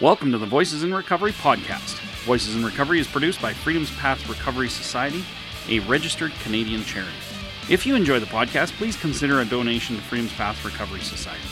Welcome 0.00 0.30
to 0.30 0.38
the 0.38 0.46
Voices 0.46 0.84
in 0.84 0.94
Recovery 0.94 1.32
podcast. 1.32 1.98
Voices 2.24 2.54
in 2.54 2.64
Recovery 2.64 3.00
is 3.00 3.08
produced 3.08 3.42
by 3.42 3.52
Freedom's 3.52 3.90
Path 3.96 4.28
Recovery 4.28 4.68
Society, 4.68 5.24
a 5.68 5.80
registered 5.80 6.30
Canadian 6.44 6.84
charity. 6.84 7.10
If 7.68 7.84
you 7.84 7.96
enjoy 7.96 8.20
the 8.20 8.26
podcast, 8.26 8.70
please 8.74 8.96
consider 8.96 9.40
a 9.40 9.44
donation 9.44 9.96
to 9.96 10.02
Freedom's 10.02 10.32
Path 10.34 10.64
Recovery 10.64 11.00
Society. 11.00 11.42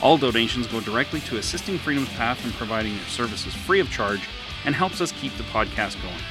All 0.00 0.16
donations 0.16 0.68
go 0.68 0.78
directly 0.80 1.18
to 1.22 1.38
assisting 1.38 1.76
Freedom's 1.76 2.08
Path 2.10 2.44
in 2.44 2.52
providing 2.52 2.94
their 2.94 3.06
services 3.06 3.52
free 3.52 3.80
of 3.80 3.90
charge 3.90 4.20
and 4.64 4.76
helps 4.76 5.00
us 5.00 5.10
keep 5.10 5.36
the 5.36 5.42
podcast 5.42 6.00
going. 6.00 6.22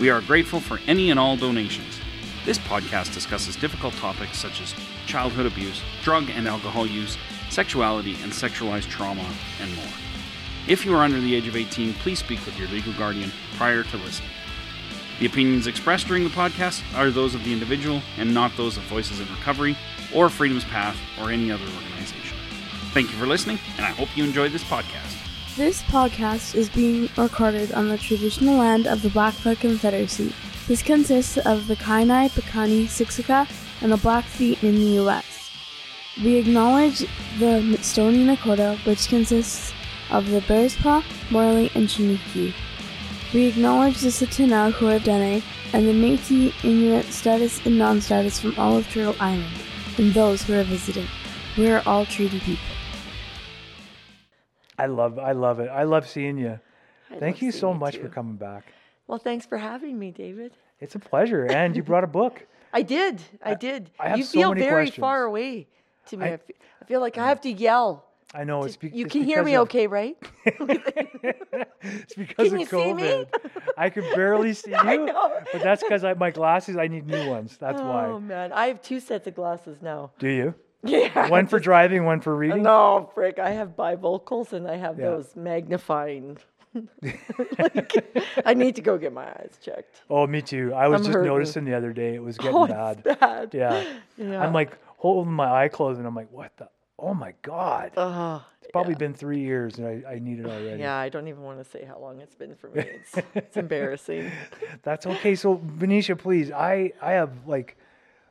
We 0.00 0.10
are 0.10 0.20
grateful 0.22 0.58
for 0.58 0.80
any 0.88 1.12
and 1.12 1.20
all 1.20 1.36
donations. 1.36 2.00
This 2.44 2.58
podcast 2.58 3.14
discusses 3.14 3.54
difficult 3.54 3.94
topics 3.94 4.38
such 4.38 4.60
as 4.60 4.74
childhood 5.06 5.46
abuse, 5.46 5.80
drug 6.02 6.30
and 6.30 6.48
alcohol 6.48 6.84
use, 6.84 7.16
sexuality 7.48 8.16
and 8.24 8.32
sexualized 8.32 8.88
trauma, 8.88 9.24
and 9.60 9.72
more. 9.76 9.86
If 10.68 10.84
you 10.84 10.96
are 10.96 11.02
under 11.04 11.20
the 11.20 11.32
age 11.32 11.46
of 11.46 11.54
18, 11.54 11.94
please 11.94 12.18
speak 12.18 12.44
with 12.44 12.58
your 12.58 12.66
legal 12.68 12.92
guardian 12.94 13.30
prior 13.56 13.84
to 13.84 13.96
listening. 13.98 14.30
The 15.20 15.26
opinions 15.26 15.68
expressed 15.68 16.08
during 16.08 16.24
the 16.24 16.30
podcast 16.30 16.82
are 16.96 17.12
those 17.12 17.36
of 17.36 17.44
the 17.44 17.52
individual 17.52 18.02
and 18.18 18.34
not 18.34 18.56
those 18.56 18.76
of 18.76 18.82
Voices 18.84 19.20
in 19.20 19.28
Recovery 19.28 19.78
or 20.12 20.28
Freedom's 20.28 20.64
Path 20.64 20.98
or 21.20 21.30
any 21.30 21.52
other 21.52 21.62
organization. 21.62 22.36
Thank 22.92 23.12
you 23.12 23.16
for 23.16 23.28
listening, 23.28 23.60
and 23.76 23.86
I 23.86 23.90
hope 23.90 24.08
you 24.16 24.24
enjoyed 24.24 24.50
this 24.50 24.64
podcast. 24.64 25.16
This 25.54 25.82
podcast 25.84 26.56
is 26.56 26.68
being 26.68 27.08
recorded 27.16 27.72
on 27.72 27.88
the 27.88 27.96
traditional 27.96 28.58
land 28.58 28.88
of 28.88 29.02
the 29.02 29.10
Blackfoot 29.10 29.60
Confederacy. 29.60 30.34
This 30.66 30.82
consists 30.82 31.38
of 31.38 31.68
the 31.68 31.76
Kainai, 31.76 32.28
Piikani, 32.30 32.86
Siksika, 32.86 33.48
and 33.82 33.92
the 33.92 33.98
Blackfeet 33.98 34.64
in 34.64 34.74
the 34.74 34.90
U.S. 34.96 35.48
We 36.24 36.34
acknowledge 36.36 37.06
the 37.38 37.78
Stoney 37.82 38.26
Nakoda, 38.26 38.84
which 38.84 39.08
consists 39.08 39.72
of 40.10 40.30
the 40.30 40.40
Bearspaw, 40.42 41.02
Morley, 41.30 41.70
and 41.74 41.88
Chiniki. 41.88 42.54
We 43.34 43.46
acknowledge 43.46 43.98
the 44.00 44.08
Tsuut'ina 44.08 44.72
Huadene 44.72 45.42
and 45.72 45.86
the 45.88 45.92
Métis, 45.92 46.52
Inuit, 46.64 47.06
status, 47.06 47.64
and 47.66 47.76
non-status 47.78 48.40
from 48.40 48.54
all 48.58 48.76
of 48.76 48.88
Turtle 48.88 49.16
Island, 49.20 49.52
and 49.98 50.14
those 50.14 50.42
who 50.42 50.54
are 50.54 50.62
visiting. 50.62 51.06
We 51.56 51.68
are 51.70 51.82
all 51.86 52.06
treaty 52.06 52.40
people. 52.40 52.64
I 54.78 54.86
love 54.86 55.18
I 55.18 55.32
love 55.32 55.58
it. 55.60 55.68
I 55.70 55.84
love 55.84 56.06
seeing 56.08 56.36
you. 56.38 56.60
I 57.10 57.18
Thank 57.18 57.40
you 57.40 57.50
so 57.50 57.72
much 57.72 57.96
for 57.96 58.08
coming 58.08 58.36
back. 58.36 58.72
Well, 59.06 59.18
thanks 59.18 59.46
for 59.46 59.56
having 59.58 59.98
me, 59.98 60.10
David. 60.10 60.52
It's 60.80 60.94
a 60.94 60.98
pleasure. 60.98 61.46
And 61.46 61.74
you 61.76 61.82
brought 61.82 62.04
a 62.04 62.08
book. 62.08 62.46
I 62.72 62.82
did. 62.82 63.22
I, 63.42 63.54
did. 63.54 63.90
I 63.98 64.08
have 64.10 64.18
you 64.18 64.24
so 64.24 64.38
feel 64.38 64.48
many 64.50 64.60
very 64.62 64.86
questions. 64.86 65.00
far 65.00 65.22
away 65.24 65.66
to 66.08 66.16
me. 66.16 66.26
I, 66.26 66.28
I- 66.32 66.38
I 66.82 66.84
feel 66.84 67.00
like 67.00 67.18
I 67.18 67.26
have 67.26 67.40
to 67.40 67.50
yell. 67.50 68.05
I 68.36 68.44
know 68.44 68.64
it's 68.64 68.76
be- 68.76 68.90
you 68.90 69.06
it's 69.06 69.12
can 69.12 69.24
hear 69.24 69.42
me 69.42 69.54
of- 69.54 69.62
okay, 69.62 69.86
right? 69.86 70.16
it's 70.44 72.14
because 72.14 72.48
Can 72.48 72.54
of 72.54 72.60
you 72.60 72.66
see 72.66 72.76
COVID. 72.76 72.96
me? 72.96 73.26
I 73.78 73.88
can 73.90 74.02
barely 74.14 74.52
see 74.60 74.70
you. 74.70 74.76
I 74.76 74.96
know. 74.96 75.40
But 75.52 75.62
that's 75.62 75.82
because 75.82 76.04
I 76.04 76.14
my 76.14 76.30
glasses. 76.30 76.76
I 76.76 76.86
need 76.88 77.06
new 77.06 77.28
ones. 77.30 77.56
That's 77.56 77.80
oh 77.80 77.86
why. 77.88 78.06
Oh 78.06 78.20
man, 78.20 78.52
I 78.52 78.66
have 78.66 78.82
two 78.82 79.00
sets 79.00 79.26
of 79.26 79.34
glasses 79.34 79.78
now. 79.82 80.10
Do 80.18 80.28
you? 80.28 80.54
Yeah. 80.84 81.28
One 81.30 81.48
for 81.48 81.58
driving, 81.58 82.04
one 82.04 82.20
for 82.20 82.36
reading. 82.36 82.62
No, 82.62 83.10
frick. 83.12 83.40
I 83.40 83.50
have 83.50 83.70
bifocals 83.70 84.52
and 84.52 84.68
I 84.68 84.76
have 84.76 84.98
Yeah. 85.00 85.06
those 85.06 85.34
magnifying. 85.34 86.38
like, 87.58 88.42
I 88.44 88.54
need 88.54 88.76
to 88.76 88.82
go 88.82 88.96
get 88.98 89.12
my 89.12 89.24
eyes 89.26 89.58
checked. 89.60 90.02
Oh, 90.08 90.26
me 90.28 90.42
too. 90.42 90.72
I 90.74 90.86
was 90.86 91.00
I'm 91.00 91.04
just 91.06 91.14
hurting. 91.14 91.32
noticing 91.32 91.64
the 91.64 91.74
other 91.74 91.92
day 91.92 92.14
it 92.14 92.22
was 92.22 92.36
getting 92.38 92.54
Oh, 92.54 92.66
bad. 92.68 93.02
bad. 93.02 93.50
Yeah. 93.54 93.84
Yeah. 94.16 94.40
I'm 94.44 94.52
like 94.52 94.76
holding 94.98 95.32
my 95.32 95.50
eye 95.64 95.68
closed 95.68 95.98
and 95.98 96.06
I'm 96.06 96.14
like, 96.14 96.30
what 96.30 96.52
the? 96.56 96.68
Oh 96.98 97.12
my 97.14 97.34
God. 97.42 97.92
Oh, 97.96 98.44
It's 98.62 98.70
probably 98.72 98.94
been 98.94 99.12
three 99.12 99.40
years 99.40 99.78
and 99.78 99.86
I, 100.06 100.12
I 100.14 100.18
need 100.18 100.38
it 100.40 100.46
already. 100.46 100.80
yeah. 100.80 100.96
I 100.96 101.08
don't 101.08 101.28
even 101.28 101.42
want 101.42 101.58
to 101.62 101.64
say 101.64 101.84
how 101.84 101.98
long 101.98 102.20
it's 102.20 102.34
been 102.34 102.54
for 102.54 102.68
me. 102.70 102.82
It's, 102.82 103.14
it's 103.34 103.56
embarrassing. 103.56 104.30
That's 104.82 105.06
okay. 105.06 105.34
So 105.34 105.60
Venetia, 105.64 106.16
please, 106.16 106.50
I 106.50 106.92
I 107.02 107.12
have 107.12 107.30
like, 107.46 107.76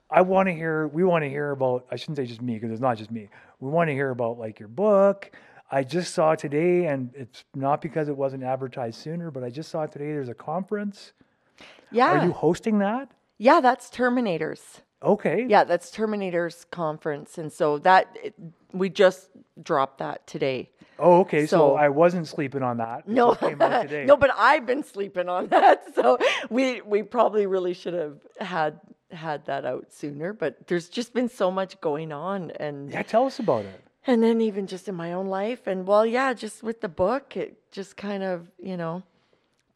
I 0.10 0.22
want 0.22 0.48
to 0.48 0.54
hear. 0.54 0.88
We 0.88 1.04
want 1.04 1.24
to 1.24 1.30
hear 1.30 1.52
about. 1.52 1.86
I 1.92 1.96
shouldn't 1.96 2.18
say 2.18 2.26
just 2.26 2.42
me 2.42 2.54
because 2.56 2.72
it's 2.72 2.82
not 2.82 2.98
just 2.98 3.12
me. 3.12 3.30
We 3.60 3.70
want 3.70 3.88
to 3.90 3.94
hear 3.94 4.10
about 4.12 4.38
like 4.40 4.60
your 4.60 4.70
book. 4.70 5.32
I 5.72 5.84
just 5.84 6.14
saw 6.14 6.36
today, 6.36 6.86
and 6.86 7.10
it's 7.16 7.44
not 7.56 7.82
because 7.82 8.08
it 8.08 8.16
wasn't 8.16 8.44
advertised 8.44 9.00
sooner, 9.00 9.32
but 9.32 9.44
I 9.44 9.50
just 9.50 9.70
saw 9.72 9.88
today. 9.88 10.06
There's 10.06 10.30
a 10.30 10.36
conference. 10.36 11.12
Yeah. 11.92 12.20
Are 12.20 12.26
you 12.26 12.34
hosting 12.34 12.80
that? 12.80 13.10
Yeah, 13.40 13.62
that's 13.62 13.90
Terminators. 13.90 14.82
Okay. 15.04 15.46
Yeah, 15.48 15.64
that's 15.64 15.92
Terminators 15.96 16.66
conference, 16.72 17.38
and 17.38 17.52
so 17.52 17.78
that 17.80 18.16
it, 18.24 18.34
we 18.74 18.90
just 18.90 19.30
dropped 19.62 20.00
that 20.00 20.26
today. 20.28 20.70
Oh, 20.98 21.20
okay. 21.22 21.46
So, 21.46 21.58
So- 21.58 21.76
I 21.76 21.90
wasn't 21.90 22.28
sleeping 22.28 22.64
on 22.64 22.78
that. 22.78 23.08
No, 23.08 23.38
no, 23.42 24.18
but 24.18 24.32
I've 24.38 24.66
been 24.66 24.84
sleeping 24.84 25.28
on 25.30 25.48
that, 25.48 25.84
so 25.96 26.18
we 26.50 26.82
we 26.82 27.04
probably 27.04 27.46
really 27.46 27.74
should 27.74 27.94
have 27.94 28.18
had 28.40 28.80
had 29.12 29.46
that 29.46 29.66
out 29.66 29.94
sooner. 29.94 30.34
But 30.34 30.68
there's 30.68 30.90
just 30.90 31.14
been 31.14 31.30
so 31.30 31.52
much 31.52 31.80
going 31.82 32.12
on, 32.12 32.52
and 32.52 32.90
Yeah, 32.92 33.04
tell 33.04 33.26
us 33.26 33.40
about 33.40 33.66
it. 33.66 33.82
and 34.08 34.24
then 34.24 34.40
even 34.42 34.66
just 34.68 34.88
in 34.88 34.96
my 34.96 35.14
own 35.14 35.28
life, 35.28 35.68
and 35.68 35.86
well, 35.86 36.06
yeah, 36.06 36.34
just 36.34 36.64
with 36.64 36.80
the 36.82 36.90
book, 36.90 37.36
it 37.38 37.58
just 37.72 37.98
kind 37.98 38.24
of 38.24 38.48
you 38.64 38.78
know 38.78 39.04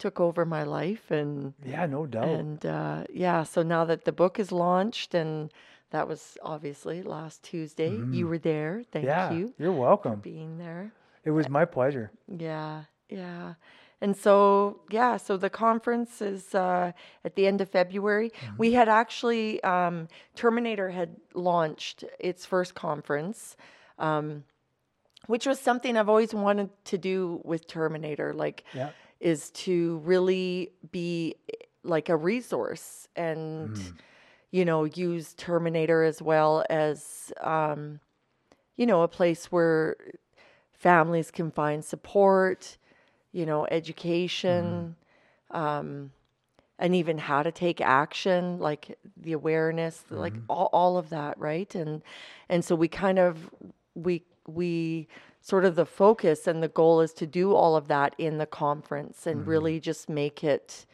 took 0.00 0.18
over 0.18 0.44
my 0.44 0.64
life, 0.64 1.10
and 1.10 1.54
Yeah, 1.64 1.86
no 1.86 2.06
doubt. 2.06 2.28
and 2.28 2.66
uh, 2.66 3.04
yeah, 3.12 3.44
so 3.44 3.62
now 3.62 3.84
that 3.84 4.04
the 4.04 4.12
book 4.12 4.38
is 4.40 4.50
launched, 4.50 5.14
and 5.14 5.52
that 5.90 6.08
was 6.08 6.36
obviously 6.42 7.02
last 7.02 7.42
Tuesday. 7.44 7.92
You 8.10 8.26
were 8.26 8.38
there. 8.38 8.82
Thank 8.92 9.06
Mm-hmm. 9.06 9.32
yeah, 9.34 9.38
you 9.38 9.54
you're 9.58 9.72
welcome. 9.88 10.20
being 10.20 10.58
there. 10.58 10.92
It 11.24 11.30
was 11.32 11.48
my 11.48 11.64
pleasure. 11.64 12.10
Yeah, 12.26 12.84
yeah. 13.08 13.54
And 14.02 14.16
so, 14.16 14.80
yeah, 14.90 15.18
so 15.18 15.36
the 15.36 15.50
conference 15.50 16.22
is 16.22 16.54
uh, 16.54 16.92
at 17.22 17.34
the 17.36 17.46
end 17.46 17.60
of 17.60 17.68
February. 17.68 18.32
We 18.56 18.72
had 18.72 18.88
actually, 18.88 19.62
um, 19.62 20.08
Terminator 20.34 20.88
had 20.88 21.16
launched 21.34 22.04
its 22.18 22.46
first 22.46 22.74
conference, 22.74 23.56
um, 23.98 24.44
which 25.26 25.44
was 25.46 25.60
something 25.60 25.98
I've 25.98 26.08
always 26.08 26.32
wanted 26.32 26.70
to 26.86 26.96
do 26.96 27.40
with 27.44 27.66
Terminator, 27.66 28.32
like, 28.32 28.64
Yeah. 28.72 28.90
Is 29.20 29.50
to 29.50 29.98
really 30.04 30.70
be 30.90 31.34
like 31.82 32.08
a 32.08 32.16
resource 32.16 33.08
and, 33.16 33.76
you 34.50 34.64
know, 34.64 34.84
use 34.84 35.34
Terminator 35.34 36.02
as 36.02 36.20
well 36.22 36.64
as, 36.70 37.32
um, 37.40 38.00
you 38.76 38.86
know, 38.86 39.02
a 39.02 39.08
place 39.08 39.46
where 39.52 39.96
families 40.72 41.30
can 41.30 41.50
find 41.50 41.84
support, 41.84 42.78
you 43.32 43.44
know, 43.46 43.66
education, 43.70 44.96
um, 45.50 46.12
and 46.78 46.94
even 46.94 47.18
how 47.18 47.42
to 47.42 47.52
take 47.52 47.80
action, 47.82 48.58
like 48.58 48.98
the 49.16 49.32
awareness, 49.32 50.02
like 50.08 50.34
all, 50.48 50.70
all 50.72 50.96
of 50.96 51.10
that, 51.10 51.38
right? 51.38 51.74
And 51.74 52.02
and 52.48 52.64
so 52.64 52.74
we 52.74 52.88
kind 52.88 53.18
of 53.18 53.50
we 53.94 54.24
we 54.46 55.08
sort 55.40 55.64
of 55.64 55.74
the 55.74 55.86
focus 55.86 56.46
and 56.46 56.62
the 56.62 56.68
goal 56.68 57.00
is 57.00 57.12
to 57.14 57.26
do 57.26 57.54
all 57.54 57.76
of 57.76 57.88
that 57.88 58.14
in 58.18 58.38
the 58.38 58.46
conference 58.46 59.26
and 59.26 59.40
mm-hmm. 59.40 59.50
really 59.50 59.80
just 59.80 60.08
make 60.08 60.44
it 60.44 60.86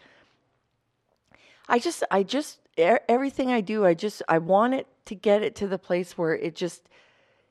I 1.68 1.78
just, 1.78 2.04
I 2.10 2.22
just, 2.22 2.60
everything 2.76 3.50
I 3.50 3.60
do, 3.60 3.84
I 3.84 3.94
just, 3.94 4.22
I 4.28 4.38
want 4.38 4.74
it 4.74 4.86
to 5.06 5.14
get 5.14 5.42
it 5.42 5.54
to 5.56 5.68
the 5.68 5.78
place 5.78 6.16
where 6.16 6.34
it 6.34 6.54
just, 6.54 6.88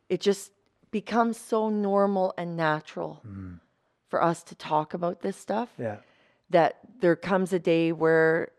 it 0.09 0.21
just 0.21 0.51
becomes 0.91 1.37
so 1.37 1.69
normal 1.69 2.33
and 2.37 2.55
natural 2.55 3.21
mm-hmm. 3.27 3.55
for 4.07 4.23
us 4.23 4.43
to 4.43 4.55
talk 4.55 4.93
about 4.93 5.21
this 5.21 5.35
stuff 5.35 5.69
Yeah. 5.77 5.97
that 6.49 6.79
there 7.01 7.15
comes 7.15 7.51
a 7.51 7.59
day 7.59 7.91
where 7.91 8.51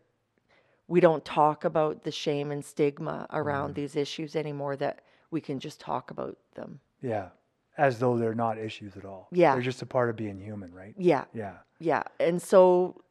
we 0.87 0.99
don't 0.99 1.25
talk 1.25 1.65
about 1.65 2.03
the 2.03 2.11
shame 2.11 2.51
and 2.51 2.63
stigma 2.63 3.27
around 3.31 3.69
mm-hmm. 3.71 3.81
these 3.81 3.95
issues 3.95 4.35
anymore, 4.35 4.75
that 4.77 5.01
we 5.31 5.41
can 5.41 5.59
just 5.59 5.79
talk 5.81 6.11
about 6.11 6.37
them. 6.53 6.79
Yeah. 7.01 7.29
As 7.77 7.99
though 7.99 8.17
they're 8.17 8.33
not 8.33 8.57
issues 8.57 8.97
at 8.97 9.05
all. 9.05 9.27
Yeah. 9.31 9.53
They're 9.53 9.61
just 9.61 9.81
a 9.81 9.85
part 9.85 10.09
of 10.09 10.15
being 10.15 10.39
human, 10.39 10.73
right? 10.73 10.95
Yeah. 10.97 11.25
Yeah. 11.33 11.57
Yeah. 11.79 12.03
And 12.19 12.41
so, 12.41 13.01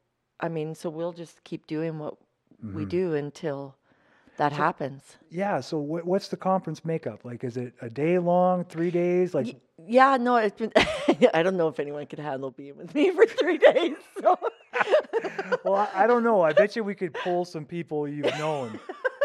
I 0.41 0.49
mean, 0.49 0.75
so 0.75 0.91
we'll 0.91 1.13
just 1.13 1.45
keep 1.45 1.67
doing 1.67 1.99
what 1.99 2.17
we 2.63 2.83
mm-hmm. 2.83 2.89
do 2.89 3.15
until 3.15 3.77
that 4.39 4.53
happens. 4.53 5.17
Yeah. 5.31 5.61
So 5.61 5.79
what, 5.79 6.05
what's 6.05 6.29
the 6.29 6.37
conference 6.37 6.85
makeup? 6.85 7.25
Like, 7.25 7.45
is 7.45 7.57
it 7.57 7.75
a 7.81 7.89
day 7.89 8.19
long, 8.19 8.65
three 8.65 8.91
days? 8.91 9.35
Like, 9.35 9.57
Yeah, 9.87 10.17
no, 10.17 10.37
it's 10.37 10.59
been. 10.59 10.73
I 11.35 11.43
don't 11.43 11.57
know 11.57 11.69
if 11.69 11.79
anyone 11.79 12.07
could 12.07 12.19
handle 12.19 12.51
being 12.51 12.77
with 12.77 12.95
me 12.95 13.11
for 13.13 13.27
three 13.27 13.59
days. 13.73 13.97
So. 14.21 14.39
well, 15.65 15.75
I, 15.75 16.05
I 16.05 16.07
don't 16.07 16.25
know. 16.25 16.43
I 16.43 16.53
bet 16.53 16.77
you 16.77 16.85
we 16.85 16.95
could 16.95 17.15
pull 17.15 17.45
some 17.45 17.65
people 17.65 18.09
you've 18.09 18.37
known. 18.39 18.79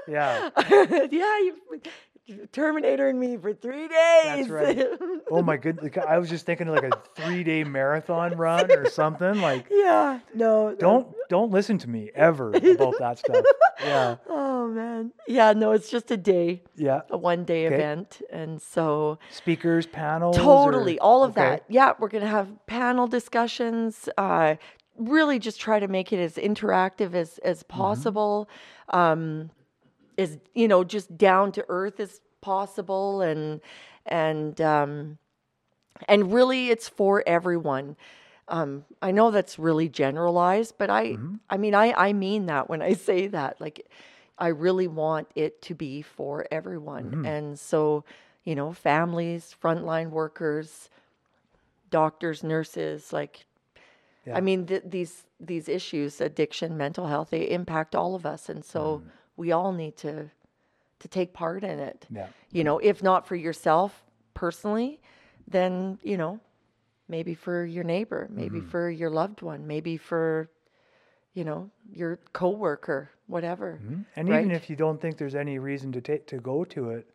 Yeah. 0.07 0.49
yeah, 0.69 1.39
you 1.39 1.55
Terminator 2.51 3.07
and 3.09 3.19
me 3.19 3.37
for 3.37 3.53
three 3.53 3.87
days. 3.87 4.47
That's 4.47 4.49
right. 4.49 4.87
Oh 5.33 5.41
my 5.41 5.55
goodness. 5.55 5.93
I 6.05 6.17
was 6.17 6.27
just 6.29 6.45
thinking 6.45 6.67
like 6.67 6.83
a 6.83 6.91
three 7.15 7.41
day 7.45 7.63
marathon 7.63 8.35
run 8.37 8.69
or 8.69 8.89
something. 8.89 9.39
Like, 9.39 9.67
yeah, 9.71 10.19
no. 10.33 10.71
no. 10.71 10.75
don't 10.75 11.07
don't 11.29 11.51
listen 11.51 11.77
to 11.79 11.89
me 11.89 12.11
ever 12.13 12.49
about 12.49 12.95
that 12.99 13.19
stuff. 13.19 13.45
Yeah. 13.81 14.17
Oh 14.29 14.67
man. 14.67 15.11
Yeah, 15.27 15.53
no, 15.53 15.71
it's 15.71 15.89
just 15.89 16.11
a 16.11 16.17
day, 16.17 16.61
Yeah. 16.75 17.01
a 17.09 17.17
one 17.17 17.45
day 17.45 17.65
Okay. 17.65 17.75
event. 17.75 18.21
And 18.29 18.61
so 18.61 19.17
Speakers, 19.31 19.87
panels. 19.87 20.37
or- 20.37 20.41
totally 20.41 20.99
all 20.99 21.23
of 21.23 21.31
okay. 21.31 21.41
that. 21.41 21.63
Yeah, 21.69 21.93
we're 21.97 22.09
going 22.09 22.23
to 22.23 22.29
have 22.29 22.47
panel 22.67 23.07
discussions, 23.07 24.07
uh 24.17 24.55
really 24.97 25.39
just 25.39 25.59
try 25.59 25.79
to 25.79 25.87
make 25.87 26.11
it 26.13 26.19
as 26.19 26.35
interactive 26.35 27.13
as 27.15 27.37
as 27.39 27.63
Mm-hmm. 27.63 27.77
possible. 27.79 28.49
Um 28.89 29.49
as 30.21 30.37
you 30.55 30.67
know, 30.67 30.83
just 30.85 31.17
down 31.17 31.51
to 31.53 31.65
earth 31.69 31.99
as 31.99 32.21
possible 32.41 33.21
and 33.21 33.61
and 34.05 34.61
um 34.61 35.17
and 36.07 36.33
really 36.33 36.69
it's 36.69 36.89
for 36.89 37.23
everyone 37.27 37.95
um, 38.47 38.83
I 39.01 39.11
know 39.11 39.31
that's 39.31 39.57
really 39.59 39.87
generalized, 39.89 40.75
but 40.77 40.89
I, 40.89 41.03
Mm-hmm. 41.13 41.35
I 41.49 41.57
mean, 41.57 41.73
I, 41.73 41.93
I 41.93 42.13
mean 42.13 42.47
that 42.47 42.69
when 42.69 42.81
I 42.81 42.93
say 43.09 43.27
that. 43.27 43.61
Like, 43.61 43.87
I 44.37 44.49
really 44.49 44.87
want 44.87 45.29
it 45.35 45.61
to 45.63 45.75
be 45.75 46.01
for 46.01 46.45
everyone, 46.51 47.05
Mm-hmm. 47.05 47.25
and 47.25 47.57
so, 47.59 48.03
you 48.43 48.55
know, 48.55 48.73
families, 48.73 49.55
frontline 49.63 50.09
workers, 50.09 50.89
doctors, 51.89 52.43
nurses, 52.43 53.13
like, 53.13 53.45
Yeah. 54.25 54.37
I 54.37 54.41
mean, 54.41 54.65
th- 54.67 54.83
these 54.85 55.25
these 55.39 55.69
issues, 55.69 56.21
addiction, 56.21 56.77
mental 56.77 57.07
health, 57.07 57.29
they 57.31 57.49
impact 57.49 57.95
all 57.95 58.15
of 58.15 58.25
us, 58.25 58.49
and 58.49 58.63
so 58.65 59.01
Mm. 59.05 59.09
We 59.37 59.51
all 59.51 59.71
need 59.71 59.95
to 59.97 60.29
to 60.99 61.07
take 61.07 61.33
part 61.33 61.63
in 61.63 61.79
it 61.79 62.05
Yeah. 62.11 62.27
you 62.51 62.63
know 62.63 62.77
if 62.79 63.01
not 63.03 63.27
for 63.27 63.35
yourself 63.35 64.03
personally 64.33 64.99
then 65.47 65.97
you 66.03 66.17
know 66.17 66.39
maybe 67.07 67.33
for 67.33 67.65
your 67.65 67.83
neighbor 67.83 68.27
maybe 68.29 68.59
Mm-hmm. 68.59 68.69
for 68.69 68.89
your 68.89 69.09
loved 69.09 69.41
one 69.41 69.65
maybe 69.67 69.97
for 69.97 70.49
you 71.33 71.43
know 71.43 71.69
your 71.91 72.17
coworker 72.33 73.09
whatever 73.27 73.79
Mhm. 73.81 74.05
And 74.15 74.29
even 74.29 74.51
if 74.51 74.69
you 74.69 74.75
don't 74.75 74.99
think 75.01 75.17
there's 75.17 75.35
any 75.35 75.57
reason 75.59 75.91
to 75.93 76.01
take 76.01 76.27
to 76.27 76.37
go 76.37 76.63
to 76.65 76.89
it, 76.91 77.09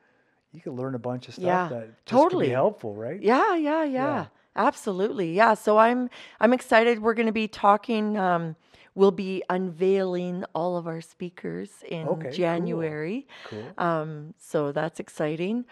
you 0.52 0.60
could 0.60 0.72
learn 0.72 0.94
a 0.94 0.98
bunch 0.98 1.28
of 1.28 1.34
stuff 1.34 1.44
Yeah, 1.44 1.68
that 1.68 1.88
just 2.06 2.22
totally. 2.22 2.48
helpful, 2.48 2.94
right? 2.94 3.20
yeah 3.22 3.54
yeah 3.54 3.84
yeah 3.84 4.26
absolutely 4.56 5.32
yeah 5.34 5.52
so 5.52 5.76
i'm 5.76 6.08
i'm 6.40 6.52
excited 6.54 6.98
we're 7.02 7.12
going 7.12 7.26
to 7.26 7.32
be 7.44 7.46
talking 7.46 8.16
um 8.16 8.56
we'll 8.96 9.12
be 9.12 9.44
unveiling 9.48 10.44
all 10.54 10.76
of 10.76 10.88
our 10.88 11.00
speakers 11.00 11.70
in 11.88 12.08
Okay, 12.08 12.32
january 12.32 13.28
Cool. 13.44 13.66
Um, 13.78 14.34
so 14.38 14.72
that's 14.72 14.98
exciting, 14.98 15.64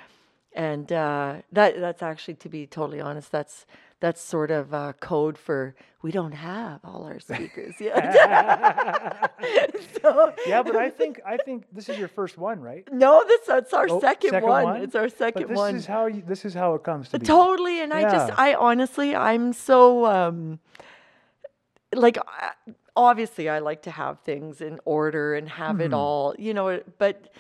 and 0.53 0.93
uh, 0.93 1.37
that 1.51 1.81
that's 1.81 2.03
actually, 2.03 2.35
to 2.35 2.49
be 2.49 2.67
totally 2.69 3.01
honest, 3.01 3.33
that's 3.33 3.67
that's 4.01 4.21
sort 4.21 4.51
of 4.51 4.75
uh, 4.75 4.93
code 5.01 5.37
for 5.39 5.75
we 6.03 6.11
don't 6.13 6.33
have 6.33 6.81
all 6.85 7.05
our 7.05 7.19
speakers 7.19 7.75
yet. 7.81 7.97
so, 10.03 10.33
yeah, 10.47 10.63
but 10.63 10.77
I 10.77 10.91
think 10.91 11.21
I 11.27 11.37
think 11.39 11.65
this 11.73 11.89
is 11.89 11.97
your 11.99 12.09
first 12.09 12.37
one, 12.37 12.61
right? 12.61 12.87
no, 12.93 13.25
this 13.27 13.41
that's 13.47 13.73
our 13.73 13.87
Oh, 13.89 14.01
second, 14.01 14.43
one. 14.43 14.83
It's 14.83 14.95
our 14.95 15.09
second 15.09 15.19
But 15.35 15.35
second 15.35 15.49
this 15.49 15.57
one. 15.57 15.77
is 15.77 15.87
how 15.87 16.07
you, 16.07 16.23
this 16.27 16.45
is 16.45 16.53
how 16.55 16.75
it 16.75 16.83
comes 16.83 17.09
to 17.11 17.19
be. 17.19 17.25
Totally, 17.27 17.81
and 17.81 17.93
I 17.95 18.03
just, 18.03 18.33
I 18.39 18.55
honestly, 18.55 19.17
I'm 19.17 19.53
so, 19.55 20.05
um, 20.07 20.59
like, 21.95 22.19
I- 22.19 22.53
obviously, 22.97 23.49
I 23.49 23.59
like 23.59 23.83
to 23.83 23.91
have 23.91 24.21
things 24.21 24.61
in 24.61 24.81
order 24.85 25.35
and 25.35 25.49
have 25.49 25.77
Mm-hmm. 25.77 25.81
it 25.81 25.89
hmm. 25.89 25.95
all, 25.95 26.35
you 26.39 26.55
know, 26.55 26.81
but 26.99 27.33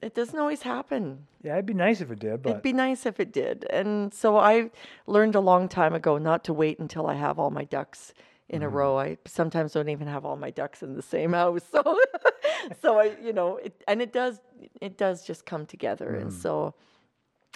it 0.00 0.14
doesn't 0.14 0.38
always 0.38 0.62
happen. 0.62 1.26
Yeah, 1.42 1.54
it'd 1.54 1.66
be 1.66 1.74
nice 1.74 2.00
if 2.00 2.10
it 2.10 2.20
did, 2.20 2.42
but 2.42 2.50
It'd 2.50 2.62
be 2.62 2.72
nice 2.72 3.06
if 3.06 3.18
it 3.18 3.32
did. 3.32 3.66
And 3.70 4.14
so 4.14 4.36
I 4.36 4.70
learned 5.06 5.34
a 5.34 5.40
long 5.40 5.68
time 5.68 5.94
ago 5.94 6.18
not 6.18 6.44
to 6.44 6.52
wait 6.52 6.78
until 6.78 7.06
I 7.06 7.14
have 7.14 7.38
all 7.38 7.50
my 7.50 7.64
ducks 7.64 8.12
in 8.48 8.62
a 8.62 8.66
mm-hmm. 8.66 8.76
row. 8.76 8.98
I 8.98 9.18
sometimes 9.26 9.72
don't 9.72 9.88
even 9.88 10.06
have 10.06 10.24
all 10.24 10.36
my 10.36 10.50
ducks 10.50 10.82
in 10.82 10.94
the 10.94 11.02
same 11.02 11.32
house. 11.32 11.62
So 11.72 12.00
so 12.82 12.98
I, 12.98 13.12
you 13.22 13.32
know, 13.32 13.56
it, 13.58 13.82
and 13.86 14.02
it 14.02 14.12
does 14.12 14.40
it 14.80 14.98
does 14.98 15.24
just 15.24 15.46
come 15.46 15.64
together. 15.64 16.16
And 16.16 16.30
mm. 16.30 16.42
so 16.42 16.74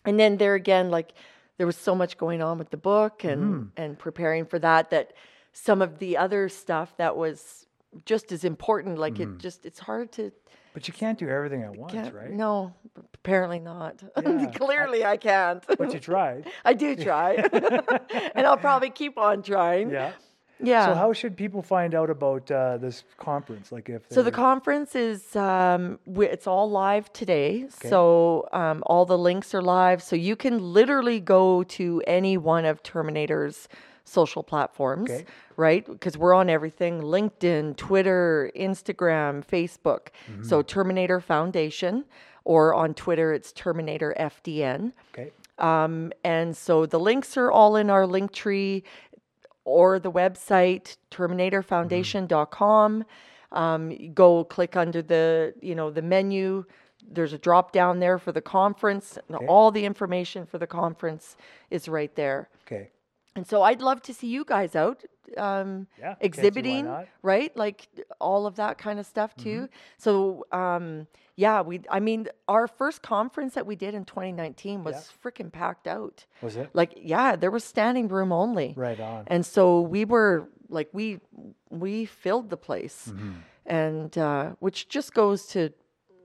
and 0.04 0.18
then 0.18 0.36
there 0.36 0.54
again 0.54 0.90
like 0.90 1.12
there 1.58 1.66
was 1.66 1.76
so 1.76 1.94
much 1.94 2.16
going 2.18 2.40
on 2.40 2.58
with 2.58 2.70
the 2.70 2.76
book 2.76 3.24
and 3.24 3.42
mm-hmm. 3.42 3.68
and 3.76 3.98
preparing 3.98 4.46
for 4.46 4.58
that 4.58 4.90
that 4.90 5.12
some 5.52 5.82
of 5.82 5.98
the 5.98 6.16
other 6.16 6.48
stuff 6.48 6.96
that 6.96 7.16
was 7.16 7.66
just 8.06 8.32
as 8.32 8.42
important 8.44 8.98
like 8.98 9.20
it 9.20 9.36
just 9.36 9.66
it's 9.66 9.78
hard 9.78 10.10
to 10.10 10.32
but 10.74 10.88
you 10.88 10.94
can't 10.94 11.18
do 11.18 11.28
everything 11.28 11.62
at 11.62 11.76
once, 11.76 12.10
right? 12.12 12.30
No, 12.30 12.72
apparently 13.14 13.58
not. 13.58 14.02
Yeah, 14.24 14.46
Clearly, 14.52 15.04
I, 15.04 15.16
can't. 15.16 15.62
But 15.66 15.92
you 15.92 16.00
tried. 16.00 16.50
I 16.64 16.72
do 16.72 16.96
try, 16.96 17.34
and 18.34 18.46
I'll 18.46 18.56
probably 18.56 18.90
keep 18.90 19.18
on 19.18 19.42
trying. 19.42 19.90
Yeah. 19.90 20.12
Yeah. 20.64 20.86
So 20.86 20.94
how 20.94 21.12
should 21.12 21.36
people 21.36 21.60
find 21.60 21.92
out 21.92 22.08
about 22.08 22.48
uh, 22.50 22.78
this 22.78 23.02
conference? 23.18 23.72
Like 23.72 23.88
if 23.88 24.02
So 24.10 24.22
the 24.22 24.30
conference 24.30 24.94
is 24.94 25.34
um, 25.34 25.98
it's 26.06 26.46
all 26.46 26.70
live 26.70 27.12
today. 27.12 27.66
So 27.68 28.48
um, 28.52 28.82
all 28.86 29.04
the 29.04 29.18
links 29.18 29.54
are 29.54 29.62
live. 29.62 30.02
So 30.02 30.14
you 30.14 30.36
can 30.36 30.60
literally 30.60 31.18
go 31.18 31.64
to 31.64 32.00
any 32.06 32.36
one 32.36 32.64
of 32.64 32.80
Terminator's 32.84 33.68
social 34.12 34.42
platforms, 34.42 35.10
Okay. 35.10 35.24
right? 35.56 35.84
Because 35.86 36.16
we're 36.18 36.34
on 36.34 36.48
everything: 36.50 37.00
LinkedIn, 37.02 37.76
Twitter, 37.76 38.50
Instagram, 38.54 39.44
Facebook. 39.46 40.08
Mm-hmm. 40.30 40.44
So 40.44 40.62
Terminator 40.62 41.20
Foundation, 41.20 42.04
or 42.44 42.74
on 42.74 42.94
Twitter 42.94 43.32
it's 43.32 43.52
Terminator 43.52 44.14
FDN. 44.18 44.92
okay. 45.12 45.30
Um, 45.58 46.12
and 46.24 46.56
so 46.56 46.86
the 46.86 46.98
links 46.98 47.36
are 47.36 47.50
all 47.50 47.76
in 47.76 47.88
our 47.90 48.06
link 48.06 48.32
tree 48.32 48.82
or 49.64 49.98
the 50.00 50.10
website 50.10 50.96
terminatorfoundation.com. 51.10 53.04
Um, 53.52 54.12
go 54.14 54.44
click 54.44 54.76
under 54.76 55.02
the 55.02 55.54
you 55.60 55.74
know 55.74 55.90
the 55.90 56.02
menu. 56.02 56.64
There's 57.06 57.32
a 57.32 57.38
drop 57.38 57.72
down 57.72 57.98
there 57.98 58.18
for 58.18 58.32
the 58.32 58.40
conference. 58.40 59.18
and 59.28 59.36
All 59.48 59.70
the 59.70 59.84
information 59.84 60.46
for 60.46 60.58
the 60.58 60.66
conference 60.68 61.36
is 61.70 61.88
right 61.88 62.14
there. 62.14 62.48
Okay. 62.66 62.90
And 63.34 63.46
so 63.46 63.62
I'd 63.62 63.80
love 63.80 64.02
to 64.02 64.12
see 64.14 64.26
you 64.26 64.44
guys 64.44 64.76
out 64.76 65.04
um, 65.38 65.86
Yeah, 65.98 66.16
exhibiting, 66.20 66.86
right? 67.22 67.56
Like 67.56 67.88
all 68.20 68.46
of 68.46 68.56
that 68.56 68.76
kind 68.76 68.98
of 68.98 69.06
stuff 69.06 69.34
too. 69.36 69.62
Mm-hmm. 69.62 69.96
So 69.98 70.44
um, 70.52 71.06
yeah, 71.36 71.62
we. 71.62 71.80
I 71.90 72.00
mean, 72.00 72.28
our 72.46 72.66
first 72.68 73.00
conference 73.00 73.54
that 73.54 73.66
we 73.66 73.74
did 73.74 73.94
in 73.94 74.04
2019 74.04 74.84
was 74.84 75.10
freaking 75.24 75.50
packed 75.50 75.86
out. 75.86 76.26
Was 76.42 76.56
it? 76.56 76.68
Like 76.74 76.92
yeah, 76.96 77.36
there 77.36 77.50
was 77.50 77.64
standing 77.64 78.08
room 78.08 78.32
only. 78.32 78.74
Right 78.76 79.00
on. 79.00 79.24
And 79.28 79.46
so 79.46 79.80
we 79.80 80.04
were 80.04 80.48
like 80.68 80.88
we 80.92 81.20
we 81.70 82.04
filled 82.04 82.50
the 82.50 82.58
place, 82.58 83.08
Mm-hmm. 83.08 83.32
and 83.64 84.18
uh, 84.18 84.50
which 84.60 84.88
just 84.88 85.14
goes 85.14 85.46
to, 85.48 85.72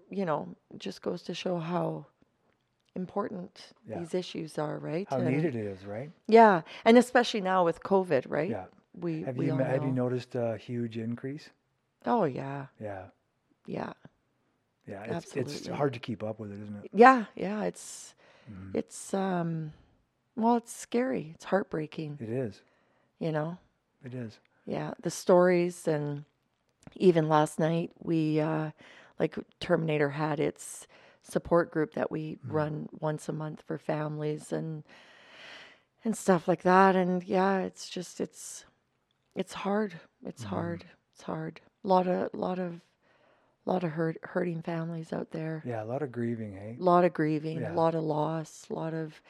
you 0.09 0.25
know, 0.25 0.55
just 0.77 1.01
goes 1.01 1.21
to 1.23 1.33
show 1.33 1.57
how 1.59 2.07
important 2.97 3.53
Yeah. 3.87 3.99
these 3.99 4.13
issues 4.13 4.57
are, 4.57 4.77
right? 4.79 5.07
How 5.09 5.17
And- 5.19 5.27
neat 5.35 5.45
it 5.45 5.55
is, 5.55 5.85
right? 5.85 6.09
yeah, 6.27 6.61
and 6.85 6.97
especially 6.97 7.41
now 7.41 7.63
with 7.63 7.79
COVID, 7.81 8.23
right? 8.27 8.49
Yeah. 8.49 8.65
We 8.99 9.21
Have 9.23 9.37
we 9.37 9.45
you 9.45 9.55
have 9.57 9.83
you 9.83 9.91
noticed 9.91 10.35
a 10.35 10.57
huge 10.57 10.97
increase? 10.97 11.49
Oh 12.05 12.23
yeah, 12.25 12.65
Yeah. 12.79 13.05
yeah, 13.67 13.93
Yeah. 14.87 15.03
It's 15.17 15.35
it's 15.35 15.67
hard 15.67 15.93
to 15.93 15.99
keep 15.99 16.23
up 16.23 16.39
with 16.39 16.51
it, 16.51 16.59
isn't 16.65 16.75
it? 16.83 16.89
yeah, 16.93 17.25
yeah. 17.35 17.63
It's 17.63 18.13
Mm-hmm. 18.51 18.77
it's 18.79 19.13
um, 19.13 19.73
well, 20.35 20.55
it's 20.57 20.73
scary. 20.73 21.31
It's 21.35 21.45
heartbreaking. 21.45 22.17
It 22.21 22.29
is. 22.29 22.61
You 23.19 23.31
know. 23.33 23.57
It 24.05 24.13
is. 24.13 24.39
Yeah, 24.65 24.93
the 25.01 25.09
stories 25.11 25.87
and 25.87 26.23
even 26.95 27.27
last 27.29 27.59
night 27.59 27.91
we 28.01 28.39
uh, 28.39 28.71
like 29.19 29.35
Terminator 29.59 30.09
had 30.11 30.39
its 30.39 30.87
support 31.29 31.71
group 31.71 31.93
that 31.93 32.11
we 32.11 32.35
Mm-hmm. 32.37 32.51
run 32.55 32.89
once 32.99 33.27
a 33.29 33.33
month 33.33 33.63
for 33.65 33.77
families 33.77 34.51
and 34.51 34.83
and 36.03 36.15
stuff 36.15 36.47
like 36.47 36.63
that. 36.63 36.95
And 36.95 37.23
yeah, 37.23 37.59
it's 37.59 37.89
just 37.89 38.21
it's 38.21 38.65
it's 39.35 39.53
hard. 39.53 39.93
It's 40.25 40.43
Mm-hmm. 40.43 40.55
hard. 40.55 40.85
It's 41.13 41.23
hard. 41.23 41.61
A 41.83 41.87
lot 41.87 42.07
of 42.07 42.33
lot 42.33 42.59
of 42.59 42.81
lot 43.65 43.83
of 43.83 43.91
hurt 43.91 44.17
hurting 44.23 44.61
families 44.61 45.11
out 45.11 45.31
there. 45.31 45.61
Yeah. 45.65 45.83
A 45.83 45.85
lot 45.85 46.01
of 46.01 46.11
grieving, 46.11 46.53
hey. 46.53 46.77
A 46.79 46.83
lot 46.83 47.03
of 47.03 47.13
grieving, 47.13 47.59
Yeah. 47.61 47.73
a 47.73 47.75
lot 47.75 47.95
of 47.95 48.03
loss, 48.03 48.67
a 48.69 48.73
lot 48.73 48.93
of 48.93 49.21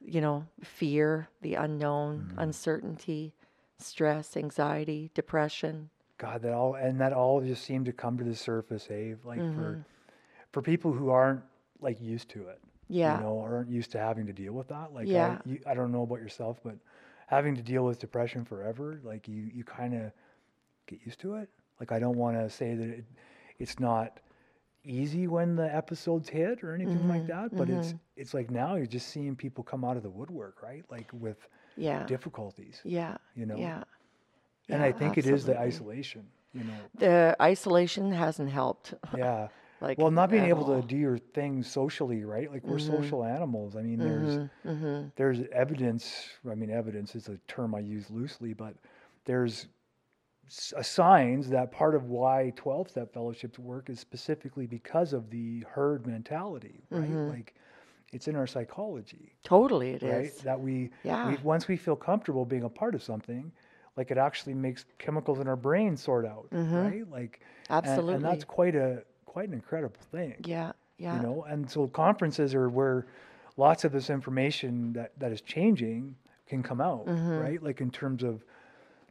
you 0.00 0.20
know, 0.20 0.46
fear, 0.62 1.28
the 1.42 1.54
unknown, 1.54 2.28
Mm-hmm. 2.30 2.38
uncertainty, 2.40 3.34
stress, 3.78 4.36
anxiety, 4.36 5.10
depression. 5.14 5.90
God, 6.18 6.42
that 6.42 6.52
all 6.52 6.74
and 6.74 7.00
that 7.00 7.12
all 7.12 7.40
just 7.40 7.62
seemed 7.64 7.86
to 7.86 7.92
come 7.92 8.18
to 8.18 8.24
the 8.24 8.34
surface, 8.34 8.86
hey. 8.86 9.14
Like 9.24 9.38
Mm-hmm. 9.40 9.54
for 9.54 9.84
for 10.52 10.62
people 10.62 10.92
who 10.92 11.10
aren't 11.10 11.42
like 11.80 12.00
used 12.00 12.28
to 12.30 12.48
it. 12.48 12.60
Yeah. 12.88 13.18
You 13.18 13.24
know, 13.24 13.40
aren't 13.40 13.68
used 13.70 13.92
to 13.92 13.98
having 13.98 14.26
to 14.26 14.32
deal 14.32 14.52
with 14.52 14.68
that. 14.68 14.92
Like 14.94 15.06
Yeah. 15.08 15.38
I, 15.44 15.48
you, 15.48 15.60
I 15.66 15.74
don't 15.74 15.92
know 15.92 16.02
about 16.02 16.20
yourself, 16.20 16.58
but 16.64 16.76
having 17.26 17.54
to 17.54 17.62
deal 17.62 17.84
with 17.84 17.98
depression 17.98 18.44
forever, 18.44 19.00
like 19.04 19.28
you, 19.28 19.50
you 19.54 19.62
kind 19.64 19.94
of 19.94 20.10
get 20.86 21.00
used 21.04 21.20
to 21.20 21.34
it. 21.34 21.48
Like 21.80 21.92
I 21.92 21.98
don't 21.98 22.16
want 22.16 22.36
to 22.38 22.48
say 22.48 22.74
that 22.74 22.88
it, 22.88 23.04
it's 23.58 23.78
not 23.78 24.20
easy 24.84 25.26
when 25.26 25.54
the 25.54 25.72
episodes 25.74 26.28
hit 26.28 26.64
or 26.64 26.74
anything 26.74 27.08
like 27.08 27.22
Mm-hmm. 27.26 27.42
that, 27.42 27.56
but 27.56 27.68
it's 27.68 27.94
it's 28.16 28.32
like 28.32 28.50
now 28.50 28.76
you're 28.76 28.86
just 28.86 29.08
seeing 29.08 29.36
people 29.36 29.62
come 29.62 29.84
out 29.84 29.96
of 29.98 30.02
the 30.02 30.10
woodwork, 30.10 30.62
right? 30.62 30.84
Like 30.90 31.10
with 31.12 31.46
Yeah. 31.76 32.04
difficulties. 32.06 32.80
Yeah. 32.84 33.18
you 33.36 33.44
know? 33.44 33.56
Yeah. 33.56 33.84
and 34.70 34.80
Yeah, 34.80 34.84
I 34.88 34.92
think 34.92 35.18
it 35.18 35.26
is 35.26 35.44
the 35.44 35.58
isolation, 35.60 36.26
you 36.54 36.64
know. 36.64 36.72
The 36.94 37.36
isolation 37.40 38.10
hasn't 38.12 38.50
helped. 38.50 38.94
Yeah. 39.16 39.48
Like 39.80 39.98
well, 39.98 40.10
not 40.10 40.30
being 40.30 40.44
able 40.44 40.64
all. 40.64 40.78
to 40.78 40.78
uh, 40.78 40.86
do 40.86 40.96
your 40.96 41.18
thing 41.18 41.62
socially, 41.62 42.24
right? 42.24 42.50
Like 42.50 42.64
we're 42.64 42.78
mm-hmm. 42.78 42.96
social 42.96 43.24
animals. 43.24 43.76
I 43.76 43.82
mean, 43.82 43.98
there's 43.98 44.36
mm-hmm. 44.36 44.68
mm-hmm. 44.68 45.08
there's 45.16 45.40
evidence. 45.52 46.30
I 46.50 46.54
mean, 46.54 46.70
evidence 46.70 47.14
is 47.14 47.28
a 47.28 47.38
term 47.46 47.74
I 47.74 47.80
use 47.80 48.10
loosely, 48.10 48.54
but 48.54 48.74
there's 49.24 49.66
uh, 50.76 50.82
signs 50.82 51.50
that 51.50 51.70
part 51.70 51.94
of 51.94 52.04
why 52.04 52.52
12 52.56 52.88
step 52.88 53.12
fellowships 53.12 53.58
work 53.58 53.90
is 53.90 54.00
specifically 54.00 54.66
because 54.66 55.12
of 55.12 55.30
the 55.30 55.64
herd 55.70 56.06
mentality, 56.06 56.82
right? 56.90 57.02
Mm-hmm. 57.02 57.28
Like 57.28 57.54
it's 58.12 58.28
in 58.28 58.34
our 58.36 58.46
psychology, 58.46 59.34
Totally, 59.44 59.90
it 59.90 60.02
is. 60.02 60.12
right? 60.12 60.44
That 60.44 60.60
we, 60.60 60.90
Yeah. 61.04 61.28
we 61.28 61.36
once 61.42 61.68
we 61.68 61.76
feel 61.76 61.96
comfortable 61.96 62.46
being 62.46 62.64
a 62.64 62.68
part 62.68 62.94
of 62.94 63.02
something, 63.02 63.52
like 63.96 64.10
it 64.10 64.16
actually 64.16 64.54
makes 64.54 64.86
chemicals 64.98 65.38
in 65.38 65.48
our 65.48 65.56
brain 65.56 65.96
sort 65.96 66.24
out, 66.24 66.48
right? 66.50 67.08
Like 67.10 67.40
and- 67.68 68.08
and, 68.08 68.24
that's 68.24 68.44
quite 68.44 68.74
a 68.74 69.04
quite 69.38 69.48
an 69.48 69.54
incredible 69.54 70.00
thing 70.10 70.34
Yeah, 70.44 70.72
yeah. 70.98 71.14
you 71.14 71.22
know 71.22 71.44
and 71.48 71.70
so 71.70 71.86
conferences 71.86 72.56
are 72.56 72.68
where 72.68 73.06
lots 73.56 73.84
of 73.84 73.92
this 73.92 74.10
information 74.10 74.92
that 74.94 75.12
that 75.20 75.30
is 75.30 75.40
changing 75.42 76.16
can 76.48 76.60
come 76.60 76.80
out 76.80 77.06
Mm-hmm. 77.06 77.38
right 77.38 77.62
like 77.62 77.80
in 77.80 77.92
terms 77.92 78.24
of 78.24 78.42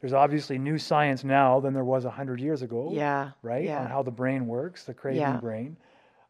there's 0.02 0.12
obviously 0.12 0.58
new 0.58 0.76
science 0.76 1.24
now 1.24 1.60
than 1.60 1.72
there 1.72 1.82
was 1.94 2.04
100 2.04 2.40
years 2.42 2.60
ago 2.60 2.90
Yeah, 2.92 3.30
right 3.40 3.64
yeah. 3.64 3.80
on 3.80 3.86
how 3.86 4.02
the 4.02 4.10
brain 4.10 4.46
works 4.46 4.84
the 4.84 4.92
craving 4.92 5.20
Yeah. 5.20 5.36
brain 5.40 5.78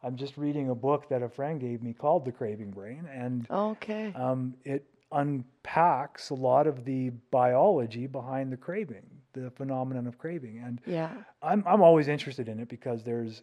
i'm 0.05 0.15
just 0.15 0.37
reading 0.37 0.71
a 0.71 0.77
book 0.77 1.09
that 1.09 1.21
a 1.25 1.29
friend 1.29 1.61
gave 1.61 1.83
me 1.83 1.93
called 1.93 2.25
the 2.25 2.31
craving 2.31 2.71
brain 2.71 3.03
and 3.13 3.49
Okay. 3.51 4.13
um, 4.15 4.55
it 4.65 4.85
unpacks 5.11 6.31
a 6.31 6.35
lot 6.35 6.69
of 6.69 6.85
the 6.85 7.11
biology 7.33 8.07
behind 8.07 8.53
the 8.53 8.57
craving 8.57 9.07
the 9.33 9.51
phenomenon 9.51 10.07
of 10.07 10.19
craving 10.19 10.59
and 10.65 10.81
yeah. 10.87 11.11
I'm 11.43 11.63
I'm 11.67 11.83
always 11.83 12.09
interested 12.09 12.49
in 12.49 12.59
it 12.59 12.69
because 12.69 13.03
there's 13.05 13.43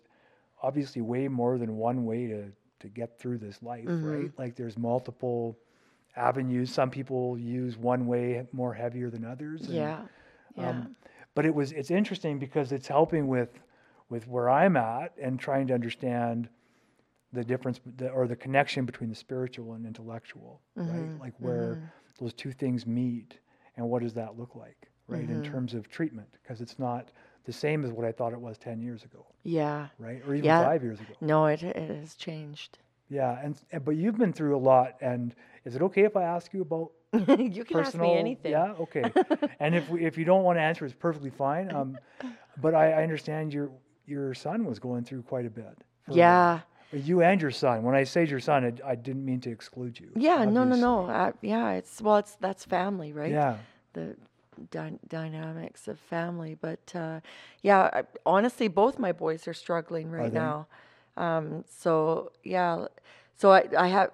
obviously 0.62 1.01
way 1.01 1.27
more 1.27 1.57
than 1.57 1.77
one 1.77 2.05
way 2.05 2.27
to 2.27 2.51
to 2.79 2.88
get 2.89 3.17
through 3.19 3.38
this 3.38 3.62
life, 3.63 3.85
Mm-hmm. 3.85 4.05
right? 4.05 4.31
Like 4.38 4.55
there's 4.55 4.77
multiple 4.77 5.57
avenues. 6.15 6.71
Some 6.71 6.89
people 6.89 7.38
use 7.38 7.77
one 7.77 8.05
way 8.05 8.45
more 8.51 8.74
heavier 8.74 9.09
than 9.09 9.25
others. 9.25 9.62
and, 9.62 9.74
Yeah. 9.74 10.01
Yeah. 10.57 10.69
Um, 10.69 10.95
but 11.33 11.45
it 11.45 11.53
was 11.53 11.71
it's 11.71 11.91
interesting 11.91 12.39
because 12.39 12.71
it's 12.71 12.88
helping 12.88 13.27
with 13.27 13.50
with 14.09 14.27
where 14.27 14.50
I'm 14.50 14.77
at 14.77 15.13
and 15.21 15.39
trying 15.39 15.67
to 15.67 15.74
understand 15.74 16.47
the 17.33 17.43
difference 17.43 17.79
the, 17.97 18.09
or 18.09 18.27
the 18.27 18.35
connection 18.35 18.85
between 18.85 19.09
the 19.09 19.15
spiritual 19.15 19.74
and 19.74 19.85
intellectual, 19.85 20.62
Mm-hmm. 20.77 20.91
right? 21.12 21.19
Like 21.19 21.33
where 21.39 21.91
those 22.19 22.33
two 22.33 22.51
things 22.51 22.85
meet 22.85 23.39
and 23.77 23.89
what 23.89 24.01
does 24.01 24.13
that 24.13 24.38
look 24.38 24.55
like, 24.55 24.89
right? 25.07 25.24
Mm-hmm. 25.24 25.43
In 25.43 25.43
terms 25.43 25.74
of 25.74 25.89
treatment, 25.89 26.27
because 26.41 26.62
it's 26.62 26.79
not 26.79 27.09
the 27.46 27.54
same 27.54 27.86
as 27.86 27.92
what 27.92 28.06
I 28.06 28.12
thought 28.12 28.34
it 28.34 28.40
was 28.40 28.58
10 28.58 28.82
years 28.82 29.04
ago, 29.04 29.25
yeah. 29.44 29.88
right? 30.00 30.22
Or 30.28 30.34
even 30.34 30.46
Yeah. 30.46 30.64
5 30.64 30.84
years 30.84 31.00
ago. 31.00 31.14
No, 31.22 31.46
it 31.46 31.64
it 31.64 31.90
has 31.90 32.16
changed. 32.16 32.80
Yeah, 33.10 33.40
and, 33.42 33.56
and 33.72 33.86
but 33.86 33.96
you've 33.96 34.18
been 34.18 34.34
through 34.34 34.56
a 34.58 34.64
lot 34.74 34.96
and 35.00 35.36
is 35.64 35.75
it 35.75 35.82
okay 35.84 36.04
if 36.04 36.16
I 36.18 36.24
ask 36.24 36.54
you 36.54 36.62
about 36.62 36.92
you 37.14 37.64
can 37.64 37.78
ask 37.78 37.92
personal 37.92 38.14
me 38.14 38.20
anything. 38.20 38.52
Yeah, 38.52 38.74
okay. 38.80 39.04
and 39.60 39.75
if 39.75 39.90
we, 39.90 40.06
if 40.06 40.18
you 40.18 40.25
don't 40.25 40.44
want 40.44 40.58
to 40.58 40.62
answer, 40.62 40.86
it's 40.86 40.94
perfectly 40.94 41.30
fine. 41.30 41.74
Um, 41.74 41.98
but 42.62 42.74
I, 42.75 42.92
I 42.94 43.04
understand 43.04 43.54
your 43.54 43.70
your 44.06 44.34
son 44.34 44.66
was 44.66 44.80
going 44.80 45.04
through 45.04 45.24
quite 45.24 45.46
a 45.46 45.50
bit. 45.50 45.78
for 46.06 46.12
a 46.12 46.16
Yeah. 46.16 46.60
You 46.92 47.22
and 47.24 47.42
your 47.42 47.52
son. 47.52 47.84
When 47.84 47.96
I 47.96 48.04
say 48.04 48.25
your 48.25 48.40
son, 48.40 48.80
I, 48.84 48.92
I 48.92 48.96
didn't 48.96 49.25
mean 49.25 49.42
to 49.42 49.50
exclude 49.50 50.00
you. 50.00 50.12
Yeah. 50.16 50.46
No. 50.46 50.64
No. 50.64 50.75
No. 50.75 51.06
Uh, 51.08 51.32
yeah. 51.42 51.72
It's 51.72 52.02
well. 52.02 52.18
It's 52.18 52.36
that's 52.40 52.66
family, 52.66 53.14
right? 53.14 53.32
Yeah. 53.32 53.58
the 53.94 54.16
dy- 54.71 55.00
dynamics 55.07 55.88
of 55.88 56.00
family. 56.00 56.55
But 56.59 56.91
uh, 56.95 57.19
yeah, 57.62 57.89
I, 57.93 58.03
honestly, 58.25 58.67
both 58.67 59.00
my 59.00 59.12
boys 59.12 59.47
are 59.47 59.53
struggling 59.53 60.09
right 60.12 60.31
they? 60.31 60.39
now. 60.39 60.67
Um, 61.17 61.63
so 61.69 62.31
yeah, 62.43 62.88
so 63.35 63.51
I, 63.51 63.65
I 63.77 63.88
have 63.88 64.12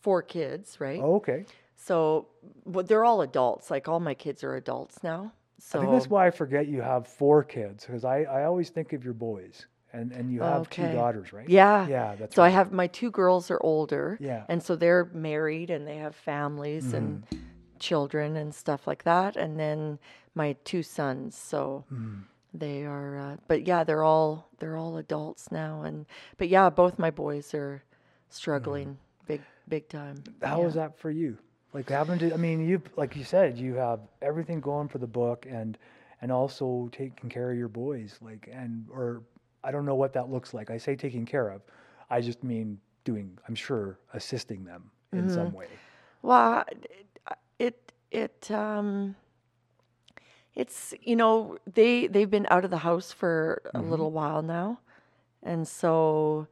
four 0.00 0.22
kids, 0.22 0.80
right? 0.80 1.00
Oh, 1.02 1.16
okay. 1.16 1.46
So 1.76 2.26
but 2.66 2.88
they're 2.88 3.04
all 3.04 3.22
adults. 3.22 3.70
Like 3.70 3.88
all 3.88 4.00
my 4.00 4.14
kids 4.14 4.42
are 4.44 4.54
adults 4.56 5.02
now. 5.02 5.32
So 5.58 5.78
I 5.78 5.82
think 5.82 5.92
that's 5.92 6.10
why 6.10 6.26
I 6.26 6.30
forget 6.30 6.66
you 6.66 6.80
have 6.80 7.06
four 7.06 7.44
kids 7.44 7.86
because 7.86 8.04
I, 8.04 8.22
I 8.22 8.44
always 8.44 8.70
think 8.70 8.92
of 8.92 9.04
your 9.04 9.14
boys 9.14 9.66
and, 9.92 10.10
and 10.10 10.30
you 10.32 10.40
have 10.40 10.68
two 10.70 10.90
daughters, 10.90 11.32
right? 11.32 11.48
yeah, 11.48 11.86
Yeah, 11.86 12.14
that's 12.18 12.34
so 12.34 12.42
I 12.42 12.48
have 12.48 12.72
my 12.72 12.88
two 12.88 13.10
girls 13.10 13.50
are 13.50 13.60
older, 13.62 14.18
Yeah. 14.20 14.44
and 14.48 14.62
so 14.62 14.74
they're 14.74 15.04
married 15.12 15.70
and 15.70 15.86
they 15.86 15.98
have 15.98 16.16
families 16.16 16.94
and 16.94 17.22
Mm-hmm. 17.26 17.36
Children 17.82 18.36
and 18.36 18.54
stuff 18.54 18.86
like 18.86 19.04
that. 19.04 19.36
And 19.36 19.58
then 19.58 19.98
my 20.34 20.56
two 20.64 20.82
sons, 20.82 21.36
so 21.36 21.84
Mm-hmm. 21.92 22.22
they 22.54 22.84
are. 22.84 23.18
Uh, 23.18 23.36
but 23.48 23.66
yeah, 23.66 23.84
they're 23.84 24.04
all 24.04 24.48
they're 24.58 24.76
all 24.76 24.96
adults 24.96 25.50
now, 25.50 25.82
and 25.82 26.06
but 26.38 26.48
yeah, 26.48 26.70
both 26.70 26.98
my 26.98 27.10
boys 27.10 27.54
are 27.54 27.82
struggling 28.30 28.98
big 29.26 29.42
big 29.68 29.88
time. 29.88 30.22
How 30.42 30.62
was 30.62 30.74
that 30.74 30.98
for 30.98 31.10
you? 31.10 31.38
Like 31.74 31.88
having 31.88 32.18
to, 32.20 32.32
I 32.34 32.36
mean, 32.36 32.66
you, 32.68 32.82
like 32.96 33.16
you 33.16 33.24
said, 33.24 33.58
you 33.58 33.74
have 33.74 34.00
everything 34.20 34.60
going 34.60 34.88
for 34.88 34.98
the 34.98 35.06
book 35.06 35.46
and, 35.48 35.78
and 36.20 36.30
also 36.30 36.88
taking 36.92 37.30
care 37.30 37.50
of 37.50 37.56
your 37.58 37.68
boys. 37.68 38.18
Like, 38.20 38.48
and, 38.52 38.86
or 38.90 39.22
I 39.64 39.70
don't 39.70 39.86
know 39.86 39.94
what 39.94 40.12
that 40.12 40.30
looks 40.30 40.52
like. 40.52 40.70
I 40.70 40.76
say 40.78 40.96
taking 40.96 41.24
care 41.24 41.48
of. 41.48 41.62
I 42.10 42.20
just 42.20 42.44
mean 42.44 42.78
doing, 43.04 43.38
I'm 43.48 43.54
sure, 43.54 43.98
assisting 44.12 44.64
them 44.64 44.90
in 45.14 45.28
Mm-hmm. 45.28 45.28
some 45.28 45.52
way. 45.52 45.80
Well, 46.22 46.64
it 47.58 47.92
it 48.10 48.50
um 48.50 49.16
it's 50.54 50.94
you 51.00 51.16
know 51.16 51.56
they 51.72 52.06
they've 52.06 52.30
been 52.30 52.46
out 52.50 52.64
of 52.64 52.70
the 52.70 52.78
house 52.78 53.12
for 53.12 53.62
a 53.74 53.80
little 53.82 54.10
while 54.12 54.42
now, 54.42 54.78
and 55.42 55.66
so 55.66 56.46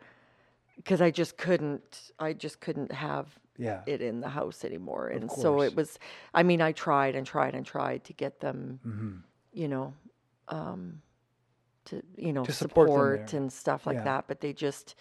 because 0.77 1.01
I 1.03 1.11
just 1.11 1.37
couldn't 1.37 2.13
I 2.19 2.33
just 2.33 2.61
couldn't 2.61 2.93
have 2.93 3.39
Yeah. 3.59 3.81
it 3.87 4.01
in 4.01 4.21
the 4.21 4.29
house 4.29 4.65
anymore, 4.65 5.09
and 5.09 5.31
so 5.31 5.61
it 5.63 5.75
was. 5.75 5.99
I 6.33 6.43
mean, 6.43 6.63
I 6.63 6.73
tried 6.73 7.15
and 7.15 7.27
tried 7.27 7.55
and 7.55 7.67
tried 7.67 8.05
to 8.05 8.13
get 8.15 8.41
them, 8.41 8.81
Mm-hmm. 8.87 9.17
you 9.53 9.69
know, 9.69 9.95
um, 10.49 11.03
to 11.87 12.03
you 12.17 12.33
know 12.33 12.45
To 12.45 12.53
support 12.53 12.89
support, 12.89 13.33
and 13.35 13.53
stuff 13.53 13.87
like 13.87 13.97
Yeah. 13.99 14.05
that, 14.05 14.25
but 14.29 14.41
they 14.41 14.53
just, 14.55 14.95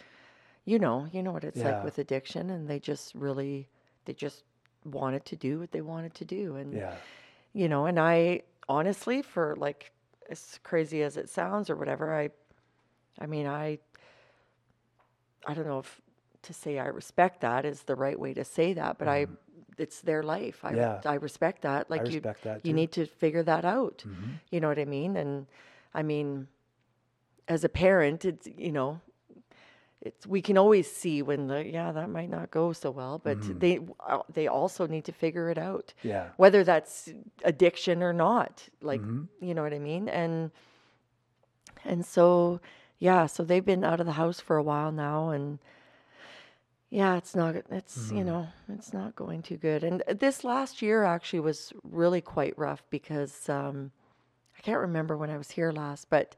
you 0.66 0.80
know, 0.80 1.08
you 1.12 1.24
know 1.24 1.32
what 1.32 1.44
it's 1.46 1.60
Yeah. 1.60 1.66
like 1.66 1.84
with 1.84 2.00
addiction, 2.00 2.50
and 2.50 2.68
they 2.70 2.80
just 2.80 3.16
really 3.16 3.70
they 4.06 4.14
just 4.14 4.44
wanted 4.92 5.26
to 5.26 5.36
do 5.36 5.60
what 5.60 5.72
they 5.72 5.82
wanted 5.82 6.14
to 6.16 6.26
do, 6.26 6.56
and 6.56 6.74
Yeah. 6.74 6.96
you 7.54 7.68
know, 7.70 7.86
and 7.86 8.00
I 8.00 8.42
honestly, 8.68 9.22
for 9.22 9.56
like 9.58 9.92
as 10.30 10.60
crazy 10.64 11.02
as 11.04 11.18
it 11.18 11.30
sounds 11.30 11.70
or 11.70 11.76
whatever, 11.76 12.14
I, 12.14 12.30
I 13.20 13.26
mean, 13.26 13.48
I, 13.48 13.80
I 15.48 15.54
don't 15.54 15.66
know 15.66 15.80
if 15.80 16.02
to 16.44 16.54
say 16.54 16.80
I 16.80 16.86
respect 16.86 17.42
that 17.42 17.66
is 17.66 17.84
the 17.84 17.96
right 17.96 18.20
way 18.20 18.34
to 18.34 18.46
say 18.46 18.74
that, 18.74 18.98
but 18.98 19.08
I, 19.08 19.26
it's 19.78 20.02
their 20.02 20.24
life. 20.24 20.64
I, 20.64 20.70
Mm-hmm. 20.70 20.78
Yeah. 20.78 21.02
I 21.06 21.16
respect 21.16 21.64
that. 21.64 21.90
Like 21.90 22.04
respect 22.04 22.46
you, 22.46 22.52
that 22.52 22.66
you 22.66 22.74
need 22.74 22.92
to 22.94 23.06
figure 23.06 23.44
that 23.44 23.66
out. 23.66 24.04
Mm-hmm. 24.08 24.32
You 24.52 24.60
know 24.62 24.68
what 24.70 24.80
I 24.80 24.86
mean? 24.86 25.18
And 25.18 25.48
I 25.94 26.04
mean, 26.04 26.48
as 27.48 27.64
a 27.64 27.70
parent, 27.70 28.24
it's 28.26 28.48
you 28.58 28.72
know, 28.72 29.02
it's 30.02 30.26
we 30.26 30.42
can 30.42 30.58
always 30.58 30.90
see 30.92 31.22
when 31.22 31.48
the 31.48 31.66
yeah 31.66 31.92
that 31.92 32.10
might 32.10 32.30
not 32.30 32.52
go 32.52 32.72
so 32.74 32.90
well, 32.92 33.20
but 33.20 33.38
Mm-hmm. 33.40 33.60
they 33.60 33.80
uh, 34.08 34.20
they 34.34 34.48
also 34.48 34.88
need 34.88 35.06
to 35.06 35.12
figure 35.12 35.50
it 35.50 35.58
out 35.58 35.94
Yeah. 36.04 36.28
whether 36.38 36.64
that's 36.64 37.10
addiction 37.44 38.02
or 38.04 38.14
not 38.14 38.70
like 38.82 39.02
Mm-hmm. 39.02 39.46
you 39.46 39.54
know 39.54 39.64
what 39.64 39.74
i 39.74 39.80
mean 39.80 40.08
and 40.10 40.52
and 41.86 42.06
so 42.06 42.60
yeah 43.00 43.26
so 43.26 43.44
they've 43.44 43.66
been 43.66 43.84
out 43.84 44.00
of 44.00 44.06
the 44.06 44.14
house 44.14 44.40
for 44.40 44.58
a 44.58 44.64
while 44.64 44.92
now 44.92 45.30
and 45.30 45.60
yeah 46.90 47.18
it's 47.18 47.36
not 47.36 47.56
it's 47.70 48.10
Mm-hmm. 48.10 48.18
you 48.18 48.24
know 48.24 48.48
it's 48.70 48.94
not 48.94 49.16
going 49.16 49.42
too 49.42 49.58
good 49.58 49.84
and 49.84 50.04
this 50.20 50.44
last 50.44 50.82
year 50.82 51.04
actually 51.04 51.40
was 51.40 51.74
really 51.84 52.22
quite 52.22 52.58
rough 52.58 52.84
because 52.90 53.48
um 53.50 53.92
i 54.58 54.62
can't 54.62 54.80
remember 54.80 55.16
when 55.18 55.30
i 55.30 55.38
was 55.38 55.52
here 55.52 55.72
last 55.72 56.10
but 56.10 56.36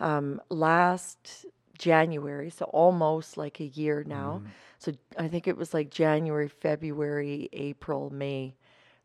um 0.00 0.40
last 0.48 1.44
january 1.80 2.50
so 2.50 2.64
almost 2.66 3.36
like 3.36 3.58
a 3.60 3.64
year 3.82 4.04
now 4.06 4.42
so 4.78 4.92
i 5.18 5.26
think 5.26 5.48
it 5.48 5.56
was 5.56 5.72
like 5.74 5.90
january 5.90 6.48
february 6.48 7.48
april 7.52 8.10
may 8.10 8.54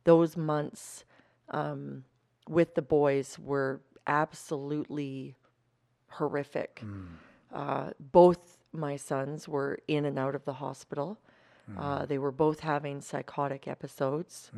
those 0.04 0.36
months 0.38 1.06
um, 1.50 2.04
with 2.48 2.76
the 2.76 2.82
boys 2.82 3.40
were 3.40 3.82
absolutely 4.08 5.36
horrific. 6.10 6.82
Uh, 7.54 7.90
both 8.00 8.58
my 8.72 8.96
sons 8.98 9.48
were 9.48 9.80
in 9.88 10.06
and 10.06 10.18
out 10.20 10.36
of 10.36 10.44
the 10.46 10.54
hospital. 10.54 11.18
Uh, 11.78 12.06
they 12.06 12.18
were 12.20 12.32
both 12.32 12.60
having 12.60 13.02
psychotic 13.02 13.68
episodes. 13.68 14.52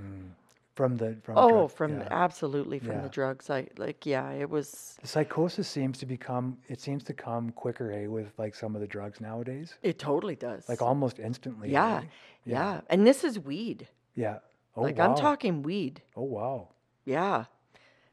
From 0.77 0.95
the, 0.95 1.17
from 1.23 1.37
Oh, 1.39 1.67
from 1.67 1.91
yeah. 1.99 2.07
absolutely 2.11 2.77
from 2.77 2.97
Yeah. 2.97 3.01
the 3.01 3.09
drugs. 3.09 3.49
I 3.49 3.67
like, 3.77 4.05
yeah, 4.05 4.29
it 4.43 4.47
was. 4.47 4.95
The 5.01 5.07
psychosis 5.07 5.67
seems 5.67 5.97
to 5.97 6.05
become, 6.05 6.45
it 6.69 6.79
seems 6.79 7.03
to 7.05 7.13
come 7.13 7.49
quicker, 7.63 7.91
eh, 7.91 8.05
with 8.05 8.31
like 8.37 8.53
some 8.53 8.75
of 8.75 8.81
the 8.81 8.85
drugs 8.87 9.19
nowadays. 9.19 9.73
It 9.81 9.97
totally 9.97 10.35
does. 10.35 10.69
Like 10.69 10.83
almost 10.83 11.17
instantly. 11.17 11.71
yeah, 11.71 12.01
eh? 12.03 12.07
yeah, 12.45 12.81
And 12.91 13.07
this 13.07 13.23
is 13.23 13.39
weed. 13.39 13.87
Yeah. 14.13 14.37
Oh, 14.75 14.83
like 14.83 14.99
wow. 14.99 15.05
I'm 15.09 15.15
talking 15.15 15.63
weed. 15.63 16.03
Oh, 16.15 16.21
wow. 16.37 16.67
Yeah. 17.05 17.45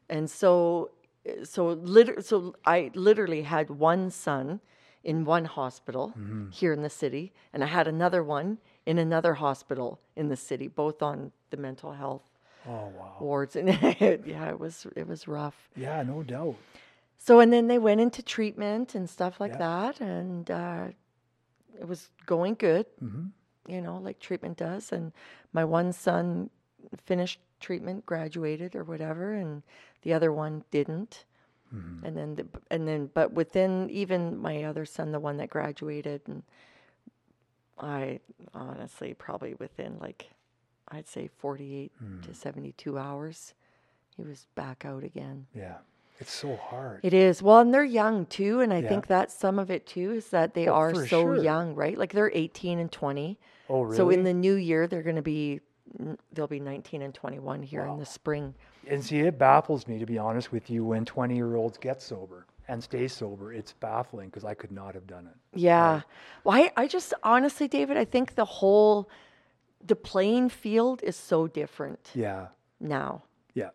And 0.09 0.27
so 0.27 0.89
so 1.43 1.67
liter- 1.67 2.21
so 2.23 2.55
I 2.65 2.89
literally 2.95 3.43
had 3.43 3.69
one 3.69 4.09
son 4.09 4.59
in 5.03 5.23
one 5.23 5.45
hospital 5.45 6.13
Mm-hmm. 6.17 6.49
here 6.49 6.73
in 6.73 6.81
the 6.81 6.89
city, 7.03 7.31
and 7.53 7.63
I 7.63 7.67
had 7.67 7.87
another 7.87 8.23
one 8.23 8.57
in 8.87 8.97
another 8.97 9.35
hospital 9.35 9.99
in 10.15 10.29
the 10.29 10.35
city, 10.49 10.67
both 10.67 11.03
on 11.03 11.31
the 11.51 11.57
mental 11.57 11.91
health 11.93 12.23
Oh 12.67 12.91
wow. 12.97 13.17
wards. 13.19 13.55
And 13.55 13.69
yeah, 14.25 14.49
it 14.49 14.59
was 14.59 14.87
it 14.95 15.07
was 15.07 15.27
rough. 15.27 15.69
Yeah, 15.75 16.03
no 16.03 16.23
doubt. 16.23 16.55
So 17.17 17.39
and 17.39 17.51
then 17.51 17.67
they 17.67 17.77
went 17.79 18.01
into 18.01 18.21
treatment 18.21 18.95
and 18.95 19.09
stuff 19.09 19.39
like 19.39 19.53
Yeah. 19.53 19.57
that, 19.57 20.01
and 20.01 20.49
uh, 20.51 20.87
it 21.79 21.87
was 21.87 22.09
going 22.25 22.55
good. 22.55 22.85
Mm-hmm. 23.03 23.27
You 23.67 23.81
know, 23.81 23.97
like 23.97 24.19
treatment 24.19 24.57
does. 24.57 24.91
And 24.91 25.11
my 25.53 25.63
one 25.65 25.91
son 25.91 26.49
finished 27.05 27.39
treatment, 27.59 28.05
graduated 28.05 28.75
or 28.75 28.83
whatever, 28.83 29.33
and 29.33 29.63
the 30.03 30.13
other 30.13 30.31
one 30.31 30.63
didn't. 30.69 31.25
Mm-hmm. 31.73 32.05
And 32.05 32.15
then, 32.17 32.35
the, 32.35 32.47
and 32.69 32.87
then, 32.87 33.09
but 33.13 33.33
within 33.33 33.89
even 33.89 34.37
my 34.37 34.63
other 34.63 34.85
son, 34.85 35.11
the 35.11 35.19
one 35.19 35.37
that 35.37 35.49
graduated, 35.49 36.21
and 36.27 36.43
I 37.79 38.19
honestly 38.53 39.13
probably 39.15 39.55
within 39.55 39.97
like, 39.99 40.29
I'd 40.89 41.07
say 41.07 41.27
48 41.37 41.91
Mm. 42.03 42.21
to 42.23 42.33
72 42.33 42.97
hours, 42.97 43.53
he 44.15 44.23
was 44.23 44.47
back 44.55 44.85
out 44.85 45.03
again. 45.03 45.47
Yeah. 45.53 45.77
It's 46.19 46.31
so 46.31 46.55
hard. 46.55 47.01
It 47.03 47.13
is. 47.13 47.41
Well, 47.43 47.59
and 47.59 47.73
they're 47.73 47.83
young 47.83 48.25
too. 48.27 48.61
And 48.61 48.73
I 48.73 48.79
Yeah. 48.81 48.87
think 48.89 49.07
that's 49.07 49.33
some 49.33 49.59
of 49.59 49.69
it 49.69 49.85
too 49.85 50.11
is 50.13 50.29
that 50.29 50.53
they 50.53 50.67
Oh, 50.67 50.73
are 50.75 50.93
so 50.95 51.05
sure. 51.05 51.43
young, 51.43 51.75
right? 51.75 51.97
Like 51.97 52.13
they're 52.13 52.31
18 52.33 52.79
and 52.79 52.89
20. 52.91 53.37
oh 53.69 53.81
really? 53.81 53.97
So 53.97 54.09
in 54.09 54.23
the 54.23 54.33
new 54.33 54.53
year, 54.55 54.87
they're 54.87 55.03
going 55.03 55.17
to 55.17 55.21
be, 55.21 55.59
they'll 56.31 56.47
be 56.47 56.59
19 56.61 57.01
and 57.01 57.13
21 57.13 57.63
here 57.63 57.85
in 57.85 57.97
the 57.99 58.05
spring. 58.05 58.55
And 58.87 59.03
see, 59.03 59.19
it 59.21 59.37
baffles 59.37 59.87
me 59.87 59.99
to 59.99 60.05
be 60.05 60.17
honest 60.17 60.51
with 60.53 60.69
you 60.69 60.85
when 60.85 61.03
20 61.03 61.35
year 61.35 61.55
olds 61.55 61.77
get 61.77 62.01
sober 62.01 62.45
and 62.69 62.81
stay 62.81 63.07
sober. 63.09 63.51
It's 63.51 63.73
baffling 63.73 64.29
because 64.29 64.45
I 64.45 64.53
could 64.53 64.71
not 64.71 64.93
have 64.93 65.07
done 65.07 65.27
it. 65.27 65.59
Yeah. 65.59 66.01
Well, 66.45 66.55
I, 66.55 66.71
I 66.77 66.87
just 66.87 67.13
honestly, 67.23 67.67
David, 67.67 67.97
I 67.97 68.05
think 68.05 68.35
the 68.35 68.45
whole, 68.45 69.09
the 69.85 69.95
playing 69.95 70.49
field 70.49 71.01
is 71.03 71.15
so 71.15 71.47
different 71.47 72.09
Yeah. 72.13 72.47
now. 72.79 73.23
Yeah. 73.53 73.69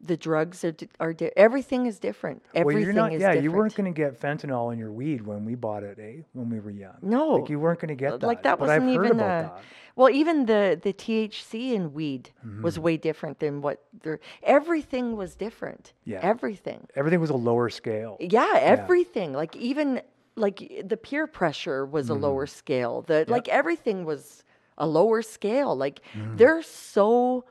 The 0.00 0.16
drugs 0.16 0.64
are, 0.64 0.72
di- 0.72 0.88
are 1.00 1.12
di- 1.14 1.30
everything 1.36 1.86
is 1.86 1.98
different. 1.98 2.42
Everything 2.54 2.78
well, 2.80 2.84
you're 2.84 2.92
not. 2.92 3.12
is 3.14 3.20
yeah, 3.22 3.28
different. 3.28 3.44
you 3.44 3.52
weren't 3.52 3.74
going 3.74 3.92
to 3.94 3.96
get 3.96 4.20
fentanyl 4.20 4.70
in 4.72 4.78
your 4.78 4.92
weed 4.92 5.22
when 5.22 5.44
we 5.46 5.54
bought 5.54 5.82
it, 5.82 5.98
eh? 5.98 6.22
When 6.34 6.50
we 6.50 6.60
were 6.60 6.70
young. 6.70 6.96
No. 7.00 7.36
Like 7.36 7.48
you 7.48 7.58
weren't 7.58 7.80
going 7.80 7.88
to 7.88 7.94
get 7.94 8.20
that. 8.20 8.26
like 8.26 8.42
that 8.42 8.58
but 8.58 8.68
wasn't 8.68 8.90
even 8.90 9.12
about 9.12 9.22
uh, 9.30 9.42
that. 9.54 9.62
well 9.96 10.10
even 10.10 10.44
the 10.46 10.78
the 10.82 10.92
THC 10.92 11.72
in 11.72 11.94
weed 11.94 12.30
was 12.60 12.74
Mm-hmm. 12.74 12.82
way 12.84 12.96
different 12.98 13.38
than 13.38 13.62
what 13.62 13.82
there 14.02 14.20
everything 14.42 15.16
was 15.16 15.36
different 15.36 15.92
Yeah. 16.04 16.20
everything 16.22 16.86
Everything 16.96 17.20
was 17.20 17.30
a 17.30 17.36
lower 17.36 17.70
scale. 17.70 18.16
yeah 18.20 18.54
everything 18.60 19.32
like 19.32 19.56
even 19.56 20.02
like 20.36 20.82
the 20.84 20.96
peer 20.98 21.26
pressure 21.26 21.86
was 21.86 22.10
a 22.10 22.14
lower 22.14 22.46
scale 22.46 23.02
the 23.02 23.24
like 23.28 23.48
everything 23.48 24.04
was 24.04 24.42
a 24.78 24.86
lower 24.86 25.22
scale. 25.22 25.76
Like 25.76 26.00
mm. 26.14 26.36
they're 26.36 26.62
so 26.62 27.44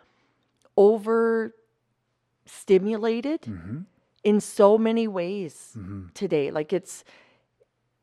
over 0.75 1.55
stimulated 2.45 3.41
mm-hmm. 3.43 3.79
in 4.23 4.39
so 4.39 4.77
many 4.77 5.07
ways 5.07 5.73
mm-hmm. 5.77 6.07
today. 6.13 6.51
Like 6.51 6.73
it's 6.73 7.03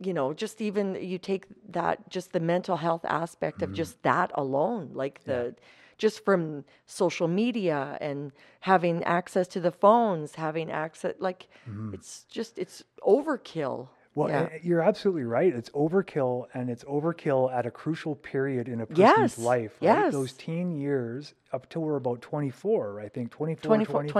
you 0.01 0.15
know 0.15 0.33
just 0.33 0.61
even 0.61 0.95
you 0.95 1.19
take 1.19 1.47
that 1.69 2.09
just 2.09 2.33
the 2.33 2.41
mental 2.41 2.77
health 2.77 3.05
aspect 3.05 3.63
of 3.63 3.69
mm-hmm. 3.69 3.77
just 3.77 4.03
that 4.03 4.31
alone 4.35 4.91
like 4.95 5.23
the 5.25 5.55
just 5.99 6.25
from 6.25 6.65
social 6.87 7.29
media 7.29 7.99
and 8.01 8.33
having 8.61 9.05
access 9.05 9.47
to 9.47 9.61
the 9.61 9.71
phones 9.71 10.37
having 10.37 10.71
access 10.71 11.15
like 11.19 11.49
it's 11.93 12.25
just 12.25 12.59
it's 12.59 12.83
overkill 13.03 13.89
Well, 14.21 14.29
yeah. 14.29 14.49
eh, 14.53 14.59
you're 14.63 14.83
absolutely 14.83 15.25
right. 15.25 15.53
It's 15.55 15.71
overkill, 15.71 16.47
and 16.55 16.69
it's 16.69 16.85
overkill 16.85 17.53
at 17.53 17.65
a 17.67 17.71
crucial 17.71 18.15
period 18.15 18.69
in 18.69 18.81
a 18.81 18.87
person's 18.87 18.99
Yes, 18.99 19.39
life. 19.39 19.73
Right? 19.81 20.11
Those 20.11 20.31
yes. 20.33 20.37
teen 20.39 20.73
years 20.73 21.35
up 21.53 21.69
till 21.69 21.83
we're 21.83 21.97
about 21.97 22.21
24, 22.21 23.01
I 23.01 23.09
think 23.09 23.31
24, 23.31 23.63
24 23.77 24.03
25, 24.05 24.11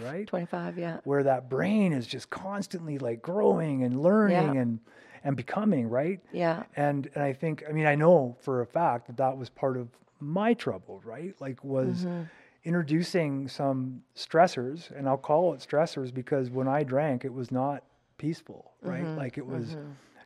25 0.00 0.02
right? 0.02 0.26
25 0.26 0.78
yeah 0.78 0.98
Where 1.04 1.22
that 1.22 1.48
brain 1.50 1.92
is 1.92 2.06
just 2.06 2.30
constantly 2.30 2.98
like 2.98 3.20
growing 3.22 3.84
and 3.84 4.00
learning 4.02 4.36
Yeah. 4.56 4.60
and 4.62 4.80
and 5.22 5.36
becoming, 5.36 5.88
right? 5.88 6.20
yeah 6.32 6.62
And 6.76 7.10
and 7.14 7.22
I 7.22 7.32
think 7.34 7.62
I 7.68 7.72
mean 7.72 7.86
I 7.86 7.94
know 7.94 8.36
for 8.40 8.62
a 8.62 8.66
fact 8.66 9.06
that 9.08 9.16
that 9.18 9.36
was 9.36 9.50
part 9.50 9.76
of 9.76 9.88
my 10.20 10.54
trouble, 10.54 11.00
right? 11.04 11.34
Like 11.40 11.62
was 11.62 12.04
Mm-hmm. 12.04 12.22
introducing 12.64 13.48
some 13.48 14.02
stressors, 14.16 14.90
and 14.96 15.08
I'll 15.08 15.16
call 15.16 15.54
it 15.54 15.60
stressors 15.60 16.12
because 16.12 16.50
when 16.50 16.68
I 16.68 16.82
drank, 16.82 17.24
it 17.24 17.32
was 17.32 17.50
not 17.50 17.82
peaceful, 18.26 18.62
right? 18.82 19.04
Mm-hmm. 19.04 19.18
Like 19.22 19.38
it 19.38 19.46
was 19.46 19.76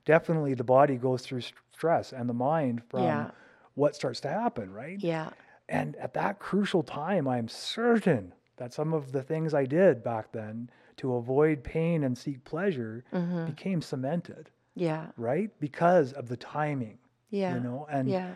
definitely 0.05 0.55
the 0.55 0.65
body 0.79 0.97
goes 0.97 1.23
through 1.23 1.43
stress 1.73 2.13
and 2.13 2.29
the 2.29 2.35
mind 2.35 2.83
from 2.91 3.05
Yeah. 3.05 3.31
what 3.75 3.95
starts 3.95 4.21
to 4.21 4.29
happen, 4.29 4.73
right? 4.73 4.99
yeah 5.13 5.31
And 5.69 5.97
at 5.97 6.13
that 6.15 6.39
crucial 6.39 6.83
time, 6.83 7.25
I'm 7.35 7.49
certain 7.49 8.35
that 8.57 8.73
some 8.73 8.93
of 8.99 9.13
the 9.13 9.23
things 9.23 9.55
I 9.55 9.65
did 9.67 10.03
back 10.13 10.27
then 10.33 10.69
to 11.01 11.15
avoid 11.15 11.65
pain 11.65 12.05
and 12.05 12.17
seek 12.25 12.39
pleasure 12.45 13.05
Mm-hmm. 13.13 13.47
became 13.47 13.81
cemented, 13.83 14.45
yeah 14.89 15.05
right? 15.17 15.51
Because 15.61 16.13
of 16.21 16.25
the 16.29 16.37
timing. 16.61 16.99
yeah 17.31 17.55
You 17.55 17.61
know, 17.67 17.81
and 17.97 18.09
yeah 18.19 18.35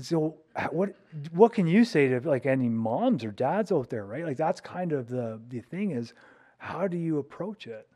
so 0.00 0.18
what 0.78 0.90
what 1.40 1.52
can 1.58 1.66
you 1.66 1.82
say 1.84 2.08
to 2.08 2.20
like 2.34 2.46
any 2.46 2.68
moms 2.68 3.24
or 3.24 3.32
dads 3.32 3.72
out 3.72 3.88
there, 3.90 4.06
right? 4.14 4.24
Like 4.28 4.36
that's 4.36 4.60
kind 4.60 4.92
of 4.92 5.08
the 5.08 5.26
the 5.48 5.60
thing 5.72 5.88
is 6.00 6.06
how 6.70 6.86
do 6.94 6.96
you 6.96 7.18
approach 7.18 7.66
it? 7.78 7.86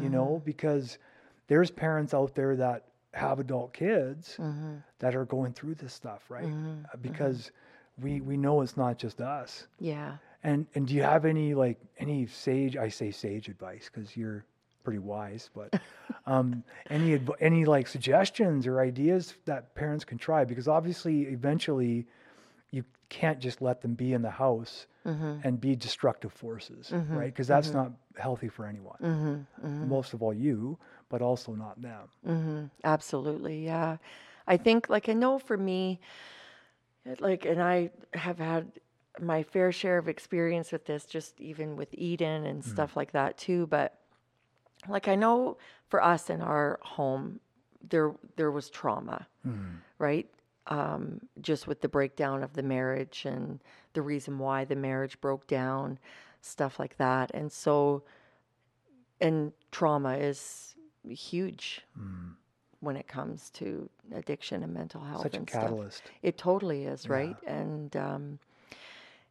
You 0.00 0.08
know, 0.08 0.26
Mm-hmm. 0.36 0.44
because 0.44 0.98
there's 1.46 1.70
parents 1.70 2.14
out 2.14 2.34
there 2.34 2.56
that 2.56 2.84
have 3.12 3.38
adult 3.38 3.72
kids 3.72 4.36
Mm-hmm. 4.40 4.76
that 4.98 5.14
are 5.14 5.24
going 5.24 5.52
through 5.52 5.74
this 5.76 5.92
stuff, 5.92 6.22
right? 6.30 6.44
Uh, 6.92 6.96
Because 7.00 7.50
we 8.02 8.20
we 8.20 8.36
know 8.36 8.60
it's 8.62 8.76
not 8.76 8.98
just 8.98 9.20
us. 9.20 9.66
yeah 9.78 10.16
And 10.42 10.66
and 10.74 10.86
do 10.86 10.94
you 10.94 11.02
have 11.02 11.24
any 11.24 11.54
like 11.54 11.78
any 11.98 12.26
sage? 12.26 12.76
I 12.76 12.88
say 12.90 13.10
sage 13.12 13.48
advice 13.48 13.88
because 13.92 14.16
you're 14.16 14.44
pretty 14.82 14.98
wise, 14.98 15.48
but 15.54 15.78
um, 16.26 16.64
any 16.90 17.14
adv- 17.14 17.36
any 17.40 17.64
like 17.64 17.86
suggestions 17.86 18.66
or 18.66 18.80
ideas 18.80 19.34
that 19.44 19.74
parents 19.74 20.04
can 20.04 20.18
try? 20.18 20.44
Because 20.44 20.66
obviously, 20.68 21.22
eventually, 21.38 22.06
can't 23.08 23.38
just 23.38 23.62
let 23.62 23.82
them 23.82 23.94
be 23.94 24.12
in 24.12 24.22
the 24.22 24.30
house 24.30 24.86
mm-hmm. 25.06 25.38
and 25.44 25.60
be 25.60 25.76
destructive 25.76 26.32
forces, 26.32 26.90
mm-hmm. 26.92 27.14
right? 27.14 27.32
Because 27.32 27.46
that's 27.46 27.68
mm-hmm. 27.68 27.78
not 27.78 27.92
healthy 28.16 28.48
for 28.48 28.66
anyone. 28.66 29.46
Most 29.62 30.14
of 30.14 30.22
all, 30.22 30.34
you, 30.34 30.78
but 31.08 31.22
also 31.22 31.52
not 31.52 31.80
them. 31.80 32.08
Mm-hmm. 32.26 32.64
Absolutely, 32.82 33.64
yeah. 33.64 33.98
I 34.46 34.56
think, 34.56 34.88
like, 34.88 35.08
I 35.08 35.14
know 35.14 35.38
for 35.38 35.56
me, 35.56 36.00
like, 37.18 37.44
and 37.44 37.62
I 37.62 37.90
have 38.12 38.38
had 38.38 38.72
my 39.20 39.42
fair 39.42 39.72
share 39.72 39.98
of 39.98 40.08
experience 40.08 40.72
with 40.72 40.86
this, 40.86 41.04
just 41.06 41.40
even 41.40 41.76
with 41.76 41.88
Eden 41.92 42.44
and 42.46 42.64
stuff 42.64 42.96
like 42.96 43.12
that 43.12 43.38
too. 43.38 43.66
But, 43.66 43.98
like, 44.88 45.08
I 45.08 45.14
know 45.14 45.56
for 45.88 46.02
us 46.02 46.30
in 46.30 46.40
our 46.40 46.80
home, 46.82 47.40
there 47.88 48.14
there 48.36 48.50
was 48.50 48.70
trauma, 48.70 49.26
right? 49.98 50.28
Um, 50.66 51.20
just 51.42 51.66
with 51.66 51.82
the 51.82 51.88
breakdown 51.88 52.42
of 52.42 52.54
the 52.54 52.62
marriage 52.62 53.26
and 53.26 53.60
the 53.92 54.00
reason 54.00 54.38
why 54.38 54.64
the 54.64 54.74
marriage 54.76 55.20
broke 55.20 55.46
down, 55.46 55.98
stuff 56.40 56.78
like 56.78 56.96
that, 56.96 57.30
and 57.34 57.52
so, 57.52 58.02
and 59.20 59.52
trauma 59.70 60.16
is 60.16 60.74
huge 61.06 61.82
when 62.80 62.96
it 62.96 63.06
comes 63.08 63.50
to 63.50 63.88
addiction 64.14 64.62
and 64.62 64.72
mental 64.72 65.02
health 65.02 65.22
Such 65.22 65.34
a 65.34 65.38
and 65.38 65.48
stuff. 65.48 65.62
catalyst. 65.62 66.02
It 66.22 66.38
totally 66.38 66.84
is, 66.84 67.08
right? 67.08 67.36
And 67.46 67.94
um, 67.96 68.38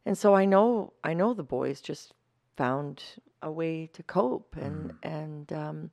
and 0.06 0.16
so 0.16 0.34
I 0.34 0.44
know 0.44 0.92
I 1.02 1.14
know 1.14 1.34
the 1.34 1.42
boys 1.42 1.80
just 1.80 2.12
found 2.56 3.02
a 3.42 3.50
way 3.50 3.88
to 3.92 4.02
cope 4.04 4.56
and 4.56 4.92
and 5.02 5.52
um, 5.52 5.90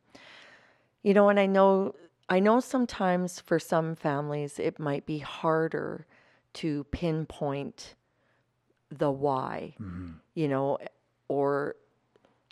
you 1.03 1.13
know, 1.13 1.29
and 1.29 1.39
I 1.39 1.45
know 1.45 1.95
I 2.31 2.39
know 2.39 2.61
sometimes 2.61 3.41
for 3.41 3.59
some 3.59 3.93
families 3.93 4.57
it 4.57 4.79
might 4.79 5.05
be 5.05 5.19
harder 5.19 6.07
to 6.53 6.85
pinpoint 6.85 7.95
the 8.89 9.11
why, 9.11 9.75
mm-hmm. 9.81 10.11
you 10.33 10.47
know, 10.47 10.77
or 11.27 11.75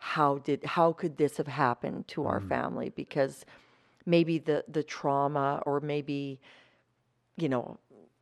how 0.01 0.39
did 0.39 0.65
how 0.65 0.91
could 0.91 1.15
this 1.15 1.37
have 1.37 1.47
happened 1.47 2.09
to 2.09 2.27
our 2.27 2.39
mm-hmm. 2.39 2.49
family? 2.49 2.89
Because 2.89 3.45
maybe 4.05 4.37
the 4.37 4.65
the 4.67 4.83
trauma 4.83 5.63
or 5.65 5.79
maybe 5.79 6.39
you 7.37 7.47
know 7.47 7.77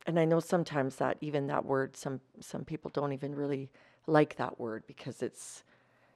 and 0.06 0.18
i 0.18 0.24
know 0.24 0.40
sometimes 0.40 0.96
that 0.96 1.16
even 1.20 1.46
that 1.46 1.64
word 1.64 1.96
some 1.96 2.20
some 2.40 2.64
people 2.64 2.90
don't 2.92 3.12
even 3.12 3.34
really 3.34 3.70
like 4.06 4.36
that 4.36 4.60
word 4.60 4.82
because 4.86 5.22
it's 5.22 5.62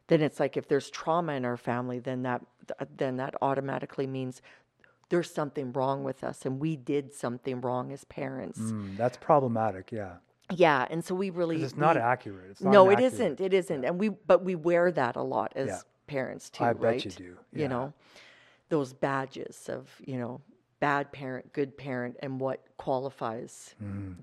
then 0.08 0.20
it's 0.20 0.38
like 0.38 0.56
if 0.56 0.68
there's 0.68 0.90
trauma 0.90 1.32
in 1.32 1.44
our 1.44 1.56
family 1.56 1.98
then 1.98 2.22
that 2.22 2.42
then 2.96 3.16
that 3.16 3.34
automatically 3.40 4.06
means 4.06 4.42
there's 5.12 5.30
something 5.30 5.72
wrong 5.74 6.02
with 6.02 6.24
us 6.24 6.46
and 6.46 6.58
we 6.58 6.74
did 6.74 7.12
something 7.12 7.60
wrong 7.60 7.92
as 7.92 8.02
parents 8.04 8.58
Mm, 8.58 8.96
that's 8.96 9.18
problematic. 9.18 9.92
Yeah, 9.92 10.14
yeah 10.50 10.86
and 10.90 11.04
so 11.04 11.14
we 11.14 11.28
really 11.30 11.62
it's 11.62 11.76
not 11.76 11.96
we- 11.96 12.02
accurate. 12.02 12.50
It's 12.52 12.62
not 12.62 12.72
no 12.72 12.88
it 12.90 12.98
isn't 12.98 13.38
it 13.40 13.52
isn't 13.52 13.84
and 13.84 14.00
we 14.00 14.08
but 14.08 14.42
we 14.42 14.54
wear 14.54 14.90
that 14.90 15.14
a 15.16 15.22
lot 15.22 15.52
as 15.54 15.68
Yeah. 15.68 15.80
parents 16.06 16.48
too 16.50 16.64
I 16.64 16.72
right 16.72 16.96
bet 16.96 17.04
you 17.04 17.10
do, 17.10 17.36
you 17.52 17.68
know 17.68 17.92
those 18.70 18.94
badges 18.94 19.68
of 19.68 19.82
you 20.10 20.18
know 20.18 20.40
bad 20.80 21.12
parent, 21.12 21.52
good 21.52 21.76
parent, 21.76 22.16
and 22.24 22.40
what 22.40 22.58
qualifies 22.76 23.74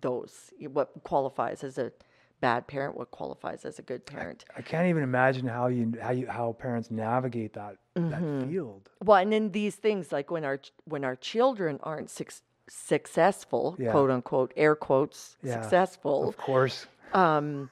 those. 0.02 0.52
What 0.78 0.90
qualifies 1.04 1.64
as 1.64 1.78
a 1.78 1.92
bad 2.42 2.68
parent? 2.68 2.96
What 2.98 3.12
qualifies 3.12 3.66
as 3.66 3.80
a 3.80 3.82
good 3.82 4.06
parent? 4.06 4.46
I 4.56 4.62
can't 4.62 4.88
even 4.88 5.04
imagine 5.04 5.48
how 5.48 5.68
you 5.68 5.94
how 6.02 6.12
you 6.12 6.28
how 6.28 6.54
parents 6.54 6.90
navigate 6.92 7.54
that 7.54 7.78
that 7.96 8.22
field. 8.48 8.90
Well, 9.04 9.18
and 9.18 9.32
then 9.34 9.52
these 9.52 9.76
things 9.76 10.12
like 10.12 10.32
when 10.32 10.46
our 10.46 10.60
when 10.86 11.04
our 11.04 11.16
children 11.16 11.80
aren't 11.84 12.10
suc 12.10 12.32
successful, 12.68 13.76
Yeah. 13.80 13.92
quote 13.92 14.12
unquote, 14.12 14.54
air 14.56 14.76
quotes, 14.76 15.38
Yeah, 15.42 15.54
successful, 15.62 16.28
Of 16.30 16.38
course. 16.38 16.88
um, 17.14 17.70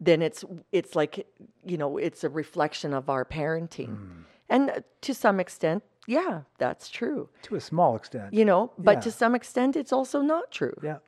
then 0.00 0.22
it's 0.22 0.44
it's 0.72 0.94
like 0.96 1.26
you 1.64 1.76
know 1.76 1.96
it's 1.98 2.24
a 2.24 2.28
reflection 2.28 2.92
of 2.94 3.08
our 3.08 3.24
parenting, 3.24 3.88
Mm. 3.96 4.24
and 4.48 4.70
uh, 4.70 4.80
to 5.02 5.14
some 5.14 5.38
extent, 5.40 5.82
yeah, 6.06 6.42
that's 6.58 6.90
true. 6.90 7.28
To 7.42 7.54
a 7.56 7.60
small 7.60 7.96
extent. 7.96 8.32
You 8.34 8.44
know, 8.44 8.72
but 8.78 9.00
to 9.02 9.10
some 9.10 9.34
extent, 9.34 9.76
it's 9.76 9.92
also 9.92 10.20
not 10.20 10.50
true. 10.50 10.76
Yeah. 10.82 10.98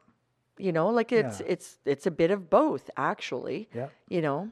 You 0.58 0.72
know, 0.72 0.88
like 0.88 1.12
it's 1.12 1.40
Yeah. 1.40 1.46
it's 1.48 1.78
it's 1.84 2.06
a 2.06 2.10
bit 2.10 2.30
of 2.30 2.50
both, 2.50 2.90
actually. 2.96 3.68
Yeah. 3.74 3.88
You 4.08 4.22
know, 4.22 4.50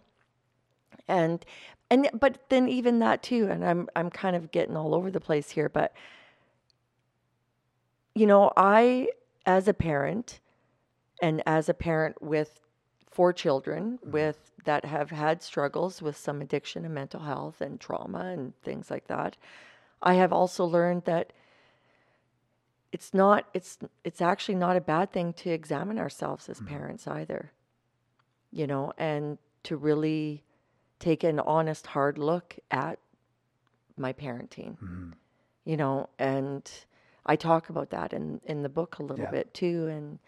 and 1.09 1.45
and 1.91 2.09
but 2.13 2.49
then 2.49 2.69
even 2.69 2.99
that 3.01 3.23
too, 3.23 3.49
and 3.51 3.65
I'm 3.65 3.89
I'm 3.97 4.11
kind 4.11 4.37
of 4.37 4.51
getting 4.51 4.77
all 4.77 4.95
over 4.95 5.11
the 5.11 5.21
place 5.21 5.51
here, 5.51 5.69
but 5.69 5.93
you 8.15 8.27
know, 8.27 8.53
I 8.57 9.09
as 9.47 9.69
a 9.69 9.75
parent, 9.75 10.41
and 11.23 11.43
as 11.47 11.69
a 11.69 11.75
parent 11.75 12.23
with 12.23 12.61
four 13.11 13.33
children 13.33 13.99
mm-hmm. 13.99 14.11
with 14.11 14.51
that 14.65 14.85
have 14.85 15.11
had 15.11 15.43
struggles 15.43 16.01
with 16.01 16.17
some 16.17 16.41
addiction 16.41 16.85
and 16.85 16.95
mental 16.95 17.21
health 17.21 17.61
and 17.61 17.79
trauma 17.81 18.27
and 18.27 18.55
things 18.63 18.91
like 18.91 19.07
that, 19.09 19.37
I 20.03 20.15
have 20.15 20.33
also 20.33 20.65
learned 20.65 21.05
that 21.05 21.33
it's 22.95 23.13
not 23.13 23.47
it's 23.53 23.77
it's 24.05 24.23
actually 24.23 24.55
not 24.55 24.77
a 24.77 24.81
bad 24.81 25.11
thing 25.11 25.33
to 25.33 25.51
examine 25.51 25.99
ourselves 25.99 26.49
as 26.49 26.59
mm-hmm. 26.59 26.69
parents 26.69 27.09
either 27.09 27.51
you 28.53 28.69
know 28.69 28.93
and 28.97 29.37
to 29.65 29.77
really 29.77 30.45
take 31.01 31.25
an 31.25 31.41
honest 31.41 31.89
hard 31.89 32.19
look 32.19 32.57
at 32.71 33.01
my 33.97 34.13
parenting 34.13 34.79
mm-hmm. 34.79 35.11
you 35.65 35.77
know 35.77 36.09
and 36.21 36.71
i 37.27 37.35
talk 37.35 37.69
about 37.69 37.91
that 37.91 38.13
in 38.13 38.41
in 38.45 38.63
the 38.63 38.69
book 38.69 39.01
a 39.01 39.03
little 39.03 39.25
Yeah. 39.25 39.33
bit 39.33 39.53
too 39.53 39.89
and 39.89 40.21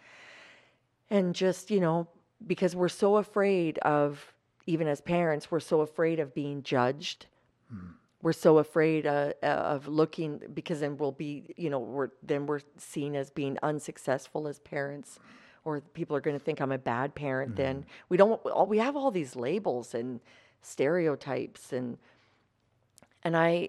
and 1.08 1.36
just 1.36 1.70
you 1.70 1.78
know 1.78 2.08
because 2.44 2.74
we're 2.74 2.88
so 2.88 3.16
afraid 3.16 3.78
of 3.78 4.34
even 4.66 4.88
as 4.88 5.00
parents 5.00 5.52
we're 5.52 5.60
so 5.60 5.82
afraid 5.82 6.18
of 6.18 6.34
being 6.34 6.64
judged 6.64 7.26
mm-hmm. 7.72 7.92
We're 8.26 8.32
so 8.32 8.58
afraid 8.58 9.06
uh, 9.06 9.32
uh, 9.40 9.46
of 9.46 9.86
looking 9.86 10.40
because 10.52 10.80
then 10.80 10.96
we'll 10.96 11.12
be 11.12 11.54
you 11.56 11.70
know 11.70 11.78
we're 11.78 12.08
then 12.24 12.44
we're 12.44 12.58
seen 12.76 13.14
as 13.14 13.30
being 13.30 13.56
unsuccessful 13.62 14.48
as 14.48 14.58
parents 14.58 15.20
or 15.64 15.80
people 15.94 16.16
are 16.16 16.20
going 16.20 16.36
to 16.36 16.44
think 16.44 16.58
i'm 16.60 16.72
a 16.72 16.78
bad 16.78 17.14
parent 17.14 17.54
then 17.54 17.86
we 18.08 18.16
don't 18.16 18.32
all 18.46 18.66
we 18.66 18.78
have 18.78 18.96
all 18.96 19.12
these 19.12 19.36
labels 19.36 19.94
and 19.94 20.18
stereotypes 20.60 21.72
and 21.72 21.98
and 23.22 23.36
i 23.36 23.68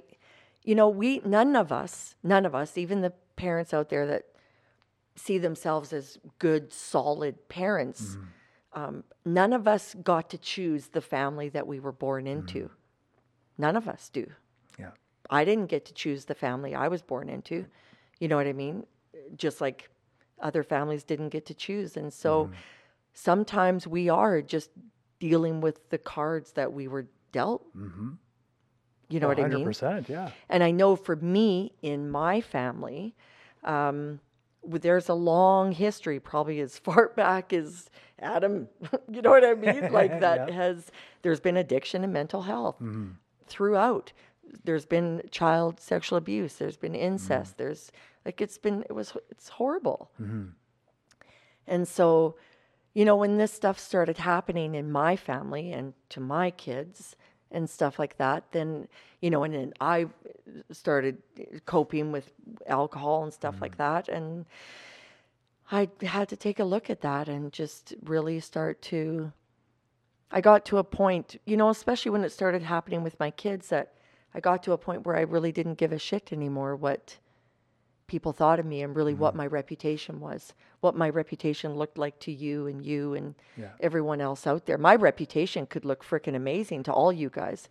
you 0.63 0.73
know 0.73 0.89
we 0.89 1.21
none 1.23 1.55
of 1.55 1.71
us 1.71 2.15
none 2.23 2.43
of 2.43 2.55
us 2.55 2.79
even 2.79 3.01
the 3.01 3.13
parents 3.35 3.75
out 3.75 3.89
there 3.89 4.07
that 4.07 4.23
see 5.15 5.37
themselves 5.37 5.93
as 5.93 6.17
good 6.39 6.73
solid 6.73 7.47
parents 7.47 8.17
um, 8.73 9.03
none 9.23 9.53
of 9.53 9.67
us 9.67 9.95
got 10.03 10.31
to 10.31 10.37
choose 10.39 10.87
the 10.87 11.01
family 11.01 11.49
that 11.49 11.65
we 11.65 11.79
were 11.79 11.91
born 11.91 12.27
into. 12.27 12.69
None 13.57 13.75
of 13.75 13.87
us 13.87 14.09
do. 14.09 14.27
I 15.29 15.45
didn't 15.45 15.67
get 15.67 15.85
to 15.85 15.93
choose 15.93 16.25
the 16.25 16.35
family 16.35 16.73
I 16.75 16.87
was 16.87 17.01
born 17.01 17.29
into. 17.29 17.65
You 18.19 18.27
know 18.27 18.35
what 18.37 18.47
I 18.47 18.53
mean? 18.53 18.85
Just 19.35 19.61
like 19.61 19.89
other 20.41 20.63
families 20.63 21.03
didn't 21.03 21.29
get 21.29 21.45
to 21.47 21.53
choose. 21.53 21.97
And 21.97 22.11
so 22.13 22.45
Mm-hmm. 22.45 22.53
sometimes 23.13 23.87
we 23.87 24.09
are 24.09 24.41
just 24.41 24.69
dealing 25.19 25.61
with 25.61 25.89
the 25.89 25.97
cards 25.97 26.51
that 26.53 26.71
we 26.73 26.87
were 26.87 27.07
dealt. 27.31 27.65
You 29.09 29.19
know 29.21 29.27
what 29.27 29.39
I 29.39 29.47
mean? 29.47 29.65
100%. 29.67 30.09
Yeah. 30.09 30.31
And 30.49 30.63
I 30.63 30.71
know 30.71 30.95
for 30.95 31.15
me 31.15 31.73
in 31.81 32.09
my 32.09 32.41
family, 32.41 33.15
um, 33.63 34.19
there's 34.65 35.07
a 35.07 35.13
long 35.13 35.71
history, 35.71 36.19
probably 36.19 36.59
as 36.59 36.77
far 36.87 37.09
back 37.09 37.53
as 37.53 37.89
Adam. 38.19 38.67
you 39.11 39.21
know 39.21 39.29
what 39.29 39.45
I 39.45 39.53
mean? 39.53 39.91
Like 39.91 40.19
that 40.19 40.49
Yeah. 40.49 40.53
has 40.55 40.91
there's 41.21 41.39
been 41.39 41.57
addiction 41.57 42.03
and 42.03 42.11
mental 42.13 42.41
health 42.43 42.75
throughout. 43.47 44.11
There's 44.63 44.85
been 44.85 45.21
child 45.31 45.79
sexual 45.79 46.17
abuse. 46.17 46.55
There's 46.55 46.77
been 46.77 46.95
incest. 46.95 47.55
Mm. 47.55 47.57
There's 47.57 47.91
like 48.25 48.41
it's 48.41 48.57
been 48.57 48.83
it 48.83 48.93
was 48.93 49.15
it's 49.29 49.49
horrible. 49.49 50.11
Mm-hmm. 50.21 50.49
And 51.67 51.87
so, 51.87 52.35
you 52.93 53.05
know, 53.05 53.15
when 53.15 53.37
this 53.37 53.51
stuff 53.51 53.77
started 53.77 54.17
happening 54.17 54.75
in 54.75 54.91
my 54.91 55.15
family 55.15 55.71
and 55.71 55.93
to 56.09 56.19
my 56.19 56.51
kids 56.51 57.15
and 57.51 57.69
stuff 57.69 57.99
like 57.99 58.17
that, 58.17 58.51
then, 58.51 58.87
you 59.21 59.29
know, 59.29 59.43
and 59.43 59.53
then 59.53 59.73
I 59.79 60.07
started 60.71 61.21
coping 61.65 62.11
with 62.11 62.31
alcohol 62.67 63.23
and 63.23 63.33
stuff 63.33 63.61
like 63.61 63.75
mm. 63.75 63.79
that. 63.79 64.07
And 64.07 64.45
I 65.71 65.89
had 66.01 66.29
to 66.29 66.37
take 66.37 66.59
a 66.59 66.63
look 66.63 66.89
at 66.89 67.01
that 67.01 67.27
and 67.27 67.51
just 67.51 67.93
really 68.03 68.39
start 68.39 68.81
to. 68.83 69.31
I 70.29 70.41
got 70.41 70.65
to 70.65 70.77
a 70.77 70.83
point, 70.83 71.39
you 71.45 71.55
know, 71.55 71.69
especially 71.69 72.11
when 72.11 72.25
it 72.25 72.33
started 72.33 72.61
happening 72.61 73.01
with 73.01 73.17
my 73.17 73.31
kids, 73.31 73.69
that 73.69 73.93
I 74.33 74.39
got 74.39 74.63
to 74.63 74.73
a 74.73 74.77
point 74.77 75.05
where 75.05 75.15
I 75.15 75.21
really 75.21 75.51
didn't 75.51 75.75
give 75.75 75.91
a 75.91 75.99
shit 75.99 76.31
anymore 76.31 76.75
what 76.75 77.17
people 78.07 78.31
thought 78.31 78.59
of 78.59 78.65
me 78.65 78.81
and 78.81 78.95
really 78.95 79.13
what 79.13 79.31
mm-hmm. 79.31 79.39
my 79.39 79.47
reputation 79.47 80.19
was, 80.19 80.53
what 80.79 80.95
my 80.95 81.09
reputation 81.09 81.75
looked 81.75 81.97
like 81.97 82.19
to 82.19 82.31
you 82.31 82.67
and 82.67 82.85
you 82.85 83.13
and 83.13 83.35
Yeah. 83.57 83.71
everyone 83.79 84.21
else 84.21 84.47
out 84.47 84.65
there. 84.65 84.77
My 84.77 84.95
reputation 84.95 85.65
could 85.65 85.83
look 85.83 86.03
freaking 86.03 86.35
amazing 86.35 86.83
to 86.83 86.93
all 86.93 87.11
you 87.11 87.29
guys. 87.29 87.67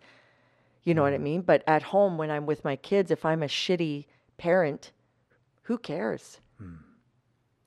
You 0.83 0.93
know 0.93 1.01
what 1.01 1.13
I 1.13 1.15
mm-hmm. 1.15 1.23
mean? 1.23 1.41
But 1.41 1.63
at 1.67 1.83
home, 1.83 2.17
when 2.17 2.29
I'm 2.29 2.45
with 2.45 2.63
my 2.63 2.75
kids, 2.75 3.09
if 3.11 3.25
I'm 3.25 3.41
a 3.41 3.47
shitty 3.47 4.05
parent, 4.37 4.91
who 5.63 5.77
cares? 5.77 6.39
Hmm. 6.59 6.75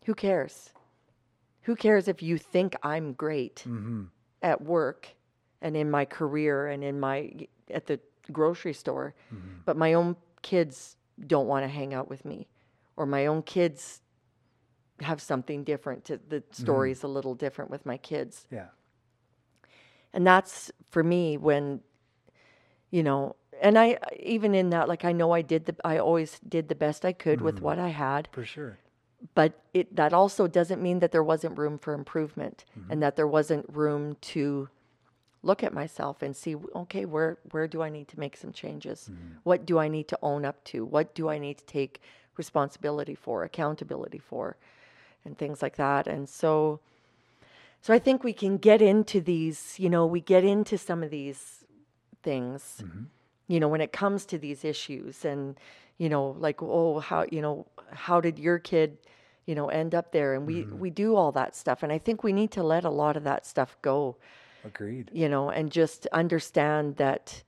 Who 0.07 0.15
cares? 0.15 0.71
Who 1.63 1.77
cares 1.77 2.09
if 2.09 2.23
you 2.23 2.39
think 2.39 2.75
I'm 2.83 3.13
great 3.13 3.57
mm-hmm. 3.67 4.05
at 4.43 4.63
work 4.63 5.09
and 5.61 5.77
in 5.77 5.91
my 5.91 6.05
career 6.05 6.69
and 6.69 6.83
in 6.83 6.99
my 6.99 7.33
at 7.69 7.87
the 7.87 8.01
grocery 8.31 8.73
store, 8.75 9.15
mm-hmm. 9.33 9.49
but 9.65 9.77
my 9.77 9.93
own 9.95 10.17
kids 10.43 10.97
don't 11.27 11.47
want 11.47 11.65
to 11.65 11.69
hang 11.69 11.93
out 11.95 12.09
with 12.09 12.25
me, 12.25 12.49
or 12.97 13.07
my 13.07 13.27
own 13.27 13.43
kids 13.43 14.01
have 15.01 15.21
something 15.21 15.65
different. 15.65 16.05
To, 16.07 16.21
the 16.29 16.37
mm-hmm. 16.41 16.63
story's 16.63 17.03
a 17.03 17.09
little 17.09 17.35
different 17.35 17.71
with 17.71 17.85
my 17.87 17.97
kids 17.97 18.47
Yeah. 18.51 18.67
and 20.13 20.27
that's 20.27 20.71
for 20.91 21.03
me 21.03 21.37
when 21.37 21.81
you 22.91 23.03
know 23.03 23.37
and 23.63 23.79
i 23.79 23.99
even 24.19 24.55
in 24.55 24.71
that 24.71 24.89
like 24.89 25.05
i 25.05 25.13
know 25.13 25.33
i 25.33 25.43
did 25.43 25.67
the 25.67 25.77
i 25.85 25.99
always 25.99 26.39
did 26.49 26.69
the 26.69 26.75
best 26.75 27.05
i 27.05 27.13
could 27.13 27.41
with 27.41 27.57
mm-hmm. 27.57 27.65
what 27.65 27.79
i 27.79 27.89
had 27.89 28.29
For 28.33 28.45
sure. 28.45 28.79
but 29.35 29.53
it 29.75 29.95
that 29.97 30.13
also 30.13 30.47
doesn't 30.47 30.83
mean 30.83 30.99
that 31.01 31.13
there 31.13 31.23
wasn't 31.23 31.57
room 31.59 31.79
for 31.79 31.95
improvement 31.95 32.65
and 32.89 33.03
that 33.03 33.17
there 33.17 33.27
wasn't 33.29 33.67
room 33.69 34.17
to 34.33 34.69
look 35.43 35.63
at 35.63 35.73
myself 35.73 36.21
and 36.23 36.37
see 36.37 36.55
okay 36.75 37.07
where 37.07 37.39
where 37.51 37.67
do 37.67 37.81
i 37.81 37.89
need 37.89 38.09
to 38.09 38.21
make 38.21 38.37
some 38.37 38.53
changes? 38.53 39.09
Mm-hmm. 39.11 39.37
What 39.45 39.65
do 39.65 39.79
i 39.79 39.89
need 39.89 40.09
to 40.09 40.19
own 40.23 40.45
up 40.45 40.63
to? 40.65 40.85
What 40.85 41.15
do 41.15 41.29
i 41.29 41.39
need 41.39 41.59
to 41.59 41.67
take 41.67 42.01
responsibility 42.37 43.15
for 43.15 43.45
accountability 43.45 44.19
for 44.19 44.57
and 45.25 45.37
things 45.37 45.61
like 45.63 45.77
that. 45.77 46.07
And 46.07 46.29
so 46.29 46.81
so 47.83 47.95
I 47.95 47.99
think 47.99 48.23
we 48.23 48.35
can 48.35 48.59
get 48.59 48.83
into 48.83 49.21
these, 49.21 49.79
you 49.79 49.89
know, 49.89 50.05
we 50.05 50.21
get 50.21 50.45
into 50.45 50.77
some 50.77 51.03
of 51.03 51.11
these 51.11 51.65
things, 52.23 52.83
mm-hmm. 52.83 53.05
you 53.49 53.59
know, 53.59 53.69
when 53.69 53.81
it 53.81 53.93
comes 53.93 54.27
to 54.27 54.39
these 54.39 54.65
issues 54.67 55.25
and, 55.25 55.57
you 55.97 56.11
know, 56.11 56.37
like, 56.39 56.63
oh, 56.63 56.99
how, 56.99 57.25
you 57.33 57.41
know, 57.41 57.67
how 57.93 58.21
did 58.21 58.39
your 58.39 58.59
kid, 58.59 58.99
you 59.47 59.55
know, 59.55 59.69
end 59.69 59.95
up 59.95 60.13
there? 60.13 60.35
And 60.35 60.47
we, 60.47 60.57
mm-hmm. 60.57 60.79
we 60.79 60.91
do 60.91 61.17
all 61.17 61.33
that 61.33 61.57
stuff. 61.57 61.83
And 61.83 61.91
I 61.91 61.97
think 61.97 62.23
we 62.23 62.35
need 62.35 62.51
to 62.53 62.63
let 62.63 62.85
a 62.85 62.91
lot 62.91 63.17
of 63.17 63.25
that 63.25 63.47
stuff 63.47 63.79
go, 63.81 64.17
Agreed. 64.65 65.11
you 65.13 65.29
know, 65.29 65.51
and 65.51 65.71
just 65.73 66.07
understand 66.09 66.97
that, 66.97 67.43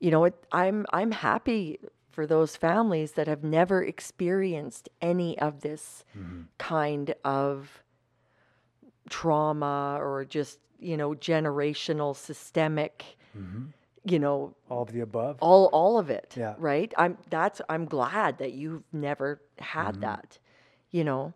you 0.00 0.10
know, 0.10 0.24
it, 0.24 0.34
I'm, 0.52 0.86
I'm 0.92 1.10
happy 1.12 1.78
for 2.10 2.26
those 2.26 2.56
families 2.56 3.12
that 3.12 3.26
have 3.28 3.44
never 3.44 3.82
experienced 3.84 4.88
any 5.00 5.38
of 5.38 5.60
this 5.60 6.04
kind 6.58 7.14
of 7.24 7.82
trauma 9.08 9.98
or 10.00 10.24
just 10.24 10.58
you 10.80 10.96
know 10.96 11.10
generational 11.14 12.14
systemic 12.14 13.16
you 14.04 14.18
know 14.18 14.54
All 14.68 14.82
of 14.82 14.92
the 14.92 15.00
above. 15.00 15.36
all 15.40 15.66
all 15.72 15.98
of 15.98 16.10
it 16.10 16.34
Yeah. 16.36 16.54
right 16.58 16.92
i'm 16.98 17.16
that's 17.30 17.60
i'm 17.68 17.84
glad 17.86 18.38
that 18.38 18.52
you've 18.52 18.82
never 18.92 19.40
had 19.58 19.92
Mm-hmm. 19.94 20.00
that 20.02 20.38
you 20.90 21.04
know 21.04 21.32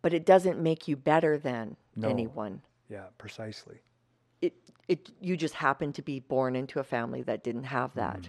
but 0.00 0.14
it 0.14 0.24
doesn't 0.24 0.60
make 0.60 0.88
you 0.88 0.96
better 0.96 1.36
than 1.38 1.76
No. 1.96 2.08
anyone 2.08 2.62
Yeah, 2.92 3.06
precisely. 3.24 3.78
it 4.46 4.52
it 4.88 5.00
you 5.20 5.34
just 5.36 5.54
happen 5.54 5.92
to 5.98 6.02
be 6.02 6.16
born 6.20 6.52
into 6.56 6.76
a 6.80 6.84
family 6.96 7.22
that 7.22 7.42
didn't 7.48 7.64
have 7.78 7.90
Mm-hmm. 7.90 8.22
that 8.22 8.28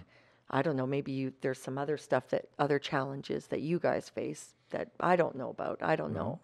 I 0.58 0.60
don't 0.62 0.76
know, 0.76 0.86
maybe 0.86 1.12
you 1.20 1.32
there's 1.42 1.60
some 1.68 1.76
other 1.84 1.96
stuff 1.96 2.24
that 2.32 2.44
other 2.64 2.78
challenges 2.78 3.46
that 3.48 3.60
you 3.60 3.78
guys 3.78 4.08
face 4.08 4.42
that 4.70 4.88
I 5.00 5.16
don't 5.16 5.36
know 5.36 5.50
about. 5.50 5.76
I 5.82 5.96
don't 5.96 6.14
know. 6.14 6.38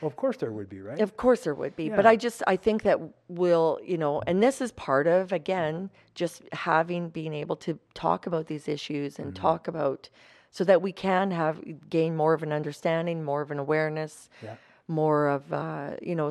Well, 0.00 0.08
of 0.12 0.16
course 0.16 0.36
there 0.42 0.52
would 0.58 0.68
be, 0.68 0.80
right? 0.80 1.00
Of 1.00 1.16
course 1.16 1.40
there 1.44 1.54
would 1.54 1.76
be, 1.76 1.88
but 1.88 2.06
I 2.12 2.16
just 2.16 2.42
I 2.54 2.56
think 2.56 2.82
that 2.88 2.98
we'll, 3.28 3.78
you 3.92 3.98
know, 3.98 4.22
and 4.26 4.42
this 4.42 4.60
is 4.60 4.70
part 4.72 5.06
of 5.06 5.32
again 5.32 5.90
just 6.14 6.42
having 6.52 7.08
being 7.08 7.34
able 7.42 7.56
to 7.66 7.78
talk 7.94 8.26
about 8.26 8.46
these 8.46 8.66
issues 8.76 9.18
and 9.20 9.34
talk 9.34 9.68
about 9.68 10.08
so 10.50 10.64
that 10.64 10.82
we 10.82 10.92
can 10.92 11.30
have 11.30 11.54
gain 11.88 12.14
more 12.16 12.34
of 12.34 12.42
an 12.42 12.52
understanding, 12.52 13.24
more 13.24 13.42
of 13.42 13.50
an 13.50 13.58
awareness, 13.58 14.28
Yeah. 14.42 14.56
More 14.88 15.28
of 15.28 15.52
uh, 15.52 15.96
you 16.02 16.14
know, 16.14 16.30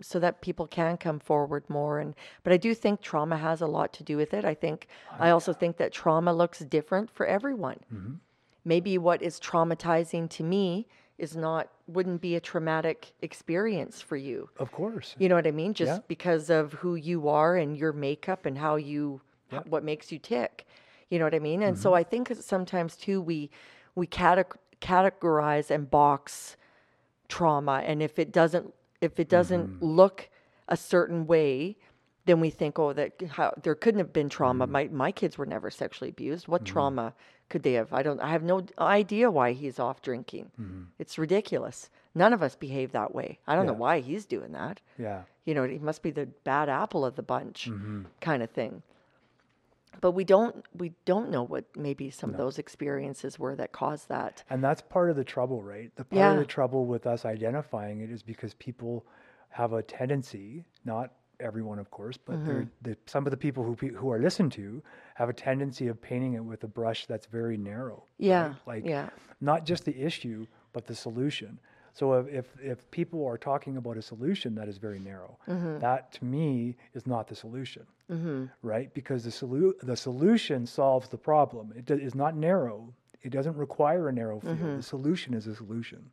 so 0.00 0.18
that 0.18 0.40
people 0.42 0.66
can 0.66 0.96
come 0.96 1.18
forward 1.18 1.64
more. 1.68 1.98
And 2.00 2.14
but 2.42 2.52
I 2.52 2.56
do 2.56 2.74
think 2.74 3.00
trauma 3.00 3.36
has 3.36 3.60
a 3.60 3.66
lot 3.66 3.92
to 3.94 4.02
do 4.02 4.16
with 4.16 4.34
it. 4.34 4.44
I 4.44 4.54
think 4.54 4.86
I 5.18 5.30
also 5.30 5.52
think 5.52 5.76
that 5.78 5.92
trauma 5.92 6.32
looks 6.32 6.58
different 6.60 7.10
for 7.10 7.26
everyone 7.26 7.78
maybe 8.64 8.96
what 8.96 9.20
is 9.22 9.40
traumatizing 9.40 10.30
to 10.30 10.44
me 10.44 10.86
is 11.18 11.36
not 11.36 11.68
wouldn't 11.88 12.20
be 12.20 12.36
a 12.36 12.40
traumatic 12.40 13.12
experience 13.20 14.00
for 14.00 14.16
you 14.16 14.48
Of 14.58 14.70
course. 14.70 15.16
you 15.18 15.28
know 15.28 15.34
what 15.34 15.46
i 15.48 15.50
mean 15.50 15.74
just 15.74 15.98
Yeah. 16.00 16.06
because 16.06 16.48
of 16.48 16.72
who 16.74 16.94
you 16.94 17.28
are 17.28 17.56
and 17.56 17.76
your 17.76 17.92
makeup 17.92 18.46
and 18.46 18.56
how 18.58 18.76
you 18.76 19.20
h- 19.52 19.62
what 19.66 19.82
makes 19.82 20.12
you 20.12 20.18
tick 20.20 20.64
you 21.10 21.18
know 21.18 21.24
what 21.24 21.34
i 21.34 21.40
mean 21.40 21.62
and 21.62 21.74
Mm-hmm. 21.76 21.82
so 21.82 21.94
i 21.94 22.04
think 22.04 22.32
sometimes 22.40 22.96
too 22.96 23.20
we 23.20 23.50
we 23.96 24.06
cate- 24.06 24.46
categorize 24.80 25.70
and 25.70 25.90
box 25.90 26.56
trauma 27.28 27.82
and 27.84 28.02
if 28.02 28.18
it 28.18 28.32
doesn't 28.32 28.72
if 29.00 29.18
it 29.18 29.28
doesn't 29.28 29.66
Mm-hmm. 29.66 29.84
look 29.84 30.28
a 30.68 30.76
certain 30.76 31.26
way 31.26 31.76
then 32.24 32.38
we 32.40 32.50
think 32.50 32.78
oh 32.78 32.92
that 32.92 33.12
how 33.30 33.52
there 33.62 33.74
couldn't 33.74 33.98
have 33.98 34.12
been 34.12 34.28
trauma 34.28 34.64
Mm-hmm. 34.64 34.72
my 34.72 34.88
my 34.88 35.12
kids 35.12 35.38
were 35.38 35.46
never 35.46 35.70
sexually 35.70 36.10
abused 36.10 36.48
what 36.48 36.64
trauma 36.64 37.14
could 37.48 37.62
they 37.62 37.72
have 37.74 37.92
i 37.92 38.02
don't 38.02 38.20
i 38.20 38.30
have 38.30 38.42
no 38.42 38.64
idea 38.78 39.30
why 39.30 39.52
he's 39.52 39.78
off 39.78 40.02
drinking 40.02 40.50
Mm-hmm. 40.60 40.82
it's 40.98 41.18
ridiculous 41.18 41.90
none 42.14 42.32
of 42.32 42.42
us 42.42 42.54
behave 42.54 42.92
that 42.92 43.14
way 43.14 43.38
i 43.46 43.54
don't 43.56 43.66
know 43.66 43.72
why 43.72 44.00
he's 44.00 44.24
doing 44.26 44.52
that 44.52 44.80
Yeah. 44.98 45.22
you 45.46 45.54
know 45.54 45.64
he 45.64 45.78
must 45.78 46.02
be 46.02 46.10
the 46.10 46.26
bad 46.44 46.68
apple 46.68 47.04
of 47.04 47.16
the 47.16 47.22
bunch 47.22 47.68
Mm-hmm. 47.70 48.02
kind 48.20 48.42
of 48.42 48.50
thing 48.50 48.82
but 50.00 50.12
we 50.12 50.24
don't 50.24 50.64
we 50.74 50.92
don't 51.04 51.30
know 51.30 51.42
what 51.42 51.64
maybe 51.76 52.10
some 52.10 52.30
of 52.30 52.36
those 52.36 52.58
experiences 52.58 53.38
were 53.38 53.54
that 53.56 53.72
caused 53.72 54.08
that 54.08 54.42
And 54.50 54.62
that's 54.64 54.80
part 54.80 55.10
of 55.10 55.16
the 55.16 55.24
trouble, 55.24 55.62
right? 55.62 55.94
The 55.96 56.04
part 56.04 56.18
Yeah. 56.18 56.32
of 56.32 56.38
the 56.38 56.46
trouble 56.46 56.86
with 56.86 57.06
us 57.06 57.24
identifying 57.24 58.00
it 58.00 58.10
is 58.10 58.22
because 58.22 58.54
people 58.54 59.06
have 59.50 59.72
a 59.74 59.82
tendency, 59.82 60.64
not 60.84 61.12
everyone, 61.40 61.78
of 61.78 61.90
course, 61.90 62.16
but 62.16 62.36
Mm-hmm. 62.36 62.62
the, 62.82 62.96
some 63.06 63.26
of 63.26 63.30
the 63.30 63.36
people 63.36 63.62
who 63.64 63.74
who 63.88 64.10
are 64.10 64.18
listened 64.20 64.52
to 64.52 64.82
have 65.14 65.28
a 65.28 65.32
tendency 65.32 65.88
of 65.88 66.00
painting 66.00 66.34
it 66.34 66.44
with 66.44 66.64
a 66.64 66.68
brush 66.68 67.06
that's 67.06 67.26
very 67.26 67.56
narrow. 67.56 68.04
Yeah, 68.18 68.46
right? 68.48 68.56
Like 68.66 68.84
yeah. 68.86 69.10
not 69.40 69.64
just 69.66 69.84
the 69.84 69.96
issue, 70.00 70.46
but 70.72 70.86
the 70.86 70.94
solution. 70.94 71.58
So 71.94 72.14
if, 72.14 72.46
if, 72.62 72.90
people 72.90 73.26
are 73.26 73.36
talking 73.36 73.76
about 73.76 73.96
a 73.98 74.02
solution 74.02 74.54
that 74.54 74.68
is 74.68 74.78
very 74.78 74.98
narrow, 74.98 75.38
Mm-hmm. 75.48 75.78
that 75.80 76.12
to 76.12 76.24
me 76.24 76.76
is 76.94 77.06
not 77.06 77.28
the 77.28 77.34
solution, 77.34 77.84
right? 78.62 78.92
Because 78.94 79.24
the, 79.24 79.30
solu- 79.30 79.78
the 79.82 79.96
solution 79.96 80.66
solves 80.66 81.08
the 81.08 81.18
problem. 81.18 81.72
It 81.76 81.90
is 81.90 82.14
not 82.14 82.36
narrow. 82.36 82.92
It 83.22 83.30
doesn't 83.30 83.56
require 83.56 84.08
a 84.08 84.12
narrow 84.12 84.40
field. 84.40 84.56
Mm-hmm. 84.58 84.76
The 84.78 84.82
solution 84.82 85.34
is 85.34 85.46
a 85.46 85.54
solution, 85.54 86.10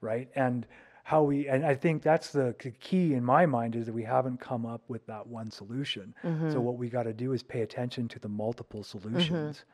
right? 0.00 0.28
And 0.34 0.66
how 1.04 1.22
we, 1.24 1.48
and 1.48 1.64
I 1.66 1.74
think 1.74 2.02
that's 2.02 2.30
the 2.30 2.54
key 2.80 3.14
in 3.14 3.24
my 3.24 3.44
mind 3.46 3.74
is 3.74 3.86
that 3.86 3.92
we 3.92 4.04
haven't 4.04 4.38
come 4.40 4.64
up 4.64 4.82
with 4.88 5.04
that 5.06 5.26
one 5.26 5.50
solution. 5.50 6.14
Mm-hmm. 6.24 6.52
So 6.52 6.60
what 6.60 6.76
we 6.76 6.88
got 6.88 7.02
to 7.04 7.12
do 7.12 7.32
is 7.32 7.42
pay 7.42 7.62
attention 7.62 8.06
to 8.08 8.18
the 8.18 8.28
multiple 8.28 8.82
solutions. 8.84 9.64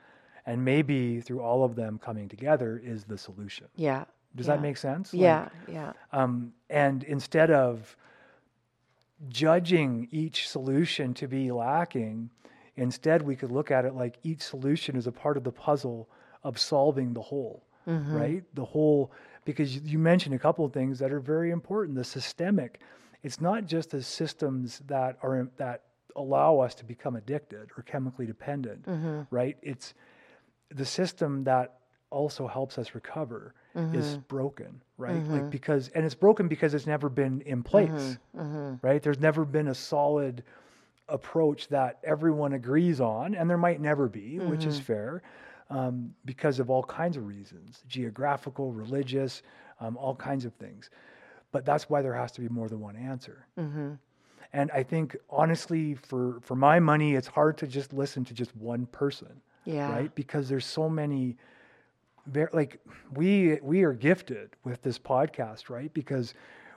And 0.49 0.65
maybe 0.65 1.21
through 1.21 1.41
all 1.41 1.65
of 1.65 1.75
them 1.75 1.99
coming 1.99 2.29
together 2.29 2.81
is 2.83 3.05
the 3.05 3.19
solution. 3.19 3.67
yeah 3.77 4.05
Does 4.37 4.47
yeah. 4.47 4.55
that 4.57 4.63
make 4.63 4.77
sense? 4.77 5.13
Like, 5.13 5.21
yeah 5.23 5.49
yeah 5.67 5.93
um, 6.13 6.53
and 6.71 7.03
instead 7.05 7.51
of 7.51 7.97
judging 9.29 10.09
each 10.11 10.49
solution 10.49 11.15
to 11.15 11.27
be 11.27 11.51
lacking, 11.51 12.31
instead 12.77 13.23
we 13.23 13.35
could 13.37 13.51
look 13.51 13.71
at 13.71 13.85
it 13.85 13.95
like 13.95 14.19
each 14.23 14.43
solution 14.43 14.97
is 14.97 15.07
a 15.07 15.13
part 15.13 15.37
of 15.37 15.45
the 15.45 15.53
puzzle 15.53 16.09
of 16.45 16.59
solving 16.59 17.15
the 17.15 17.23
whole, 17.23 17.65
right? 18.15 18.45
The 18.55 18.65
whole, 18.65 19.11
because 19.45 19.75
you- 19.77 19.83
you 19.85 19.99
mentioned 19.99 20.35
a 20.35 20.39
couple 20.39 20.65
of 20.65 20.73
things 20.73 20.99
that 20.99 21.13
are 21.13 21.21
very 21.21 21.51
important. 21.51 21.97
The 21.97 22.05
systemic, 22.05 22.81
it's 23.23 23.41
not 23.41 23.65
just 23.65 23.91
the 23.91 24.03
systems 24.03 24.81
that 24.81 25.19
are 25.23 25.49
that 25.57 25.83
allow 26.15 26.61
us 26.61 26.75
to 26.75 26.85
become 26.85 27.15
addicted 27.17 27.71
or 27.77 27.83
chemically 27.83 28.27
dependent, 28.27 28.87
right? 29.31 29.57
It's 29.63 29.95
the 30.71 30.85
system 30.85 31.45
that 31.45 31.79
also 32.11 32.47
helps 32.47 32.79
us 32.79 32.95
recover 32.95 33.55
is 33.77 34.07
mm-hmm. 34.07 34.21
broken, 34.29 34.81
right? 34.99 35.15
Like 35.15 35.43
mm-hmm. 35.43 35.51
because 35.51 35.89
and 35.89 36.05
it's 36.05 36.15
broken 36.15 36.49
because 36.49 36.75
it's 36.75 36.87
never 36.87 37.09
been 37.09 37.43
in 37.43 37.63
place, 37.63 38.19
mm-hmm. 38.37 38.75
right? 38.87 39.03
There's 39.03 39.21
never 39.21 39.45
been 39.45 39.69
a 39.69 39.75
solid 39.75 40.43
approach 41.09 41.69
that 41.69 41.99
everyone 42.03 42.55
agrees 42.55 43.01
on, 43.01 43.35
and 43.35 43.49
there 43.49 43.59
might 43.59 43.81
never 43.81 44.09
be, 44.09 44.39
which 44.39 44.65
is 44.65 44.79
fair, 44.81 45.23
um, 45.71 46.15
because 46.25 46.59
of 46.59 46.71
all 46.71 46.83
kinds 46.83 47.17
of 47.17 47.27
reasons, 47.27 47.83
geographical, 47.87 48.73
religious, 48.73 49.43
um, 49.81 49.97
all 49.97 50.15
kinds 50.15 50.45
of 50.45 50.53
things. 50.55 50.91
But 51.53 51.65
that's 51.65 51.89
why 51.89 52.03
there 52.03 52.15
has 52.15 52.33
to 52.33 52.41
be 52.41 52.49
more 52.49 52.69
than 52.69 52.81
one 52.81 52.97
answer. 52.97 53.47
And 54.53 54.71
I 54.73 54.83
think 54.83 55.17
honestly, 55.29 55.95
for 55.95 56.39
for 56.41 56.57
my 56.57 56.81
money, 56.81 57.15
it's 57.15 57.29
hard 57.29 57.59
to 57.59 57.67
just 57.67 57.93
listen 57.93 58.25
to 58.25 58.35
just 58.35 58.57
one 58.57 58.87
person 58.87 59.43
yeah 59.67 59.93
right? 59.93 60.15
Because 60.15 60.49
there's 60.49 60.65
so 60.65 60.89
many, 60.89 61.37
like 62.53 62.81
we 63.13 63.59
we 63.63 63.85
are 63.85 63.93
gifted 63.93 64.51
with 64.65 64.83
this 64.83 64.99
podcast, 64.99 65.71
right? 65.71 65.93
Because 65.93 66.35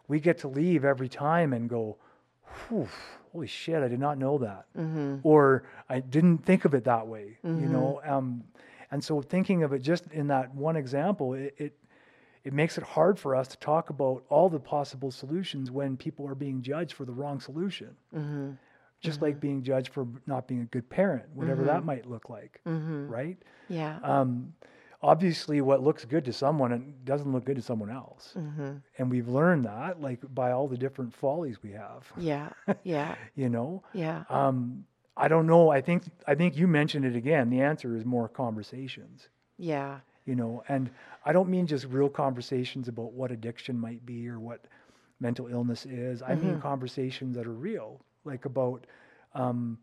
we 0.07 0.19
get 0.19 0.37
to 0.39 0.47
leave 0.47 0.85
every 0.85 1.09
time 1.09 1.53
and 1.53 1.69
go, 1.69 1.97
holy 2.43 3.47
shit, 3.47 3.81
I 3.81 3.87
did 3.87 3.99
not 3.99 4.17
know 4.17 4.37
that, 4.39 4.65
mm-hmm. 4.77 5.17
or 5.23 5.63
I 5.87 5.99
didn't 5.99 6.39
think 6.39 6.65
of 6.65 6.73
it 6.73 6.83
that 6.85 7.07
way, 7.07 7.37
you 7.43 7.67
know. 7.67 8.01
Mm-hmm. 8.03 8.13
Um, 8.13 8.43
and 8.91 9.03
so 9.03 9.21
thinking 9.21 9.63
of 9.63 9.73
it 9.73 9.79
just 9.79 10.07
in 10.11 10.27
that 10.27 10.53
one 10.55 10.75
example, 10.75 11.33
it, 11.33 11.53
it 11.57 11.73
it 12.43 12.53
makes 12.53 12.77
it 12.77 12.83
hard 12.83 13.19
for 13.19 13.35
us 13.35 13.47
to 13.49 13.57
talk 13.57 13.89
about 13.89 14.23
all 14.29 14.49
the 14.49 14.59
possible 14.59 15.11
solutions 15.11 15.69
when 15.69 15.97
people 15.97 16.27
are 16.27 16.35
being 16.35 16.61
judged 16.61 16.93
for 16.93 17.05
the 17.05 17.11
wrong 17.11 17.39
solution. 17.39 17.95
Mm-hmm. 18.15 18.51
Just 19.01 19.21
like 19.21 19.39
being 19.39 19.63
judged 19.63 19.93
for 19.93 20.07
not 20.25 20.47
being 20.47 20.61
a 20.61 20.65
good 20.65 20.89
parent, 20.89 21.23
whatever 21.33 21.63
that 21.63 21.85
might 21.85 22.05
look 22.05 22.29
like, 22.29 22.59
right? 23.09 23.37
yeah 23.69 23.97
Um, 24.03 24.53
obviously, 25.01 25.61
what 25.61 25.81
looks 25.83 26.05
good 26.05 26.25
to 26.25 26.33
someone 26.33 26.71
and 26.71 27.05
doesn't 27.05 27.31
look 27.31 27.45
good 27.45 27.55
to 27.55 27.61
someone 27.61 27.89
else, 27.89 28.35
and 28.97 29.09
we've 29.09 29.27
learned 29.27 29.65
that, 29.65 30.01
like 30.01 30.19
by 30.33 30.51
all 30.51 30.67
the 30.67 30.77
different 30.77 31.13
follies 31.13 31.61
we 31.63 31.71
have, 31.71 32.11
yeah 32.17 32.49
yeah. 32.83 33.15
You 33.35 33.49
know. 33.49 33.83
yeah. 33.93 34.23
Um, 34.29 34.85
I 35.17 35.27
don't 35.27 35.47
know. 35.47 35.69
I 35.69 35.81
think 35.81 36.03
I 36.27 36.35
think 36.35 36.55
you 36.55 36.67
mentioned 36.67 37.03
it 37.05 37.15
again. 37.15 37.49
The 37.49 37.61
answer 37.61 37.95
is 37.95 38.05
more 38.05 38.29
conversations. 38.29 39.27
Yeah. 39.57 39.99
You 40.25 40.35
know 40.35 40.63
and 40.67 40.91
i 41.25 41.33
don't 41.33 41.49
mean 41.49 41.65
just 41.65 41.85
real 41.85 42.07
conversations 42.07 42.87
about 42.87 43.13
what 43.13 43.31
addiction 43.31 43.79
might 43.79 44.05
be 44.05 44.29
or 44.29 44.39
what 44.39 44.61
mental 45.19 45.47
illness 45.47 45.85
is. 45.87 46.21
I 46.21 46.35
mean 46.35 46.61
conversations 46.61 47.35
that 47.35 47.47
are 47.47 47.51
real 47.51 47.99
like 48.25 48.45
about 48.45 48.85
um, 49.33 49.77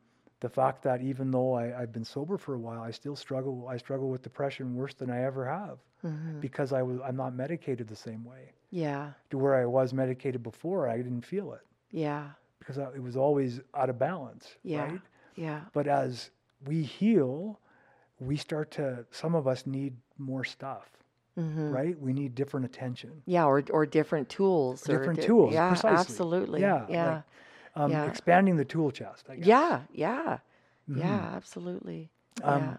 the 0.46 0.54
fact 0.62 0.78
that 0.88 0.98
even 1.10 1.26
though 1.36 1.52
I, 1.62 1.64
i've 1.80 1.92
been 1.98 2.04
sober 2.16 2.36
for 2.44 2.52
a 2.54 2.62
while 2.66 2.82
i 2.90 2.92
still 3.00 3.16
struggle 3.26 3.56
i 3.74 3.76
struggle 3.84 4.08
with 4.12 4.22
depression 4.30 4.64
worse 4.80 4.94
than 5.00 5.10
i 5.10 5.20
ever 5.30 5.44
have 5.60 5.78
because 6.46 6.68
i 6.72 6.82
was 6.88 6.96
i'm 7.06 7.18
not 7.24 7.32
medicated 7.44 7.86
the 7.94 8.00
same 8.08 8.22
way 8.32 8.44
yeah 8.70 9.04
to 9.30 9.36
where 9.42 9.56
i 9.62 9.66
was 9.78 9.88
medicated 10.02 10.40
before 10.50 10.80
i 10.94 10.96
didn't 11.06 11.26
feel 11.34 11.46
it 11.58 11.64
yeah 11.90 12.24
because 12.60 12.78
I, 12.78 12.84
it 12.98 13.02
was 13.08 13.16
always 13.16 13.52
out 13.80 13.88
of 13.92 13.96
balance 13.98 14.44
yeah 14.62 14.84
right 14.84 15.00
yeah 15.46 15.60
but 15.76 15.86
as 16.04 16.30
we 16.70 16.78
heal, 16.82 17.60
we 18.28 18.36
start 18.48 18.70
to, 18.78 19.04
some 19.10 19.34
of 19.40 19.44
us 19.46 19.60
need 19.66 19.92
more 20.18 20.44
stuff, 20.56 20.86
Mm-hmm. 21.38 21.68
right? 21.78 21.96
We 22.00 22.12
need 22.14 22.34
different 22.34 22.64
attention, 22.70 23.12
yeah 23.26 23.44
or 23.44 23.62
or 23.76 23.84
different 23.84 24.26
tools 24.38 24.88
or 24.88 24.92
different 24.96 25.20
di- 25.20 25.26
tools. 25.26 25.52
yeah 25.52 25.68
precisely. 25.68 26.00
absolutely 26.00 26.60
Yeah. 26.62 26.86
yeah 26.88 27.10
like, 27.16 27.22
um, 27.76 27.90
yeah. 27.90 28.06
Expanding 28.06 28.56
the 28.56 28.64
tool 28.64 28.90
chest. 28.90 29.26
I 29.30 29.36
guess. 29.36 29.46
yeah 29.46 29.80
yeah 29.92 30.38
Mm-hmm. 30.88 31.00
yeah 31.00 31.30
absolutely 31.34 32.10
Um, 32.44 32.62
yeah 32.62 32.76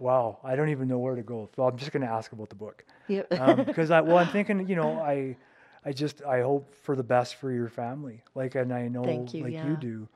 Wow. 0.00 0.38
I 0.42 0.56
don't 0.56 0.70
even 0.70 0.88
know 0.88 0.98
where 0.98 1.14
to 1.14 1.22
go. 1.22 1.48
So 1.54 1.62
I'm 1.64 1.76
just 1.76 1.92
going 1.92 2.02
to 2.02 2.08
ask 2.12 2.32
about 2.32 2.48
the 2.48 2.56
book. 2.56 2.84
yeah 3.06 3.22
Because 3.54 3.90
I, 3.90 4.00
well, 4.00 4.18
I'm 4.18 4.26
thinking, 4.38 4.68
you 4.68 4.74
know, 4.76 4.98
I, 4.98 5.36
I 5.84 5.92
just, 5.92 6.22
I 6.24 6.40
hope 6.42 6.74
for 6.74 6.96
the 6.96 7.02
best 7.04 7.36
for 7.36 7.52
your 7.52 7.68
family. 7.68 8.22
Like, 8.34 8.56
and 8.56 8.72
I 8.74 8.88
know, 8.88 9.04
you, 9.32 9.42
like 9.44 9.52
yeah. 9.52 9.68
you 9.68 9.76
do, 9.76 10.08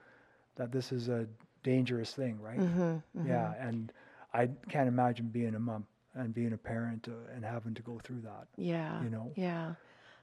that 0.57 0.73
this 0.73 0.91
is 0.91 1.09
a 1.09 1.27
dangerous 1.63 2.13
thing, 2.13 2.41
right? 2.41 2.59
Mm-hmm, 2.59 3.29
Yeah. 3.29 3.53
And 3.61 3.93
I 4.35 4.49
can't 4.69 4.89
imagine 4.89 5.29
being 5.29 5.55
a 5.55 5.61
mom 5.61 5.87
and 6.15 6.35
being 6.35 6.53
a 6.53 6.59
parent 6.59 7.07
uh, 7.09 7.35
and 7.35 7.45
having 7.45 7.75
to 7.75 7.83
go 7.83 8.01
through 8.03 8.23
that. 8.23 8.47
Yeah. 8.57 9.03
you 9.03 9.11
know? 9.11 9.31
Yeah. 9.37 9.75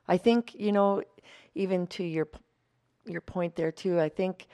I 0.08 0.18
think, 0.18 0.54
you 0.56 0.72
know, 0.74 1.02
even 1.56 1.88
to 1.88 2.04
your 2.04 2.28
your 3.06 3.22
point 3.22 3.56
there 3.56 3.72
too, 3.72 4.00
I 4.00 4.10
think 4.10 4.48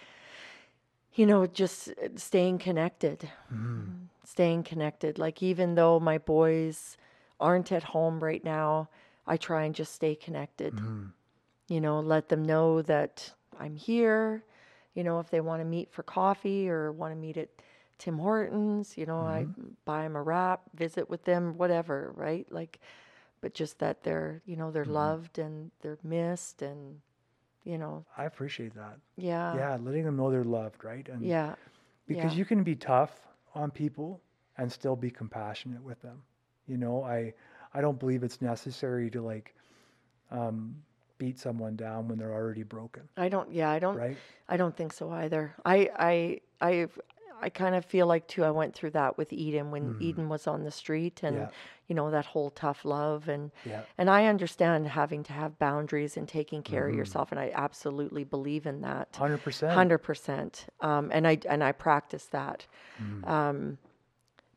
you 1.20 1.26
know, 1.26 1.48
just 1.48 1.90
staying 2.16 2.60
connected. 2.60 3.30
Mm-hmm. 3.54 4.06
staying 4.24 4.64
connected. 4.64 5.20
Like 5.20 5.44
even 5.44 5.76
though 5.76 6.00
my 6.00 6.18
boys 6.18 6.98
aren't 7.40 7.72
at 7.72 7.84
home 7.84 8.24
right 8.24 8.44
now, 8.44 8.90
I 9.28 9.38
try 9.38 9.64
and 9.66 9.76
just 9.76 9.94
stay 9.94 10.16
connected. 10.16 10.76
Mm-hmm. 10.76 11.08
You 11.68 11.82
know, 11.82 12.00
let 12.00 12.30
them 12.30 12.44
know 12.44 12.82
that 12.84 13.34
I'm 13.60 13.76
here. 13.76 14.44
You 14.94 15.04
know, 15.04 15.20
if 15.20 15.30
they 15.30 15.42
want 15.42 15.62
to 15.62 15.66
meet 15.66 15.92
for 15.92 16.04
coffee 16.04 16.70
or 16.70 16.92
want 16.92 17.12
to 17.12 17.20
meet 17.20 17.38
at 17.38 17.50
Tim 17.98 18.18
Hortons, 18.18 18.98
you 18.98 19.06
know, 19.06 19.20
I 19.20 19.44
mm-hmm. 19.44 19.70
buy 19.86 20.04
them 20.04 20.16
a 20.16 20.22
wrap, 20.22 20.62
visit 20.74 21.10
with 21.10 21.26
them, 21.26 21.58
whatever, 21.58 22.14
right? 22.16 22.48
Like, 22.50 22.80
but 23.42 23.54
just 23.54 23.80
that 23.80 24.04
they're, 24.04 24.42
you 24.46 24.56
know, 24.56 24.72
they're 24.72 24.84
mm-hmm. 24.84 24.94
loved 24.94 25.38
and 25.38 25.72
they're 25.82 25.98
missed 26.04 26.62
and, 26.62 27.02
you 27.70 27.78
know, 27.78 28.06
I 28.18 28.24
appreciate 28.26 28.74
that. 28.76 28.98
yeah. 29.18 29.56
yeah, 29.56 29.78
letting 29.88 30.04
them 30.06 30.16
know 30.18 30.30
they're 30.32 30.44
loved, 30.60 30.84
right? 30.84 31.08
And 31.10 31.22
Yeah. 31.24 31.56
because 32.08 32.34
yeah. 32.34 32.40
you 32.40 32.46
can 32.46 32.64
be 32.64 32.76
tough 32.76 33.14
on 33.54 33.72
people 33.72 34.22
and 34.58 34.72
still 34.72 34.96
be 34.96 35.12
compassionate 35.12 35.84
with 35.84 36.02
them. 36.02 36.22
You 36.68 36.78
know, 36.78 37.04
I 37.04 37.34
I 37.74 37.82
don't 37.82 38.00
believe 38.00 38.24
it's 38.24 38.42
necessary 38.42 39.10
to 39.12 39.22
like 39.22 39.54
um, 40.32 40.76
beat 41.18 41.38
someone 41.40 41.76
down 41.76 42.08
when 42.08 42.18
they're 42.18 42.34
already 42.34 42.64
broken, 42.64 43.04
I 43.18 43.30
don't. 43.30 43.52
Yeah, 43.52 43.70
I 43.70 43.80
don't. 43.80 43.96
right? 43.98 44.18
I 44.48 44.58
don't 44.58 44.76
think 44.76 44.94
so 44.94 45.12
either. 45.12 45.54
I 45.66 45.90
I 46.12 46.42
I 46.62 46.88
I 47.42 47.50
kind 47.50 47.76
of 47.76 47.86
feel 47.86 48.08
like 48.08 48.28
too. 48.28 48.44
I 48.44 48.52
went 48.52 48.74
through 48.76 48.92
that 48.92 49.18
with 49.18 49.32
Eden 49.34 49.72
when 49.72 49.96
Eden 50.00 50.30
was 50.30 50.48
on 50.48 50.64
the 50.64 50.72
street, 50.72 51.22
and 51.24 51.36
Mm. 51.38 51.40
Yeah. 51.40 51.50
you 51.88 51.96
know 51.96 52.12
that 52.12 52.26
whole 52.26 52.50
tough 52.50 52.86
love, 52.86 53.28
and 53.30 53.52
Yeah. 53.66 53.82
and 53.98 54.10
I 54.10 54.26
understand 54.26 54.88
having 54.88 55.24
to 55.24 55.34
have 55.34 55.58
boundaries 55.60 56.18
and 56.18 56.28
taking 56.28 56.62
care 56.64 56.84
Mm-hmm. 56.84 56.90
of 56.92 56.98
yourself, 56.98 57.32
and 57.32 57.40
I 57.40 57.52
absolutely 57.54 58.24
believe 58.24 58.66
in 58.66 58.82
that. 58.82 59.16
Hundred 59.16 59.42
percent. 59.44 59.74
Hundred 59.74 60.00
percent. 60.00 60.68
Um, 60.82 61.10
and 61.14 61.28
I 61.28 61.40
and 61.50 61.64
I 61.64 61.72
practice 61.72 62.26
that. 62.28 62.68
Mm. 63.02 63.28
Um, 63.28 63.78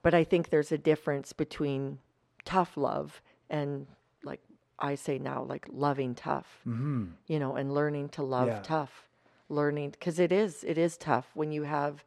but 0.02 0.14
I 0.14 0.24
think 0.24 0.48
there's 0.50 0.72
a 0.72 0.78
difference 0.78 1.32
between 1.32 1.98
tough 2.44 2.76
love 2.76 3.22
and 3.48 3.86
like 4.24 4.40
I 4.78 4.96
say 4.96 5.18
now, 5.18 5.44
like 5.44 5.66
loving 5.70 6.14
tough. 6.14 6.58
Mm-hmm. 6.66 7.04
You 7.28 7.38
know, 7.38 7.54
and 7.56 7.72
learning 7.72 8.08
to 8.10 8.22
love 8.22 8.48
Yeah. 8.48 8.60
tough. 8.62 9.08
Learning 9.48 9.90
because 9.90 10.18
it 10.18 10.32
is 10.32 10.64
it 10.64 10.78
is 10.78 10.96
tough 10.96 11.30
when 11.34 11.52
you 11.52 11.64
have 11.64 12.04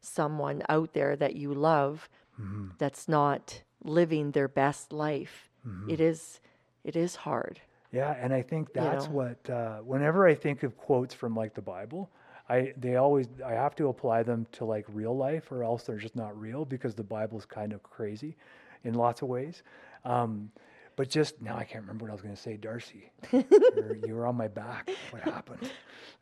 someone 0.00 0.62
out 0.68 0.92
there 0.92 1.16
that 1.16 1.34
you 1.36 1.54
love 1.54 2.08
Mm-hmm. 2.40 2.68
that's 2.78 3.08
not 3.08 3.62
living 3.82 4.30
their 4.30 4.46
best 4.46 4.92
life. 4.92 5.48
It 5.88 6.00
is 6.00 6.40
it 6.84 6.94
is 6.96 7.16
hard. 7.16 7.60
Yeah, 7.92 8.12
and 8.12 8.32
I 8.32 8.42
think 8.42 8.72
that's 8.72 9.06
know? 9.06 9.10
what. 9.12 9.50
Uh, 9.50 9.78
whenever 9.78 10.26
I 10.26 10.34
think 10.36 10.62
of 10.62 10.76
quotes 10.76 11.12
from 11.12 11.34
like 11.34 11.54
the 11.54 11.60
Bible, 11.62 12.08
I 12.48 12.72
they 12.76 12.94
always 12.96 13.26
I 13.44 13.52
have 13.54 13.74
to 13.76 13.88
apply 13.88 14.22
them 14.22 14.46
to 14.52 14.64
like 14.64 14.86
real 14.88 15.16
life, 15.16 15.50
or 15.50 15.64
else 15.64 15.82
they're 15.82 15.98
just 15.98 16.14
not 16.16 16.38
real 16.40 16.64
because 16.64 16.94
the 16.94 17.02
Bible's 17.02 17.44
kind 17.44 17.72
of 17.72 17.82
crazy 17.82 18.36
in 18.84 18.94
lots 18.94 19.20
of 19.22 19.28
ways. 19.28 19.62
Um, 20.04 20.52
but 20.94 21.10
just 21.10 21.42
now, 21.42 21.56
I 21.56 21.64
can't 21.64 21.82
remember 21.82 22.04
what 22.04 22.10
I 22.10 22.14
was 22.14 22.22
going 22.22 22.34
to 22.36 22.40
say, 22.40 22.56
Darcy. 22.56 23.10
You 23.32 24.14
were 24.14 24.26
on 24.26 24.36
my 24.36 24.48
back. 24.48 24.90
What 25.10 25.22
happened? 25.22 25.70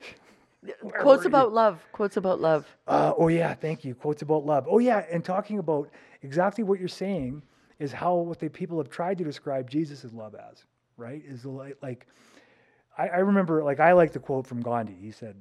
Quotes 1.01 1.27
about 1.27 1.53
love. 1.53 1.85
Quotes 1.93 2.17
about 2.17 2.41
love. 2.41 2.67
Uh, 2.87 3.13
oh 3.17 3.29
yeah, 3.29 3.55
thank 3.55 3.85
you. 3.85 3.95
Quotes 3.95 4.23
about 4.23 4.45
love. 4.45 4.67
Oh 4.69 4.79
yeah, 4.79 5.05
and 5.11 5.25
talking 5.25 5.59
about 5.59 5.91
exactly 6.23 6.65
what 6.65 6.79
you're 6.79 6.89
saying 6.89 7.43
is 7.79 7.93
how 7.93 8.15
what 8.17 8.39
the 8.39 8.49
people 8.49 8.79
have 8.79 8.89
tried 8.89 9.19
to 9.19 9.25
describe 9.25 9.69
Jesus' 9.71 10.13
love 10.13 10.35
as, 10.35 10.65
right? 10.97 11.23
Is 11.27 11.45
like, 11.45 11.77
like 11.83 12.07
I, 12.97 13.09
I 13.09 13.17
remember 13.19 13.63
like 13.63 13.81
I 13.81 13.93
like 13.93 14.13
the 14.13 14.19
quote 14.19 14.47
from 14.47 14.61
Gandhi. 14.61 14.97
He 15.01 15.11
said, 15.11 15.37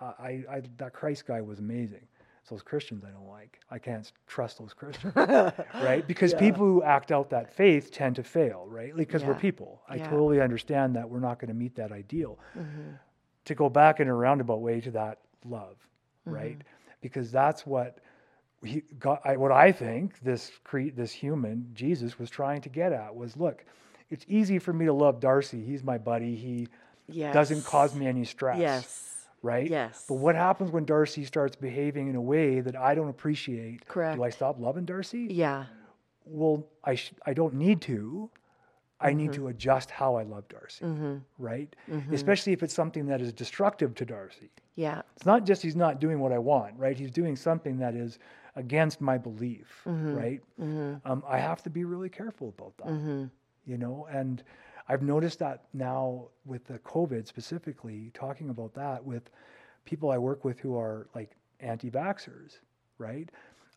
I, 0.00 0.44
I 0.50 0.62
that 0.78 0.92
Christ 0.92 1.26
guy 1.26 1.40
was 1.40 1.58
amazing. 1.58 2.06
It's 2.40 2.50
those 2.50 2.62
Christians 2.62 3.02
I 3.04 3.10
don't 3.10 3.26
like. 3.28 3.58
I 3.72 3.78
can't 3.78 4.10
trust 4.28 4.58
those 4.60 4.72
Christians, 4.72 5.12
right? 5.16 6.06
Because 6.06 6.32
people 6.34 6.64
who 6.64 6.82
act 6.82 7.10
out 7.10 7.30
that 7.30 7.52
faith 7.52 7.90
tend 7.90 8.14
to 8.16 8.22
fail, 8.22 8.66
right? 8.68 8.94
Because 8.96 9.24
we're 9.24 9.34
people. 9.34 9.82
I 9.88 9.96
Yeah. 9.96 10.08
totally 10.10 10.40
understand 10.40 10.94
that 10.94 11.08
we're 11.10 11.18
not 11.18 11.40
going 11.40 11.48
to 11.48 11.54
meet 11.54 11.74
that 11.76 11.90
ideal 11.90 12.38
to 13.46 13.54
go 13.54 13.68
back 13.68 14.00
in 14.00 14.08
a 14.08 14.14
roundabout 14.14 14.60
way 14.60 14.80
to 14.80 14.90
that 14.92 15.18
love, 15.44 15.76
mm-hmm. 16.26 16.36
right? 16.36 16.58
Because 17.00 17.30
that's 17.30 17.66
what 17.66 17.98
he 18.64 18.82
got. 18.98 19.20
I, 19.24 19.36
what 19.36 19.52
I 19.52 19.72
think 19.72 20.20
this 20.20 20.50
cre- 20.64 20.90
this 20.94 21.12
human 21.12 21.70
Jesus 21.74 22.18
was 22.18 22.30
trying 22.30 22.60
to 22.62 22.68
get 22.68 22.92
at 22.92 23.14
was, 23.14 23.36
look, 23.36 23.64
it's 24.10 24.24
easy 24.28 24.58
for 24.58 24.72
me 24.72 24.86
to 24.86 24.92
love 24.92 25.20
Darcy. 25.20 25.62
He's 25.62 25.82
my 25.82 25.98
buddy. 25.98 26.34
He 26.34 26.68
doesn't 27.32 27.64
cause 27.64 27.94
me 27.94 28.06
any 28.06 28.24
stress. 28.24 28.58
Yes. 28.58 29.02
Right. 29.42 29.70
Yes. 29.70 30.04
But 30.08 30.14
what 30.14 30.34
happens 30.34 30.72
when 30.72 30.84
Darcy 30.84 31.24
starts 31.24 31.54
behaving 31.54 32.08
in 32.08 32.16
a 32.16 32.20
way 32.20 32.60
that 32.60 32.74
I 32.74 32.94
don't 32.94 33.08
appreciate? 33.08 33.86
Correct. 33.86 34.16
Do 34.16 34.24
I 34.24 34.30
stop 34.30 34.58
loving 34.58 34.84
Darcy? 34.84 35.28
Yeah. 35.30 35.66
Well, 36.24 36.66
I 36.82 36.96
sh- 36.96 37.12
I 37.24 37.32
don't 37.34 37.54
need 37.54 37.80
to. 37.82 38.30
I 39.00 39.12
need 39.12 39.30
Mm-hmm. 39.30 39.42
to 39.42 39.48
adjust 39.48 39.90
how 39.90 40.16
I 40.16 40.22
love 40.22 40.48
Darcy. 40.48 40.84
Mm-hmm. 40.84 41.16
Right. 41.38 41.74
Mm-hmm. 41.90 42.14
Especially 42.14 42.52
if 42.52 42.62
it's 42.62 42.74
something 42.74 43.06
that 43.06 43.20
is 43.20 43.32
destructive 43.32 43.94
to 43.96 44.04
Darcy. 44.04 44.50
Yeah. 44.74 45.02
It's 45.16 45.26
not 45.26 45.44
just 45.44 45.62
he's 45.62 45.76
not 45.76 46.00
doing 46.00 46.18
what 46.20 46.32
I 46.32 46.38
want, 46.38 46.78
right? 46.78 46.96
He's 46.96 47.10
doing 47.10 47.36
something 47.36 47.78
that 47.78 47.94
is 47.94 48.18
against 48.56 49.00
my 49.00 49.18
belief, 49.18 49.82
mm-hmm. 49.86 50.14
right? 50.14 50.40
Um, 51.04 51.22
I 51.28 51.38
have 51.38 51.62
to 51.64 51.70
be 51.70 51.84
really 51.84 52.08
careful 52.08 52.54
about 52.58 52.76
that, 52.78 53.28
you 53.66 53.76
know. 53.78 54.06
And 54.10 54.42
I've 54.88 55.02
noticed 55.02 55.38
that 55.40 55.64
now 55.74 56.28
with 56.46 56.64
the 56.66 56.78
COVID 56.78 57.26
specifically, 57.26 58.10
talking 58.14 58.48
about 58.50 58.72
that 58.74 59.04
with 59.04 59.30
people 59.84 60.10
I 60.10 60.18
work 60.18 60.44
with 60.44 60.58
who 60.60 60.76
are 60.78 61.06
like 61.14 61.32
anti-vaxxers, 61.60 62.60
right? 62.98 63.30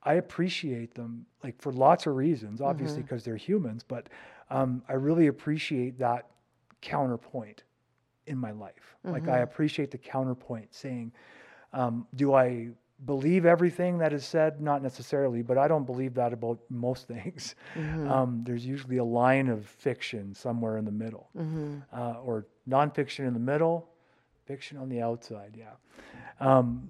I 0.04 0.14
appreciate 0.14 0.94
them 0.96 1.26
like 1.44 1.62
for 1.62 1.74
lots 1.74 2.08
of 2.08 2.16
reasons, 2.16 2.62
obviously 2.62 3.02
because 3.02 3.24
they're 3.26 3.36
humans, 3.36 3.84
but 3.86 4.08
um, 4.50 4.82
I 4.90 4.94
really 4.94 5.28
appreciate 5.28 6.00
that 6.00 6.28
counterpoint 6.82 7.64
in 8.26 8.38
my 8.38 8.52
life. 8.52 8.96
Like 9.04 9.28
I 9.28 9.40
appreciate 9.40 9.92
the 9.92 9.98
counterpoint 9.98 10.74
saying, 10.74 11.12
um, 11.74 12.08
do 12.16 12.34
I 12.34 12.70
believe 13.06 13.46
everything 13.46 13.98
that 14.00 14.12
is 14.14 14.26
said? 14.26 14.62
Not 14.62 14.82
necessarily, 14.84 15.42
but 15.42 15.58
I 15.58 15.68
don't 15.68 15.86
believe 15.86 16.14
that 16.16 16.34
about 16.34 16.60
most 16.70 17.08
things. 17.14 17.56
Um, 17.76 18.44
there's 18.44 18.66
usually 18.66 18.98
a 18.98 19.04
line 19.04 19.48
of 19.50 19.66
fiction 19.66 20.34
somewhere 20.34 20.78
in 20.78 20.86
the 20.86 20.92
middle, 20.92 21.30
uh, 21.94 22.16
or 22.24 22.46
nonfiction 22.68 23.28
in 23.28 23.34
the 23.34 23.40
middle, 23.40 23.90
fiction 24.46 24.78
on 24.78 24.90
the 24.90 25.02
outside. 25.02 25.56
Yeah. 25.58 25.74
Um, 26.40 26.90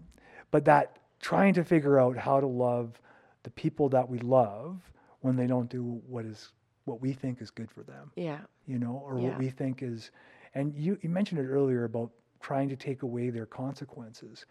but 0.52 0.66
that 0.66 0.98
trying 1.20 1.54
to 1.56 1.64
figure 1.64 2.00
out 2.00 2.18
how 2.18 2.40
to 2.40 2.48
love 2.48 3.00
the 3.44 3.50
people 3.52 3.90
that 3.90 4.10
we 4.10 4.20
love 4.20 4.82
when 5.22 5.36
they 5.36 5.48
don't 5.48 5.70
do 5.70 6.02
what 6.08 6.26
is 6.26 6.52
what 6.90 7.00
we 7.02 7.14
think 7.14 7.42
is 7.42 7.52
good 7.52 7.70
for 7.72 7.84
them 7.84 8.12
Yeah. 8.16 8.40
you 8.66 8.78
know, 8.80 8.96
or 9.06 9.18
Yeah. 9.20 9.30
what 9.30 9.38
we 9.40 9.50
think 9.50 9.82
is, 9.84 10.12
and 10.56 10.74
you, 10.76 10.98
you 11.02 11.10
mentioned 11.10 11.40
it 11.40 11.48
earlier 11.48 11.84
about 11.86 12.10
trying 12.42 12.70
to 12.70 12.76
take 12.76 13.04
away 13.04 13.30
their 13.30 13.46
consequences. 13.46 14.46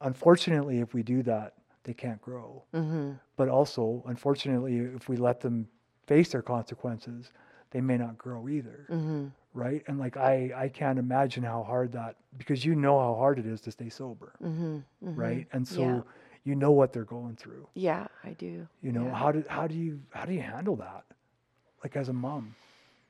Unfortunately, 0.00 0.80
if 0.80 0.94
we 0.94 1.02
do 1.02 1.22
that, 1.24 1.54
they 1.84 1.94
can't 1.94 2.20
grow. 2.20 2.62
Mm-hmm. 2.74 3.12
But 3.36 3.48
also, 3.48 4.02
unfortunately, 4.06 4.78
if 4.78 5.08
we 5.08 5.16
let 5.16 5.40
them 5.40 5.68
face 6.06 6.30
their 6.32 6.42
consequences, 6.42 7.32
they 7.70 7.80
may 7.80 7.96
not 7.96 8.18
grow 8.18 8.48
either. 8.48 8.86
Mm-hmm. 8.90 9.26
Right. 9.54 9.82
And 9.86 9.98
like, 9.98 10.16
I, 10.16 10.52
I 10.54 10.68
can't 10.68 10.98
imagine 10.98 11.42
how 11.42 11.62
hard 11.62 11.92
that, 11.92 12.16
because 12.36 12.64
you 12.64 12.74
know 12.74 12.98
how 12.98 13.14
hard 13.14 13.38
it 13.38 13.46
is 13.46 13.60
to 13.62 13.70
stay 13.70 13.88
sober. 13.88 14.34
Mm-hmm. 14.42 14.78
Right. 15.00 15.46
And 15.52 15.66
so 15.66 15.80
Yeah. 15.80 16.00
you 16.44 16.54
know 16.54 16.72
what 16.72 16.92
they're 16.92 17.04
going 17.04 17.36
through. 17.36 17.66
Yeah, 17.74 18.06
I 18.22 18.32
do. 18.34 18.68
You 18.82 18.92
know, 18.92 19.06
Yeah. 19.06 19.14
how 19.14 19.32
do, 19.32 19.44
how 19.48 19.66
do 19.66 19.74
you, 19.74 20.00
how 20.10 20.26
do 20.26 20.34
you 20.34 20.42
handle 20.42 20.76
that? 20.76 21.04
Like 21.86 21.94
as 21.96 22.08
a 22.08 22.12
mom, 22.12 22.56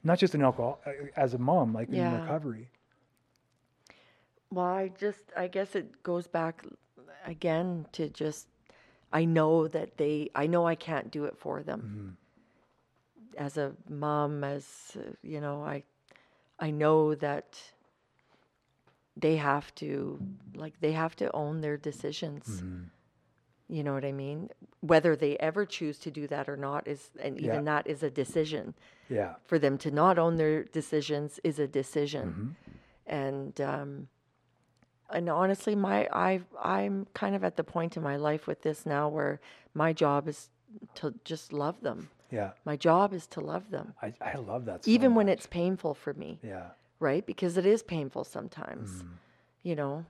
not 0.04 0.18
just 0.18 0.34
an 0.34 0.42
alcohol, 0.42 0.80
uh, 0.84 0.90
as 1.16 1.32
a 1.32 1.38
mom, 1.38 1.72
like 1.72 1.88
in 1.88 1.94
recovery. 2.20 2.68
Well, 4.50 4.66
I 4.66 4.88
just, 4.88 5.32
I 5.34 5.46
guess 5.48 5.74
it 5.74 6.02
goes 6.02 6.26
back 6.26 6.62
again 7.24 7.86
to 7.92 8.10
just, 8.10 8.48
I 9.14 9.24
know 9.24 9.66
that 9.66 9.96
they, 9.96 10.28
I 10.34 10.46
know 10.46 10.66
I 10.66 10.74
can't 10.74 11.10
do 11.10 11.24
it 11.24 11.38
for 11.38 11.62
them. 11.62 11.80
As 13.38 13.56
a 13.56 13.72
mom, 13.88 14.44
as, 14.44 14.94
uh, 14.98 15.12
you 15.22 15.40
know, 15.40 15.62
I, 15.64 15.82
I 16.60 16.70
know 16.70 17.14
that 17.14 17.58
they 19.16 19.36
have 19.36 19.74
to, 19.76 20.20
like, 20.54 20.74
they 20.80 20.92
have 20.92 21.16
to 21.16 21.32
own 21.34 21.62
their 21.62 21.78
decisions. 21.78 22.62
You 23.68 23.82
know 23.82 23.94
what 23.94 24.04
I 24.04 24.12
mean? 24.12 24.50
Whether 24.80 25.16
they 25.16 25.36
ever 25.38 25.66
choose 25.66 25.98
to 26.00 26.10
do 26.10 26.26
that 26.28 26.48
or 26.48 26.56
not 26.56 26.86
is, 26.86 27.10
and 27.18 27.40
Yeah. 27.40 27.46
even 27.46 27.64
that 27.64 27.86
is 27.86 28.02
a 28.02 28.10
decision. 28.10 28.74
Yeah. 29.08 29.34
For 29.44 29.58
them 29.58 29.76
to 29.78 29.90
not 29.90 30.18
own 30.18 30.36
their 30.36 30.64
decisions 30.64 31.40
is 31.42 31.58
a 31.58 31.66
decision. 31.66 32.56
And, 33.06 33.60
um, 33.60 34.08
and 35.10 35.28
honestly, 35.28 35.74
my 35.76 36.08
I 36.12 36.42
I'm 36.62 37.06
kind 37.14 37.34
of 37.36 37.44
at 37.44 37.56
the 37.56 37.64
point 37.64 37.96
in 37.96 38.02
my 38.02 38.16
life 38.16 38.46
with 38.46 38.62
this 38.62 38.84
now 38.86 39.08
where 39.08 39.40
my 39.74 39.92
job 39.92 40.26
is 40.28 40.50
to 40.96 41.14
just 41.24 41.52
love 41.52 41.80
them. 41.80 42.10
Yeah. 42.30 42.50
My 42.64 42.76
job 42.76 43.12
is 43.12 43.26
to 43.28 43.40
love 43.40 43.70
them, 43.70 43.94
I, 44.02 44.12
I 44.20 44.34
love 44.36 44.64
that. 44.64 44.84
So 44.84 44.90
even 44.90 45.14
when 45.14 45.28
it's 45.28 45.46
painful 45.46 45.94
for 45.94 46.12
me, 46.14 46.40
Yeah. 46.42 46.70
right? 46.98 47.24
Because 47.24 47.56
it 47.56 47.64
is 47.66 47.82
painful 47.84 48.24
sometimes, 48.24 49.04
you 49.62 49.76
know. 49.76 50.04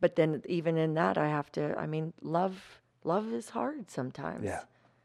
But 0.00 0.16
then 0.16 0.42
even 0.46 0.76
in 0.76 0.94
that, 0.94 1.18
I 1.18 1.28
have 1.28 1.52
to. 1.52 1.78
I 1.78 1.86
mean, 1.86 2.12
love 2.22 2.80
love 3.04 3.32
is 3.32 3.50
hard 3.50 3.90
sometimes. 3.90 4.44
Yeah. 4.44 4.62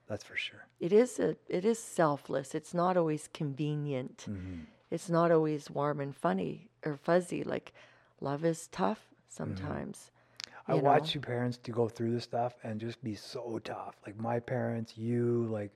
That's 0.08 0.24
for 0.24 0.38
sure. 0.38 0.68
It 0.80 0.94
is 0.94 1.20
a 1.20 1.36
it 1.48 1.66
is 1.66 1.80
selfless. 1.80 2.54
It's 2.54 2.74
not 2.74 2.96
always 2.98 3.30
convenient. 3.34 4.26
Mm-hmm. 4.30 4.62
It's 4.92 5.10
not 5.10 5.32
always 5.32 5.70
warm 5.70 6.00
and 6.00 6.16
funny 6.16 6.70
or 6.86 6.96
fuzzy. 6.96 7.44
Like 7.44 7.74
love 8.22 8.46
is 8.46 8.68
tough 8.68 9.00
sometimes. 9.28 10.12
I 10.68 10.76
you 10.76 10.82
know? 10.82 10.86
watch 10.86 11.14
you 11.14 11.22
parents 11.22 11.58
to 11.58 11.72
go 11.72 11.88
through 11.88 12.12
this 12.12 12.24
stuff 12.24 12.56
and 12.64 12.80
just 12.80 13.04
be 13.04 13.16
so 13.16 13.60
tough. 13.64 13.96
Like 14.06 14.20
my 14.20 14.40
parents, 14.40 14.98
you, 14.98 15.48
like 15.52 15.72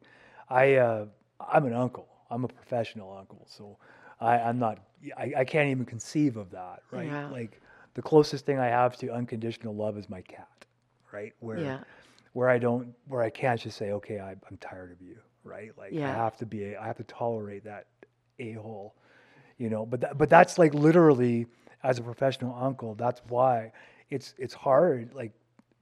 I, 0.49 0.75
uh, 0.75 1.05
I'm 1.39 1.65
an 1.65 1.73
uncle. 1.73 2.07
I'm 2.31 2.43
a 2.43 2.47
professional 2.47 3.15
uncle, 3.17 3.45
so 3.47 3.77
I, 4.19 4.39
I'm 4.39 4.59
not. 4.59 4.79
I, 5.17 5.33
I 5.37 5.45
can't 5.45 5.69
even 5.69 5.85
conceive 5.85 6.37
of 6.37 6.51
that, 6.51 6.83
right? 6.91 7.07
Yeah. 7.07 7.29
Like 7.29 7.61
the 7.99 8.03
closest 8.03 8.45
thing 8.45 8.57
I 8.57 8.67
have 8.67 8.95
to 8.99 9.09
unconditional 9.11 9.75
love 9.75 9.97
is 9.97 10.09
my 10.09 10.21
cat, 10.21 10.47
right? 11.11 11.33
Where, 11.41 11.59
Yeah. 11.59 11.79
where 12.31 12.47
I 12.47 12.57
don't, 12.57 12.93
where 13.09 13.21
I 13.21 13.29
can't 13.29 13.59
just 13.59 13.75
say, 13.77 13.91
okay, 13.91 14.21
I, 14.21 14.31
I'm 14.49 14.57
tired 14.61 14.93
of 14.93 15.01
you, 15.01 15.17
right? 15.43 15.77
Like 15.77 15.91
I 16.05 16.13
have 16.13 16.37
to 16.37 16.45
be, 16.45 16.77
I 16.77 16.87
have 16.87 16.95
to 16.95 17.03
tolerate 17.03 17.65
that 17.65 17.87
a 18.39 18.53
hole, 18.53 18.95
you 19.57 19.69
know. 19.69 19.85
But 19.85 19.99
that, 19.99 20.17
but 20.17 20.29
that's 20.29 20.57
like 20.57 20.73
literally 20.73 21.45
as 21.83 21.99
a 21.99 22.01
professional 22.01 22.55
uncle. 22.57 22.95
That's 22.95 23.21
why 23.27 23.73
it's 24.09 24.33
it's 24.37 24.53
hard, 24.53 25.13
like 25.13 25.33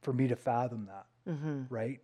for 0.01 0.11
me 0.11 0.27
to 0.27 0.35
fathom 0.35 0.87
that, 0.87 1.05
Mm-hmm. 1.31 1.65
right? 1.69 1.99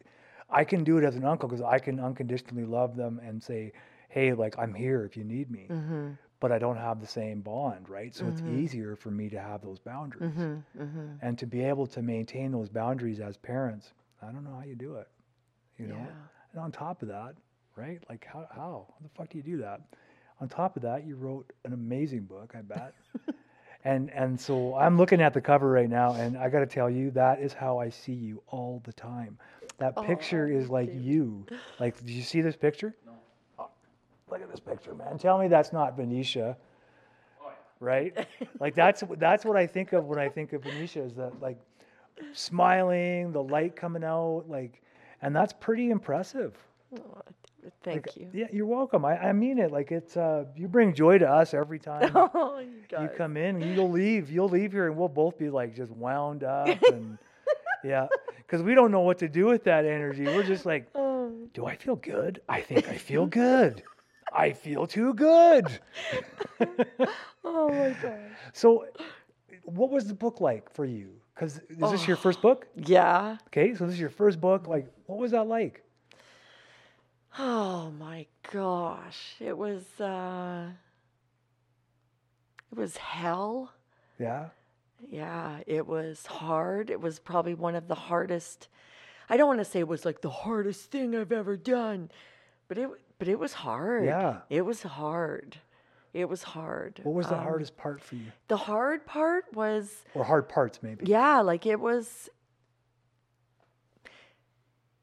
I 0.52 0.64
can 0.64 0.84
do 0.84 1.00
it 1.00 1.04
as 1.04 1.16
an 1.16 1.26
uncle 1.26 1.50
because 1.50 1.64
I 1.66 1.80
can 1.80 2.00
unconditionally 2.00 2.66
love 2.66 2.96
them 2.96 3.20
and 3.26 3.42
say, 3.42 3.72
hey, 4.10 4.34
like 4.34 4.54
I'm 4.60 4.76
here 4.76 5.06
if 5.06 5.18
you 5.18 5.24
need 5.24 5.50
me. 5.50 5.66
Mm-hmm. 5.72 6.10
But 6.44 6.52
I 6.52 6.60
don't 6.60 6.78
have 6.78 7.00
the 7.02 7.08
same 7.08 7.42
bond, 7.42 7.90
right? 7.90 8.14
So 8.14 8.28
it's 8.28 8.42
easier 8.62 8.96
for 8.98 9.12
me 9.12 9.30
to 9.30 9.40
have 9.40 9.62
those 9.62 9.80
boundaries 9.80 10.34
Mm-hmm. 10.34 10.84
Mm-hmm. 10.84 11.08
and 11.22 11.40
to 11.40 11.48
be 11.48 11.64
able 11.64 11.88
to 11.88 12.02
maintain 12.02 12.52
those 12.52 12.70
boundaries 12.70 13.20
as 13.22 13.38
parents. 13.38 13.94
I 14.22 14.32
don't 14.34 14.44
know 14.44 14.56
how 14.60 14.64
you 14.66 14.76
do 14.76 14.96
it, 14.96 15.08
you 15.80 15.88
know. 15.88 16.06
Yeah. 16.06 16.54
And 16.54 16.62
on 16.62 16.72
top 16.72 17.02
of 17.04 17.08
that, 17.10 17.36
right? 17.78 18.00
Like 18.10 18.26
how 18.34 18.48
how 18.52 18.88
how 18.96 19.02
the 19.04 19.10
fuck 19.18 19.30
do 19.30 19.38
you 19.38 19.44
do 19.44 19.58
that? 19.60 19.82
On 20.42 20.50
top 20.50 20.76
of 20.78 20.84
that, 20.84 21.06
you 21.06 21.16
wrote 21.16 21.54
an 21.66 21.74
amazing 21.74 22.24
book, 22.26 22.56
I 22.58 22.62
bet. 22.62 22.94
and 23.86 24.12
and 24.12 24.40
so 24.40 24.76
I'm 24.76 24.98
looking 24.98 25.22
at 25.22 25.34
the 25.34 25.42
cover 25.42 25.70
right 25.72 25.90
now, 25.90 26.14
and 26.16 26.38
I 26.38 26.50
got 26.50 26.60
to 26.60 26.68
tell 26.68 26.90
you, 26.90 27.12
that 27.12 27.40
is 27.40 27.54
how 27.54 27.80
I 27.80 27.90
see 27.90 28.14
you 28.14 28.42
all 28.48 28.82
the 28.86 28.94
time. 28.94 29.38
That 29.80 30.02
picture 30.02 30.48
is 30.48 30.70
like 30.70 30.92
you. 30.94 31.48
Like, 31.80 31.98
did 32.00 32.10
you 32.10 32.24
see 32.24 32.42
this 32.42 32.56
picture? 32.58 32.96
No. 34.34 34.40
look 34.40 34.42
at 34.42 34.52
this 34.52 34.60
picture, 34.60 34.96
man. 34.96 35.18
Tell 35.18 35.38
me 35.38 35.48
that's 35.48 35.74
not 35.74 35.96
Venetia. 35.96 36.58
Right? 37.80 38.28
like 38.60 38.76
that's 38.76 39.04
that's 39.18 39.44
what 39.46 39.58
I 39.58 39.68
think 39.68 39.94
of 39.94 40.06
when 40.06 40.18
I 40.20 40.30
think 40.30 40.54
of 40.54 40.64
Venetia 40.64 41.02
is 41.04 41.16
that 41.16 41.42
like 41.42 41.58
smiling, 42.34 43.32
the 43.32 43.44
light 43.44 43.76
coming 43.76 44.04
out, 44.04 44.46
like, 44.48 44.82
and 45.22 45.36
that's 45.36 45.54
pretty 45.54 45.90
impressive. 45.90 46.54
Oh, 46.98 47.22
thank 47.84 48.08
Like, 48.08 48.16
you. 48.18 48.30
Yeah, 48.34 48.46
you're 48.54 48.66
welcome. 48.68 49.04
I, 49.04 49.18
I 49.18 49.34
mean 49.34 49.58
it. 49.58 49.72
Like 49.72 49.92
it's 49.92 50.16
uh, 50.16 50.46
you 50.56 50.68
bring 50.68 50.94
joy 50.94 51.18
to 51.18 51.30
us 51.30 51.54
every 51.54 51.80
time 51.92 52.12
Oh, 52.16 52.60
you 52.60 53.02
you 53.02 53.10
come 53.18 53.36
in. 53.36 53.60
You'll 53.62 53.92
leave. 53.92 54.32
You'll 54.32 54.50
leave 54.50 54.72
here, 54.72 54.88
and 54.88 54.96
we'll 54.96 55.10
both 55.10 55.38
be 55.38 55.50
like 55.50 55.76
just 55.76 55.92
wound 55.92 56.44
up 56.44 56.68
and 56.92 57.18
yeah, 57.84 58.08
because 58.38 58.62
we 58.62 58.76
don't 58.76 58.92
know 58.92 59.02
what 59.02 59.18
to 59.20 59.28
do 59.28 59.48
with 59.48 59.66
that 59.66 59.84
energy. 59.86 60.24
We're 60.24 60.44
just 60.44 60.66
like, 60.66 60.88
Oh, 60.96 61.34
do 61.54 61.66
I 61.66 61.76
feel 61.76 61.98
good? 61.98 62.42
I 62.48 62.62
think 62.62 62.88
I 62.88 62.96
feel 62.98 63.26
good. 63.26 63.84
I 64.34 64.54
feel 64.54 64.88
too 64.88 65.14
good. 65.14 65.68
oh 67.46 67.70
my 67.70 67.96
gosh. 68.02 68.20
So, 68.54 68.88
what 69.64 69.92
was 69.92 70.08
the 70.08 70.14
book 70.14 70.42
like 70.42 70.72
for 70.74 70.86
you? 70.86 71.12
Because 71.36 71.60
is 71.70 71.92
this 71.92 72.08
your 72.08 72.18
first 72.18 72.42
book? 72.48 72.68
Yeah. 72.76 73.38
Okay, 73.48 73.76
so 73.76 73.86
this 73.86 73.94
is 73.94 74.00
your 74.00 74.10
first 74.10 74.42
book. 74.42 74.68
Like, 74.68 74.88
what 75.06 75.20
was 75.20 75.32
that 75.32 75.48
like? 75.48 75.84
Oh 77.38 77.92
my 78.00 78.28
gosh. 78.52 79.36
It 79.40 79.58
was 79.58 79.84
uh 80.00 80.70
it 82.72 82.78
was 82.78 82.98
hell. 82.98 83.72
Yeah. 84.20 84.50
Yeah, 85.10 85.60
it 85.68 85.86
was 85.86 86.26
hard. 86.26 86.90
It 86.90 87.02
was 87.02 87.20
probably 87.20 87.56
one 87.56 87.76
of 87.76 87.88
the 87.88 87.96
hardest. 87.96 88.68
I 89.30 89.38
don't 89.38 89.48
want 89.48 89.60
to 89.60 89.66
say 89.66 89.80
it 89.80 89.88
was 89.88 90.06
like 90.06 90.22
the 90.22 90.30
hardest 90.30 90.92
thing 90.92 91.16
I've 91.16 91.32
ever 91.32 91.58
done, 91.58 92.10
but 92.68 92.78
it 92.78 92.90
but 93.20 93.28
it 93.28 93.40
was 93.40 93.54
hard. 93.54 94.06
Yeah. 94.06 94.42
It 94.50 94.62
was 94.64 94.84
hard. 94.84 95.58
It 96.14 96.30
was 96.30 96.44
hard. 96.44 97.00
What 97.04 97.16
was 97.16 97.28
the 97.28 97.36
Um, 97.38 97.44
hardest 97.44 97.76
part 97.78 98.00
for 98.02 98.16
you, 98.16 98.32
The 98.48 98.58
hard 98.58 99.06
part 99.06 99.46
was 99.54 100.04
or 100.14 100.24
hard 100.24 100.48
parts 100.48 100.84
maybe? 100.84 101.06
yeah, 101.08 101.40
like 101.42 101.66
it 101.66 101.80
was 101.80 102.30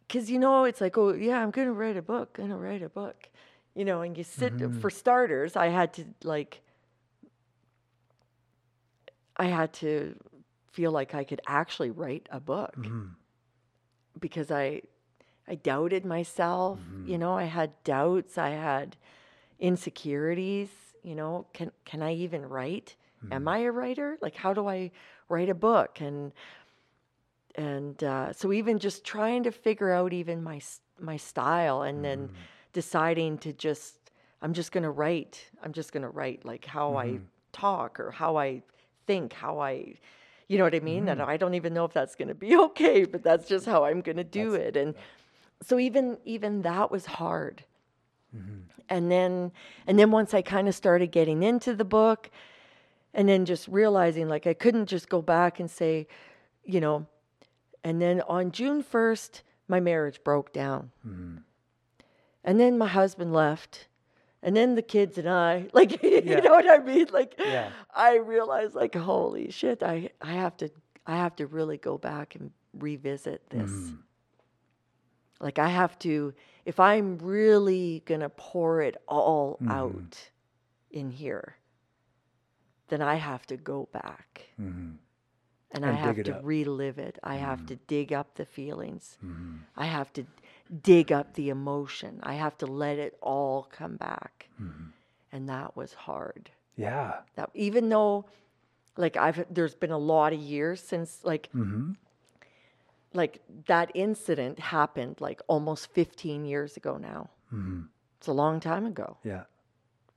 cuz 0.08 0.30
you 0.30 0.38
know 0.38 0.64
it's 0.64 0.80
like 0.80 0.96
oh 0.98 1.12
yeah, 1.14 1.40
I'm 1.42 1.50
going 1.50 1.66
to 1.66 1.72
write 1.72 1.96
a 1.96 2.02
book, 2.02 2.32
going 2.34 2.50
to 2.50 2.56
write 2.56 2.82
a 2.82 2.88
book. 2.88 3.28
You 3.74 3.84
know, 3.84 4.02
and 4.02 4.16
you 4.18 4.24
sit 4.24 4.56
Mm-hmm. 4.58 4.78
for 4.80 4.90
starters, 4.90 5.56
I 5.56 5.68
had 5.68 5.92
to 5.94 6.04
like 6.24 6.60
I 9.36 9.46
had 9.46 9.72
to 9.74 10.16
feel 10.72 10.92
like 10.92 11.14
I 11.14 11.24
could 11.24 11.40
actually 11.46 11.90
write 11.90 12.28
a 12.30 12.40
book 12.40 12.76
Mhm. 12.76 13.14
because 14.20 14.50
I 14.50 14.82
I 15.50 15.56
doubted 15.56 16.04
myself, 16.06 16.80
Mm-hmm. 16.80 17.04
you 17.04 17.18
know, 17.18 17.34
I 17.36 17.44
had 17.44 17.72
doubts, 17.84 18.38
I 18.38 18.50
had 18.50 18.96
insecurities, 19.58 20.70
you 21.02 21.14
know, 21.14 21.46
can 21.52 21.72
can 21.84 22.02
I 22.02 22.14
even 22.14 22.46
write? 22.46 22.96
Mm-hmm. 23.24 23.32
Am 23.34 23.48
I 23.48 23.58
a 23.60 23.72
writer? 23.72 24.18
Like 24.22 24.36
how 24.36 24.54
do 24.54 24.68
I 24.68 24.90
write 25.28 25.48
a 25.50 25.54
book 25.54 26.00
and 26.00 26.32
and 27.56 28.02
uh, 28.04 28.32
so 28.32 28.52
even 28.52 28.78
just 28.78 29.04
trying 29.04 29.42
to 29.44 29.50
figure 29.52 29.90
out 29.92 30.12
even 30.12 30.42
my 30.42 30.60
my 31.00 31.16
style 31.16 31.82
and 31.82 32.04
then 32.04 32.30
Mm-hmm. 32.30 32.34
deciding 32.72 33.38
to 33.38 33.52
just 33.52 33.96
I'm 34.42 34.54
just 34.54 34.72
going 34.72 34.84
to 34.84 34.90
write. 34.90 35.50
I'm 35.62 35.72
just 35.72 35.92
going 35.92 36.02
to 36.02 36.08
write 36.08 36.44
like 36.44 36.64
how 36.64 36.96
I 36.96 37.06
Mm-hmm. 37.06 37.24
talk 37.52 38.00
or 38.00 38.10
how 38.10 38.36
I 38.36 38.62
think, 39.06 39.32
how 39.32 39.58
I 39.60 39.94
you 40.48 40.58
know 40.58 40.64
what 40.64 40.74
I 40.74 40.80
mean? 40.80 41.08
Mm-hmm. 41.08 41.08
And 41.08 41.22
I 41.22 41.36
don't 41.36 41.54
even 41.54 41.74
know 41.74 41.84
if 41.84 41.92
that's 41.92 42.16
going 42.16 42.28
to 42.28 42.34
be 42.34 42.56
okay, 42.68 43.04
but 43.04 43.22
that's 43.22 43.48
just 43.48 43.66
how 43.66 43.84
I'm 43.84 44.00
going 44.00 44.16
to 44.16 44.24
do 44.24 44.54
it. 44.54 44.76
And 44.76 44.94
so 45.62 45.78
even 45.78 46.18
even 46.24 46.62
that 46.62 46.90
was 46.90 47.06
hard. 47.06 47.64
Mm-hmm. 48.36 48.60
And 48.88 49.10
then 49.10 49.52
and 49.86 49.98
then 49.98 50.10
once 50.10 50.34
I 50.34 50.42
kind 50.42 50.68
of 50.68 50.74
started 50.74 51.08
getting 51.12 51.42
into 51.42 51.74
the 51.74 51.84
book 51.84 52.30
and 53.14 53.28
then 53.28 53.44
just 53.44 53.68
realizing 53.68 54.28
like 54.28 54.46
I 54.46 54.54
couldn't 54.54 54.86
just 54.86 55.08
go 55.08 55.20
back 55.22 55.60
and 55.60 55.70
say, 55.70 56.06
you 56.64 56.80
know, 56.80 57.06
and 57.84 58.00
then 58.00 58.20
on 58.22 58.50
June 58.52 58.82
1st 58.82 59.42
my 59.68 59.80
marriage 59.80 60.22
broke 60.24 60.52
down. 60.52 60.90
Mm-hmm. 61.06 61.36
And 62.44 62.58
then 62.60 62.78
my 62.78 62.88
husband 62.88 63.32
left. 63.32 63.86
And 64.42 64.56
then 64.56 64.74
the 64.74 64.82
kids 64.82 65.18
and 65.18 65.28
I, 65.28 65.68
like, 65.72 66.02
you 66.02 66.22
Yeah. 66.24 66.40
know 66.40 66.52
what 66.52 66.68
I 66.68 66.78
mean? 66.78 67.06
Like, 67.12 67.34
Yeah. 67.38 67.70
I 67.94 68.16
realized, 68.16 68.74
like, 68.74 68.94
holy 68.94 69.50
shit, 69.50 69.82
I, 69.82 70.10
I 70.22 70.32
have 70.32 70.56
to, 70.58 70.70
I 71.06 71.16
have 71.16 71.36
to 71.36 71.46
really 71.46 71.76
go 71.76 71.98
back 71.98 72.34
and 72.34 72.50
revisit 72.78 73.48
this. 73.50 73.70
Mm-hmm. 73.70 73.96
Like, 75.40 75.58
I 75.58 75.68
have 75.68 75.98
to, 76.00 76.34
if 76.64 76.78
I'm 76.78 77.18
really 77.18 78.02
gonna 78.06 78.28
pour 78.28 78.82
it 78.82 78.96
all 79.08 79.56
Mm-hmm. 79.60 79.70
out 79.70 80.30
in 80.90 81.10
here, 81.10 81.56
then 82.88 83.00
I 83.02 83.14
have 83.16 83.46
to 83.46 83.56
go 83.56 83.88
back 83.92 84.42
Mm-hmm. 84.60 84.90
and, 85.72 85.84
And 85.84 85.84
I 85.86 85.92
have 85.92 86.22
to 86.24 86.36
up. 86.36 86.40
relive 86.44 86.98
it. 86.98 87.18
I 87.22 87.36
have 87.36 87.64
to 87.66 87.76
dig 87.76 88.12
up 88.12 88.34
the 88.34 88.44
feelings. 88.44 89.16
Mm-hmm. 89.24 89.56
I 89.76 89.86
have 89.86 90.12
to 90.14 90.26
dig 90.82 91.10
up 91.12 91.34
the 91.34 91.48
emotion. 91.50 92.20
I 92.22 92.34
have 92.34 92.56
to 92.58 92.66
let 92.66 92.98
it 92.98 93.16
all 93.22 93.68
come 93.70 93.96
back. 93.96 94.48
And 95.32 95.48
that 95.48 95.76
was 95.76 95.94
hard. 95.94 96.50
Yeah. 96.76 97.20
That 97.36 97.50
even 97.54 97.88
though 97.88 98.26
like 98.96 99.16
I've 99.16 99.46
there's 99.48 99.74
been 99.76 99.92
a 99.92 99.98
lot 99.98 100.32
of 100.32 100.40
years 100.40 100.80
since 100.82 101.20
like 101.24 101.48
Mm-hmm. 101.54 101.92
Like 103.12 103.40
that 103.66 103.90
incident 103.94 104.58
happened 104.58 105.16
like 105.20 105.40
almost 105.48 105.92
15 105.92 106.44
years 106.44 106.76
ago 106.76 106.96
now. 106.96 107.30
Mm-hmm. 107.52 107.82
It's 108.18 108.26
a 108.28 108.32
long 108.32 108.60
time 108.60 108.86
ago. 108.86 109.16
Yeah. 109.24 109.44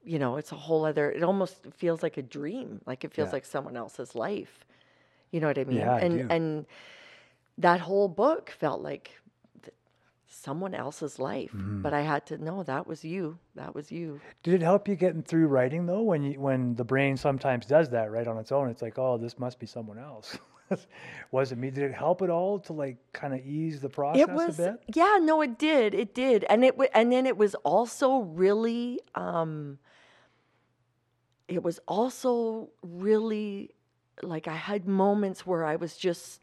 You 0.03 0.19
know, 0.19 0.35
it's 0.37 0.51
a 0.51 0.55
whole 0.55 0.85
other 0.85 1.09
it 1.11 1.23
almost 1.23 1.57
feels 1.77 2.03
like 2.03 2.17
a 2.17 2.21
dream. 2.21 2.81
Like 2.85 3.03
it 3.03 3.13
feels 3.13 3.27
Yeah. 3.29 3.33
like 3.33 3.45
someone 3.45 3.77
else's 3.77 4.15
life. 4.15 4.65
You 5.31 5.39
know 5.39 5.47
what 5.47 5.57
I 5.57 5.63
mean? 5.63 5.77
Yeah, 5.77 5.95
I 5.95 5.99
and 6.01 6.17
do. 6.19 6.27
and 6.29 6.65
that 7.57 7.79
whole 7.79 8.07
book 8.07 8.49
felt 8.51 8.81
like 8.81 9.11
th- 9.63 9.73
someone 10.27 10.75
else's 10.75 11.17
life. 11.19 11.51
Mm-hmm. 11.51 11.81
But 11.81 11.93
I 11.93 12.01
had 12.01 12.25
to 12.27 12.37
know 12.37 12.61
that 12.63 12.85
was 12.85 13.03
you. 13.03 13.39
That 13.55 13.73
was 13.73 13.91
you. 13.91 14.19
Did 14.43 14.55
it 14.55 14.61
help 14.61 14.87
you 14.87 14.95
getting 14.95 15.23
through 15.23 15.47
writing 15.47 15.85
though? 15.87 16.01
When 16.03 16.23
you 16.23 16.39
when 16.39 16.75
the 16.75 16.83
brain 16.83 17.17
sometimes 17.17 17.65
does 17.65 17.89
that 17.89 18.11
right 18.11 18.27
on 18.27 18.37
its 18.37 18.51
own, 18.51 18.69
it's 18.69 18.81
like, 18.83 18.99
oh, 18.99 19.17
this 19.17 19.39
must 19.39 19.57
be 19.59 19.65
someone 19.65 19.97
else. 19.97 20.37
was 21.31 21.51
it 21.51 21.57
me? 21.57 21.69
Did 21.69 21.83
it 21.85 21.93
help 21.93 22.21
at 22.21 22.29
all 22.29 22.59
to 22.59 22.73
like 22.73 22.97
kind 23.13 23.33
of 23.33 23.45
ease 23.45 23.81
the 23.81 23.89
process 23.89 24.21
it 24.21 24.29
was 24.31 24.59
a 24.59 24.71
bit? 24.71 24.83
yeah 24.95 25.17
no 25.21 25.41
it 25.41 25.57
did 25.57 25.93
it 25.93 26.13
did 26.13 26.43
and 26.49 26.63
it 26.63 26.77
wa- 26.77 26.87
and 26.93 27.11
then 27.11 27.25
it 27.25 27.37
was 27.37 27.55
also 27.63 28.19
really 28.19 28.99
um 29.15 29.77
it 31.47 31.61
was 31.63 31.79
also 31.87 32.69
really 32.81 33.71
like 34.21 34.47
i 34.47 34.55
had 34.55 34.87
moments 34.87 35.45
where 35.45 35.63
i 35.65 35.75
was 35.75 35.97
just 35.97 36.41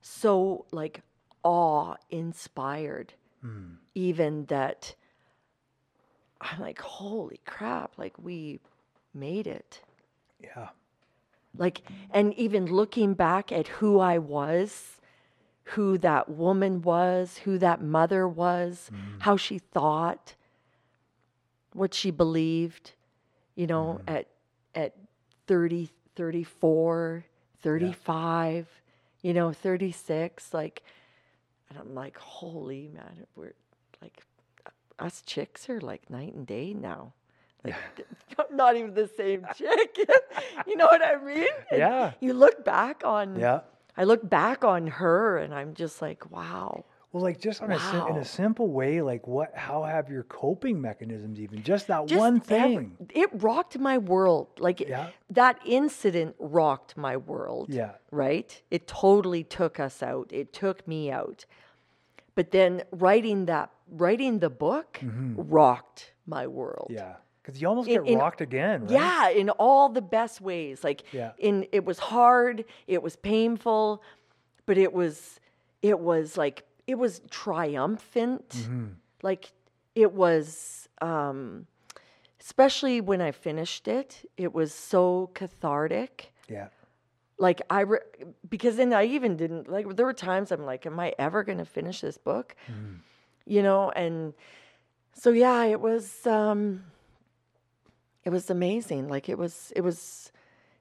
so 0.00 0.66
like 0.72 1.02
awe 1.44 1.94
inspired 2.10 3.14
even 3.94 4.44
that 4.46 4.94
I'm 6.40 6.60
like, 6.60 6.80
holy 6.80 7.40
crap, 7.46 7.98
like 7.98 8.14
we 8.18 8.60
made 9.14 9.46
it. 9.46 9.80
Yeah. 10.42 10.68
Like, 11.58 11.82
and 12.10 12.32
even 12.34 12.66
looking 12.66 13.14
back 13.14 13.52
at 13.52 13.68
who 13.68 13.98
I 13.98 14.18
was, 14.18 15.00
who 15.64 15.98
that 15.98 16.30
woman 16.30 16.80
was, 16.80 17.38
who 17.38 17.58
that 17.58 17.82
mother 17.82 18.26
was, 18.26 18.90
mm. 18.92 19.20
how 19.20 19.36
she 19.36 19.58
thought, 19.58 20.34
what 21.74 21.92
she 21.92 22.10
believed, 22.10 22.92
you 23.54 23.66
know, 23.66 24.00
mm. 24.06 24.12
at 24.14 24.28
at 24.74 24.94
30, 25.46 25.90
34, 26.14 27.24
35, 27.60 28.68
you 29.22 29.34
know, 29.34 29.52
36, 29.52 30.54
like, 30.54 30.82
and 31.68 31.78
I'm 31.78 31.94
like, 31.94 32.16
holy 32.18 32.88
man, 32.94 33.26
we're 33.34 33.54
like, 34.00 34.22
us 34.98 35.22
chicks 35.22 35.68
are 35.68 35.80
like 35.80 36.08
night 36.10 36.34
and 36.34 36.46
day 36.46 36.72
now. 36.74 37.12
Not 38.52 38.76
even 38.76 38.94
the 38.94 39.08
same 39.16 39.44
chick. 39.56 39.98
you 40.66 40.76
know 40.76 40.86
what 40.86 41.02
I 41.04 41.16
mean? 41.22 41.48
And 41.70 41.78
Yeah. 41.78 42.12
You 42.20 42.32
look 42.34 42.64
back 42.64 43.02
on, 43.04 43.38
Yeah. 43.38 43.60
I 43.96 44.04
look 44.04 44.28
back 44.28 44.64
on 44.64 44.86
her 44.86 45.38
and 45.38 45.52
I'm 45.54 45.74
just 45.74 46.00
like, 46.00 46.30
wow. 46.30 46.84
Well, 47.12 47.22
like 47.22 47.40
just 47.40 47.62
on 47.62 47.72
a 47.72 47.80
sim- 47.80 48.06
in 48.10 48.16
a 48.18 48.24
simple 48.24 48.68
way, 48.68 49.00
like 49.00 49.26
what? 49.26 49.56
How 49.56 49.82
have 49.82 50.10
your 50.10 50.24
coping 50.24 50.78
mechanisms 50.80 51.40
even 51.40 51.62
just 51.62 51.86
that 51.86 52.06
Just 52.06 52.18
one 52.18 52.38
thing? 52.38 52.96
it 53.14 53.30
rocked 53.32 53.78
my 53.78 53.96
world. 53.98 54.48
Like 54.58 54.80
Yeah. 54.80 55.08
that 55.30 55.58
incident 55.64 56.36
rocked 56.38 56.96
my 56.98 57.16
world. 57.16 57.72
Yeah. 57.72 57.92
Right? 58.10 58.60
It 58.70 58.86
totally 58.86 59.42
took 59.42 59.80
us 59.80 60.02
out. 60.02 60.28
It 60.32 60.52
took 60.52 60.86
me 60.86 61.10
out. 61.10 61.46
But 62.34 62.50
then 62.52 62.82
writing 62.92 63.46
that 63.46 63.70
writing 63.90 64.38
the 64.40 64.50
book 64.50 65.00
rocked 65.02 66.12
my 66.26 66.46
world. 66.46 66.88
Mm-hmm. 66.90 66.98
Yeah. 66.98 67.16
Because 67.48 67.62
you 67.62 67.68
almost 67.68 67.88
In- 67.88 68.04
get 68.04 68.12
in- 68.12 68.18
rocked 68.18 68.42
again, 68.42 68.82
right? 68.82 68.90
Yeah, 68.90 69.30
in 69.30 69.48
all 69.48 69.88
the 69.88 70.02
best 70.02 70.42
ways. 70.42 70.84
Like 70.84 71.02
Yeah. 71.12 71.32
in 71.38 71.66
it 71.72 71.82
was 71.86 71.98
hard, 71.98 72.66
it 72.86 73.02
was 73.02 73.16
painful, 73.16 74.02
but 74.66 74.76
it 74.76 74.92
was 74.92 75.40
it 75.80 75.98
was 75.98 76.36
like 76.36 76.64
it 76.86 76.96
was 76.96 77.22
triumphant. 77.30 78.50
Mm-hmm. 78.50 78.86
Like 79.22 79.52
it 79.94 80.12
was 80.12 80.88
um 81.00 81.66
especially 82.38 83.00
when 83.00 83.22
I 83.22 83.32
finished 83.32 83.88
it, 83.88 84.28
it 84.36 84.52
was 84.52 84.74
so 84.74 85.30
cathartic. 85.32 86.32
Yeah. 86.50 86.68
Like 87.38 87.62
I 87.70 87.80
re- 87.80 88.00
because 88.50 88.76
then 88.76 88.92
I 88.92 89.04
even 89.04 89.36
didn't 89.38 89.68
like 89.70 89.96
there 89.96 90.04
were 90.04 90.12
times 90.12 90.52
I'm 90.52 90.66
like 90.66 90.84
am 90.84 91.00
I 91.00 91.14
ever 91.18 91.42
going 91.44 91.58
to 91.58 91.64
finish 91.64 92.02
this 92.02 92.18
book? 92.18 92.54
You 93.46 93.62
know, 93.62 93.90
and 93.90 94.34
so 95.14 95.30
yeah, 95.30 95.64
it 95.64 95.80
was 95.80 96.26
um 96.26 96.84
it 98.28 98.30
was 98.30 98.50
amazing. 98.50 99.08
Like 99.08 99.30
it 99.30 99.38
was 99.38 99.72
it 99.74 99.80
was 99.80 100.30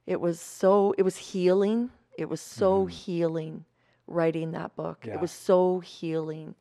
it 0.05 0.19
was 0.19 0.41
so 0.41 0.93
it 0.97 1.03
was 1.03 1.15
healing. 1.15 1.91
It 2.17 2.27
was 2.27 2.41
so 2.41 2.81
mm-hmm. 2.81 2.89
healing 2.89 3.65
writing 4.05 4.51
that 4.51 4.75
book. 4.75 5.05
Yeah. 5.05 5.13
It 5.13 5.21
was 5.21 5.31
so 5.31 5.79
healing. 5.79 6.55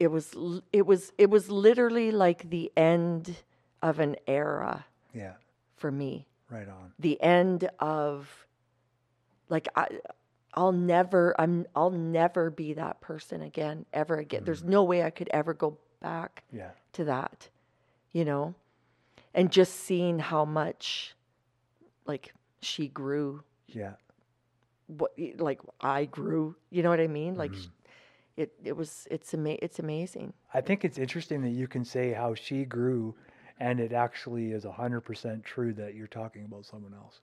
It 0.00 0.08
was 0.08 0.34
it 0.72 0.84
was 0.86 1.12
it 1.18 1.30
was 1.30 1.52
literally 1.52 2.10
like 2.10 2.50
the 2.50 2.72
end 2.76 3.36
of 3.80 4.00
an 4.00 4.16
era 4.26 4.84
Yeah. 5.14 5.34
for 5.76 5.92
me. 5.92 6.26
Right 6.50 6.68
on. 6.68 6.92
The 6.98 7.22
end 7.22 7.70
of 7.78 8.48
like 9.48 9.68
I 9.76 9.86
I'll 10.52 10.72
never 10.72 11.40
I'm 11.40 11.64
I'll 11.76 11.90
never 11.90 12.50
be 12.50 12.72
that 12.72 13.00
person 13.00 13.40
again 13.40 13.86
ever 13.92 14.16
again. 14.16 14.42
There's 14.42 14.62
mm-hmm. 14.62 14.70
no 14.70 14.82
way 14.82 15.04
I 15.04 15.10
could 15.10 15.28
ever 15.32 15.54
go 15.54 15.78
back 16.00 16.42
Yeah. 16.50 16.70
to 16.94 17.04
that, 17.04 17.50
you 18.10 18.24
know? 18.24 18.56
And 19.36 19.52
just 19.52 19.74
seeing 19.74 20.18
how 20.18 20.44
much 20.44 21.14
like 22.06 22.32
she 22.60 22.88
grew, 22.88 23.42
Yeah. 23.68 23.92
what 24.88 25.12
like 25.38 25.60
I 25.80 26.06
grew, 26.06 26.56
you 26.70 26.82
know 26.82 26.90
what 26.90 27.00
I 27.00 27.06
mean? 27.06 27.36
Like 27.36 27.52
mm-hmm. 27.52 27.60
sh 27.60 27.68
it 28.36 28.52
it 28.64 28.76
was 28.76 29.06
it's 29.10 29.32
ama- 29.34 29.58
it's 29.62 29.78
amazing. 29.78 30.32
I 30.52 30.60
think 30.60 30.84
it's 30.84 30.98
interesting 30.98 31.42
that 31.42 31.50
you 31.60 31.68
can 31.68 31.84
say 31.84 32.12
how 32.12 32.34
she 32.34 32.64
grew, 32.64 33.14
and 33.60 33.78
it 33.80 33.92
actually 33.92 34.52
is 34.52 34.64
hundred 34.64 35.02
percent 35.02 35.44
true 35.44 35.72
that 35.74 35.94
you're 35.94 36.06
talking 36.06 36.44
about 36.44 36.64
someone 36.66 36.94
else 36.94 37.20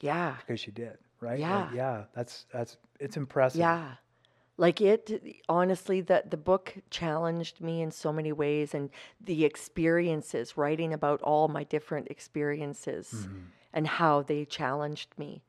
Yeah. 0.00 0.36
because 0.40 0.60
she 0.60 0.70
did, 0.70 0.98
right? 1.20 1.38
Like, 1.38 1.40
Yeah. 1.40 1.72
yeah. 1.74 2.04
That's 2.14 2.46
that's 2.52 2.76
it's 2.98 3.16
impressive. 3.16 3.60
Yeah. 3.60 3.94
Like 4.60 4.82
it 4.82 5.10
honestly 5.48 6.02
that 6.02 6.30
the 6.30 6.36
book 6.36 6.74
challenged 6.90 7.62
me 7.62 7.80
in 7.80 7.90
so 7.90 8.12
many 8.12 8.30
ways 8.30 8.74
and 8.74 8.90
the 9.18 9.46
experiences 9.46 10.58
writing 10.58 10.92
about 10.92 11.22
all 11.22 11.48
my 11.48 11.64
different 11.64 12.08
experiences 12.08 13.26
and 13.72 13.86
how 13.86 14.20
they 14.20 14.44
challenged 14.44 15.14
me 15.16 15.42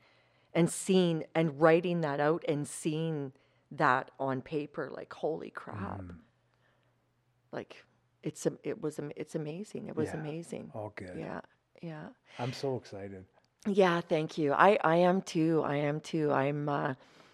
and 0.53 0.69
seeing 0.69 1.25
and 1.35 1.59
writing 1.59 1.99
that 2.01 2.21
out 2.21 2.45
and 2.47 2.65
seeing 2.65 3.33
that 3.69 4.11
on 4.17 4.41
paper 4.41 4.89
like 4.89 5.11
holy 5.13 5.49
crap. 5.49 6.03
Like 7.51 7.83
it's 8.23 8.45
a, 8.45 8.53
it 8.63 8.81
was 8.81 8.97
am- 8.97 9.11
it's 9.17 9.35
amazing. 9.35 9.87
It 9.89 9.95
was 9.97 10.07
Yeah. 10.13 10.19
amazing. 10.21 10.71
All 10.73 10.93
good. 10.95 11.17
Yeah. 11.17 11.41
Yeah. 11.81 12.07
I'm 12.39 12.53
so 12.53 12.77
excited. 12.77 13.25
Yeah, 13.67 13.99
thank 13.99 14.37
you. 14.37 14.53
I 14.53 14.77
I 14.85 14.95
am 14.95 15.21
too. 15.21 15.63
I 15.65 15.75
am 15.75 15.99
too. 15.99 16.31
I'm 16.31 16.69
uh 16.69 16.93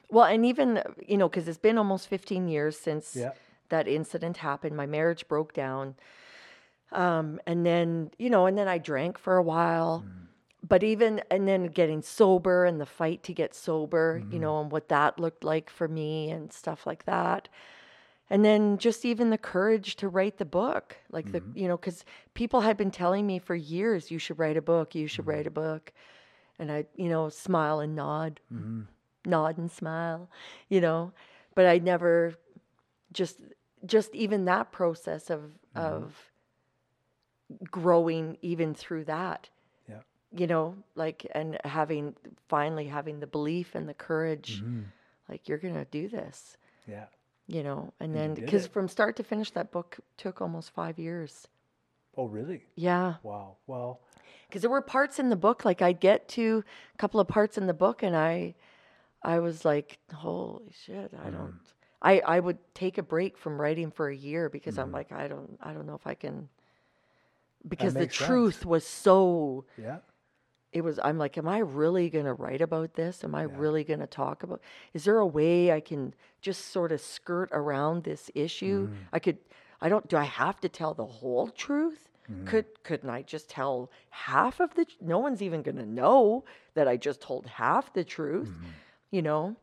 well, 0.09 0.25
and 0.25 0.45
even 0.45 0.77
uh, 0.77 0.83
you 1.05 1.17
know, 1.17 1.29
cuz 1.29 1.47
it's 1.47 1.57
been 1.57 1.77
almost 1.77 2.07
15 2.07 2.47
years 2.47 2.77
since 2.77 3.15
Yeah. 3.15 3.33
that 3.69 3.87
incident 3.87 4.37
happened. 4.37 4.75
My 4.75 4.85
marriage 4.85 5.27
broke 5.27 5.53
down. 5.53 5.95
Um 6.91 7.39
and 7.45 7.65
then, 7.65 8.11
you 8.17 8.29
know, 8.29 8.45
and 8.45 8.57
then 8.57 8.67
I 8.67 8.77
drank 8.77 9.17
for 9.17 9.37
a 9.37 9.43
while. 9.43 10.03
Mm. 10.05 10.27
But 10.67 10.83
even 10.83 11.21
and 11.29 11.47
then 11.47 11.65
getting 11.67 12.01
sober 12.01 12.65
and 12.65 12.79
the 12.81 12.85
fight 12.85 13.23
to 13.23 13.33
get 13.33 13.53
sober, 13.53 14.17
you 14.17 14.25
mm-hmm. 14.25 14.39
know, 14.39 14.61
and 14.61 14.71
what 14.71 14.89
that 14.89 15.19
looked 15.19 15.43
like 15.43 15.69
for 15.69 15.87
me 15.87 16.29
and 16.31 16.51
stuff 16.51 16.85
like 16.85 17.05
that. 17.05 17.49
And 18.29 18.43
then 18.43 18.77
just 18.77 19.05
even 19.05 19.29
the 19.29 19.37
courage 19.37 19.95
to 19.97 20.09
write 20.09 20.37
the 20.37 20.45
book, 20.45 20.97
like 21.11 21.31
the, 21.31 21.39
mm-hmm. 21.39 21.57
you 21.57 21.67
know, 21.67 21.77
because 21.77 22.03
people 22.33 22.61
had 22.61 22.75
been 22.75 22.91
telling 22.91 23.25
me 23.25 23.39
for 23.39 23.55
years, 23.55 24.11
you 24.11 24.19
should 24.19 24.37
write 24.37 24.57
a 24.57 24.61
book, 24.61 24.95
you 24.95 25.07
should 25.07 25.21
mm-hmm. 25.21 25.31
write 25.31 25.47
a 25.47 25.51
book. 25.51 25.93
And 26.59 26.71
I, 26.71 26.85
you 26.95 27.07
know, 27.07 27.29
smile 27.29 27.79
and 27.79 27.95
nod, 27.95 28.41
nod 29.27 29.57
and 29.57 29.69
smile, 29.71 30.29
you 30.69 30.81
know, 30.81 31.11
but 31.55 31.65
I 31.65 31.77
never 31.79 32.33
just, 33.13 33.39
just 33.85 34.13
even 34.15 34.45
that 34.45 34.71
process 34.71 35.29
of, 35.29 35.51
of 35.75 36.31
growing 37.71 38.37
even 38.41 38.73
through 38.73 39.05
that, 39.05 39.49
Yeah. 39.89 40.01
you 40.35 40.47
know, 40.47 40.75
like, 40.95 41.25
and 41.33 41.57
having, 41.63 42.15
finally 42.47 42.87
having 42.87 43.19
the 43.19 43.27
belief 43.27 43.75
and 43.75 43.87
the 43.87 43.93
courage, 43.93 44.63
like, 45.29 45.47
you're 45.47 45.57
going 45.57 45.73
to 45.75 45.85
do 45.85 46.07
this 46.09 46.57
Yeah. 46.87 47.05
you 47.47 47.63
know 47.63 47.93
and 47.99 48.13
you 48.13 48.19
then 48.19 48.33
because 48.33 48.67
from 48.67 48.87
start 48.87 49.15
to 49.15 49.23
finish 49.23 49.51
that 49.51 49.71
book 49.71 49.97
took 50.17 50.41
almost 50.41 50.71
five 50.71 50.97
years 50.99 51.47
Oh, 52.17 52.25
really? 52.25 52.63
yeah 52.75 53.15
Wow. 53.23 53.57
Well, 53.67 53.99
because 54.47 54.61
there 54.61 54.71
were 54.71 54.81
parts 54.81 55.19
in 55.19 55.29
the 55.29 55.35
book 55.35 55.63
like 55.65 55.81
i'd 55.81 55.99
get 55.99 56.27
to 56.29 56.63
a 56.93 56.97
couple 56.97 57.19
of 57.19 57.27
parts 57.27 57.57
in 57.57 57.67
the 57.67 57.73
book 57.73 58.03
and 58.03 58.15
i 58.15 58.53
i 59.23 59.39
was 59.39 59.65
like 59.65 59.99
holy 60.13 60.71
shit 60.85 61.11
i 61.23 61.27
Mm-hmm. 61.27 61.37
don't 61.37 61.55
i 62.01 62.19
i 62.19 62.39
would 62.39 62.57
take 62.73 62.97
a 62.97 63.03
break 63.03 63.37
from 63.37 63.59
writing 63.59 63.91
for 63.91 64.09
a 64.09 64.15
year 64.15 64.49
because 64.49 64.75
Mm-hmm. 64.75 64.81
i'm 64.83 64.91
like 64.91 65.11
i 65.11 65.27
don't 65.27 65.57
i 65.61 65.73
don't 65.73 65.85
know 65.87 65.95
if 65.95 66.07
i 66.07 66.13
can 66.13 66.49
because 67.67 67.93
the 67.93 68.01
makes 68.01 68.17
sense. 68.17 68.27
truth 68.27 68.65
was 68.65 68.85
so 68.85 69.65
yeah. 69.77 69.97
it 70.71 70.81
was 70.81 70.99
i'm 71.03 71.17
like 71.17 71.37
am 71.37 71.47
i 71.47 71.57
really 71.59 72.09
going 72.09 72.25
to 72.25 72.33
write 72.33 72.61
about 72.61 72.93
this 72.93 73.23
am 73.23 73.35
i 73.35 73.43
really 73.43 73.83
going 73.83 73.99
to 73.99 74.07
talk 74.07 74.43
about 74.43 74.61
is 74.93 75.03
there 75.05 75.17
a 75.19 75.25
way 75.25 75.71
i 75.71 75.79
can 75.79 76.13
just 76.41 76.67
sort 76.71 76.91
of 76.91 77.01
skirt 77.01 77.49
around 77.51 78.03
this 78.03 78.29
issue 78.35 78.87
i 79.11 79.19
could 79.19 79.37
i 79.81 79.89
don't 79.89 80.07
do 80.07 80.17
i 80.17 80.23
have 80.23 80.59
to 80.61 80.69
tell 80.69 80.93
the 80.93 81.05
whole 81.05 81.47
truth 81.49 82.09
could 82.45 82.65
couldn't 82.83 83.09
i 83.09 83.21
just 83.21 83.49
tell 83.49 83.89
half 84.09 84.59
of 84.59 84.73
the 84.75 84.85
no 85.01 85.17
one's 85.19 85.41
even 85.41 85.61
going 85.61 85.77
to 85.77 85.85
know 85.85 86.43
that 86.75 86.87
i 86.87 86.95
just 86.97 87.21
told 87.21 87.45
half 87.47 87.93
the 87.93 88.03
truth 88.03 88.49
you 89.11 89.21
know 89.21 89.55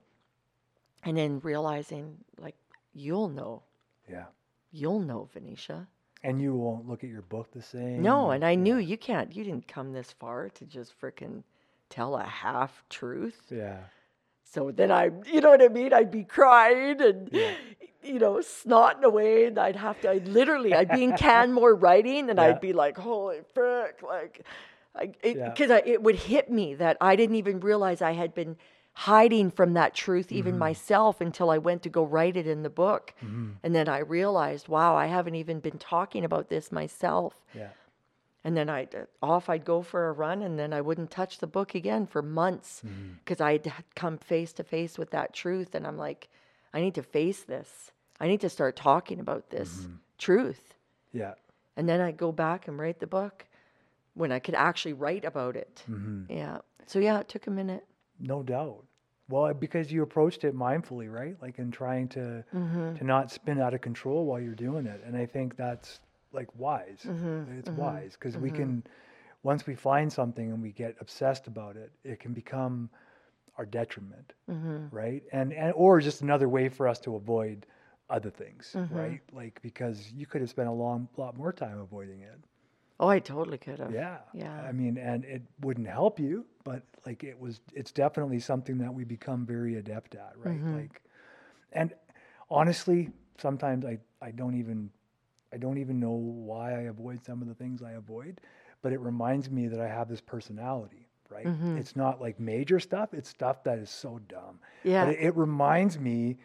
and 1.04 1.16
then 1.16 1.40
realizing 1.40 2.16
like 2.38 2.56
you'll 2.94 3.28
know 3.28 3.62
Yeah. 4.10 4.26
you'll 4.72 5.00
know 5.00 5.28
venetia 5.32 5.86
And 6.22 6.40
you 6.40 6.54
won't 6.54 6.88
look 6.88 7.04
at 7.04 7.10
your 7.10 7.22
book 7.22 7.50
the 7.52 7.60
same. 7.62 8.02
no, 8.02 8.30
and 8.30 8.44
I 8.44 8.54
knew 8.54 8.76
you 8.78 8.96
can't. 8.96 9.34
You 9.36 9.44
didn't 9.44 9.68
come 9.68 9.92
this 9.92 10.10
far 10.12 10.48
to 10.50 10.64
just 10.64 10.98
frickin' 10.98 11.42
tell 11.90 12.16
a 12.16 12.24
half 12.24 12.82
truth. 12.88 13.42
Yeah. 13.50 13.80
So 14.42 14.70
then 14.70 14.90
I, 14.90 15.10
you 15.26 15.40
know 15.42 15.50
what 15.50 15.62
I 15.62 15.68
mean? 15.68 15.92
I'd 15.92 16.10
be 16.10 16.24
crying 16.24 17.00
and, 17.02 17.28
you 18.02 18.18
know, 18.18 18.36
snotting 18.36 19.02
away, 19.02 19.44
and 19.46 19.58
I'd 19.58 19.76
have 19.76 20.00
to. 20.02 20.10
I'd 20.10 20.28
literally, 20.28 20.72
I'd 20.74 20.88
be 20.90 21.02
in 21.04 21.12
Canmore 21.26 21.74
writing, 21.74 22.30
and 22.30 22.38
Yeah. 22.38 22.46
I'd 22.46 22.60
be 22.60 22.72
like, 22.72 22.96
"Holy 22.96 23.40
frick!" 23.52 24.00
Like, 24.02 24.46
I, 24.94 25.12
Yeah. 25.24 25.50
because 25.50 25.70
I 25.70 25.82
it 25.84 26.02
would 26.02 26.16
hit 26.16 26.50
me 26.50 26.74
that 26.76 26.96
I 27.00 27.16
didn't 27.16 27.36
even 27.36 27.60
realize 27.60 28.00
I 28.00 28.12
had 28.12 28.32
been 28.34 28.56
hiding 28.94 29.50
from 29.50 29.74
that 29.74 29.94
truth, 29.94 30.30
even 30.32 30.52
Mm-hmm. 30.52 30.58
myself, 30.60 31.20
until 31.20 31.50
I 31.50 31.58
went 31.58 31.82
to 31.82 31.88
go 31.88 32.04
write 32.04 32.36
it 32.36 32.46
in 32.46 32.62
the 32.62 32.70
book. 32.70 33.12
Mm-hmm. 33.24 33.50
And 33.62 33.74
then 33.74 33.88
I 33.88 33.98
realized, 33.98 34.68
wow, 34.68 34.94
I 34.96 35.06
haven't 35.06 35.34
even 35.34 35.60
been 35.60 35.78
talking 35.78 36.24
about 36.24 36.48
this 36.48 36.70
myself. 36.70 37.44
Yeah. 37.54 37.68
And 38.44 38.56
then 38.56 38.68
I'd 38.68 38.94
uh, 38.94 39.04
off 39.22 39.48
I'd 39.48 39.64
go 39.64 39.82
for 39.82 40.08
a 40.08 40.12
run, 40.12 40.42
and 40.42 40.58
then 40.58 40.72
I 40.72 40.80
wouldn't 40.80 41.10
touch 41.10 41.38
the 41.38 41.46
book 41.46 41.74
again 41.74 42.06
for 42.06 42.22
months 42.22 42.82
Mm-hmm. 42.86 43.12
because 43.24 43.40
I'd 43.40 43.66
had 43.66 43.84
come 43.94 44.16
face 44.18 44.52
to 44.54 44.64
face 44.64 44.96
with 44.98 45.10
that 45.10 45.32
truth, 45.34 45.74
and 45.74 45.86
I'm 45.86 45.96
like, 45.98 46.28
I 46.72 46.80
need 46.80 46.94
to 46.94 47.02
face 47.02 47.42
this. 47.42 47.90
I 48.20 48.28
need 48.28 48.40
to 48.42 48.48
start 48.50 48.76
talking 48.76 49.18
about 49.18 49.50
this 49.50 49.70
Mm-hmm. 49.80 49.94
truth. 50.18 50.74
Yeah. 51.12 51.34
And 51.76 51.88
then 51.88 52.00
I'd 52.00 52.16
go 52.16 52.30
back 52.30 52.68
and 52.68 52.78
write 52.78 53.00
the 53.00 53.06
book 53.08 53.46
when 54.14 54.30
I 54.30 54.38
could 54.38 54.54
actually 54.54 54.92
write 54.92 55.24
about 55.24 55.56
it. 55.56 55.82
Mm-hmm. 55.90 56.30
Yeah. 56.32 56.58
So 56.86 57.00
yeah, 57.00 57.18
it 57.18 57.28
took 57.28 57.48
a 57.48 57.50
minute. 57.50 57.84
No 58.20 58.42
doubt. 58.42 58.84
Well, 59.28 59.52
because 59.54 59.90
you 59.90 60.02
approached 60.02 60.44
it 60.44 60.54
mindfully, 60.54 61.10
right? 61.10 61.36
Like 61.40 61.58
in 61.58 61.70
trying 61.70 62.08
to 62.08 62.44
Mm-hmm. 62.54 62.94
to 62.96 63.04
not 63.04 63.30
spin 63.30 63.60
out 63.60 63.74
of 63.74 63.80
control 63.80 64.26
while 64.26 64.40
you're 64.40 64.54
doing 64.54 64.86
it, 64.86 65.02
and 65.06 65.16
I 65.16 65.26
think 65.26 65.56
that's 65.56 66.00
like 66.32 66.48
wise. 66.58 67.06
Mm-hmm. 67.08 67.58
It's 67.58 67.70
wise 67.70 68.12
because 68.14 68.36
we 68.36 68.50
can, 68.50 68.82
once 69.42 69.66
we 69.66 69.74
find 69.74 70.12
something 70.12 70.50
and 70.52 70.62
we 70.62 70.72
get 70.72 70.96
obsessed 71.00 71.46
about 71.46 71.76
it, 71.76 71.92
it 72.04 72.18
can 72.20 72.32
become 72.32 72.90
our 73.58 73.64
detriment, 73.66 74.32
Mm-hmm. 74.50 74.94
right? 74.94 75.22
And 75.32 75.52
and 75.52 75.72
or 75.76 76.00
just 76.00 76.22
another 76.22 76.48
way 76.48 76.68
for 76.68 76.86
us 76.88 76.98
to 77.00 77.16
avoid 77.16 77.66
other 78.10 78.30
things, 78.30 78.76
Mm-hmm. 78.76 78.94
right? 78.94 79.20
Like 79.32 79.60
because 79.62 80.12
you 80.12 80.26
could 80.26 80.40
have 80.40 80.50
spent 80.50 80.68
a 80.68 80.72
long 80.72 81.08
lot 81.16 81.36
more 81.36 81.52
time 81.52 81.78
avoiding 81.80 82.20
it. 82.22 82.38
Oh, 83.00 83.08
I 83.08 83.18
totally 83.18 83.58
could 83.58 83.80
have. 83.80 83.92
Yeah. 83.92 84.18
Yeah. 84.32 84.52
I 84.62 84.72
mean, 84.72 84.98
and 84.98 85.24
it 85.24 85.42
wouldn't 85.60 85.88
help 85.88 86.20
you, 86.20 86.46
but 86.62 86.82
like 87.04 87.24
it 87.24 87.38
was, 87.38 87.60
it's 87.72 87.90
definitely 87.90 88.38
something 88.38 88.78
that 88.78 88.92
we 88.92 89.04
become 89.04 89.44
very 89.44 89.76
adept 89.76 90.14
at, 90.14 90.32
right? 90.36 90.56
Mm-hmm. 90.56 90.76
Like, 90.76 91.02
and 91.72 91.92
honestly, 92.50 93.10
sometimes 93.38 93.84
I, 93.84 93.98
I 94.22 94.30
don't 94.30 94.54
even, 94.54 94.90
I 95.52 95.56
don't 95.56 95.78
even 95.78 95.98
know 95.98 96.12
why 96.12 96.72
I 96.72 96.82
avoid 96.82 97.24
some 97.24 97.42
of 97.42 97.48
the 97.48 97.54
things 97.54 97.82
I 97.82 97.92
avoid, 97.92 98.40
but 98.80 98.92
it 98.92 99.00
reminds 99.00 99.50
me 99.50 99.66
that 99.68 99.80
I 99.80 99.88
have 99.88 100.08
this 100.08 100.20
personality, 100.20 101.08
right? 101.28 101.46
Mm-hmm. 101.46 101.78
It's 101.78 101.96
not 101.96 102.20
like 102.20 102.38
major 102.38 102.78
stuff. 102.78 103.12
It's 103.12 103.28
stuff 103.28 103.64
that 103.64 103.78
is 103.78 103.90
so 103.90 104.20
dumb. 104.28 104.60
Yeah. 104.84 105.06
But 105.06 105.14
it, 105.14 105.20
it 105.20 105.36
reminds 105.36 105.98
me 105.98 106.38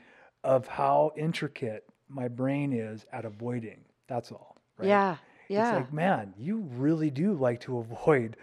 of 0.43 0.68
how 0.68 1.12
intricate 1.16 1.86
my 2.08 2.28
brain 2.28 2.74
is 2.74 3.06
at 3.14 3.26
avoiding. 3.26 3.82
That's 4.08 4.32
all. 4.32 4.56
Right? 4.78 4.88
Yeah. 4.88 5.18
Yeah. 5.50 5.70
It's 5.70 5.76
like, 5.78 5.93
man, 5.93 6.34
you 6.38 6.60
really 6.78 7.10
do 7.10 7.34
like 7.34 7.60
to 7.62 7.78
avoid 7.84 8.38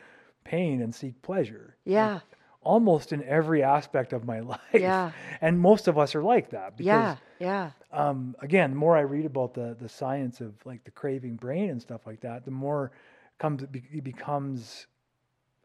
pain 0.44 0.82
and 0.82 0.94
seek 0.94 1.20
pleasure. 1.22 1.76
Like, 1.86 1.92
Yeah. 1.92 2.20
almost 2.62 3.12
in 3.12 3.22
every 3.24 3.62
aspect 3.62 4.12
of 4.12 4.24
my 4.24 4.40
life. 4.54 4.58
Yeah. 4.74 5.12
And 5.40 5.58
most 5.58 5.88
of 5.88 5.96
us 5.98 6.14
are 6.14 6.22
like 6.22 6.50
that 6.50 6.76
because 6.76 7.16
yeah. 7.16 7.16
Yeah. 7.38 7.70
um, 7.92 8.34
again, 8.40 8.70
the 8.70 8.76
more 8.76 8.96
I 8.96 9.02
read 9.02 9.24
about 9.24 9.54
the 9.54 9.76
the 9.78 9.88
science 9.88 10.40
of 10.40 10.54
like 10.66 10.84
the 10.84 10.90
craving 10.90 11.36
brain 11.36 11.70
and 11.70 11.80
stuff 11.80 12.06
like 12.06 12.20
that, 12.20 12.44
the 12.44 12.50
more 12.50 12.90
comes 13.38 13.62
it, 13.62 13.70
it 13.92 14.04
becomes, 14.04 14.86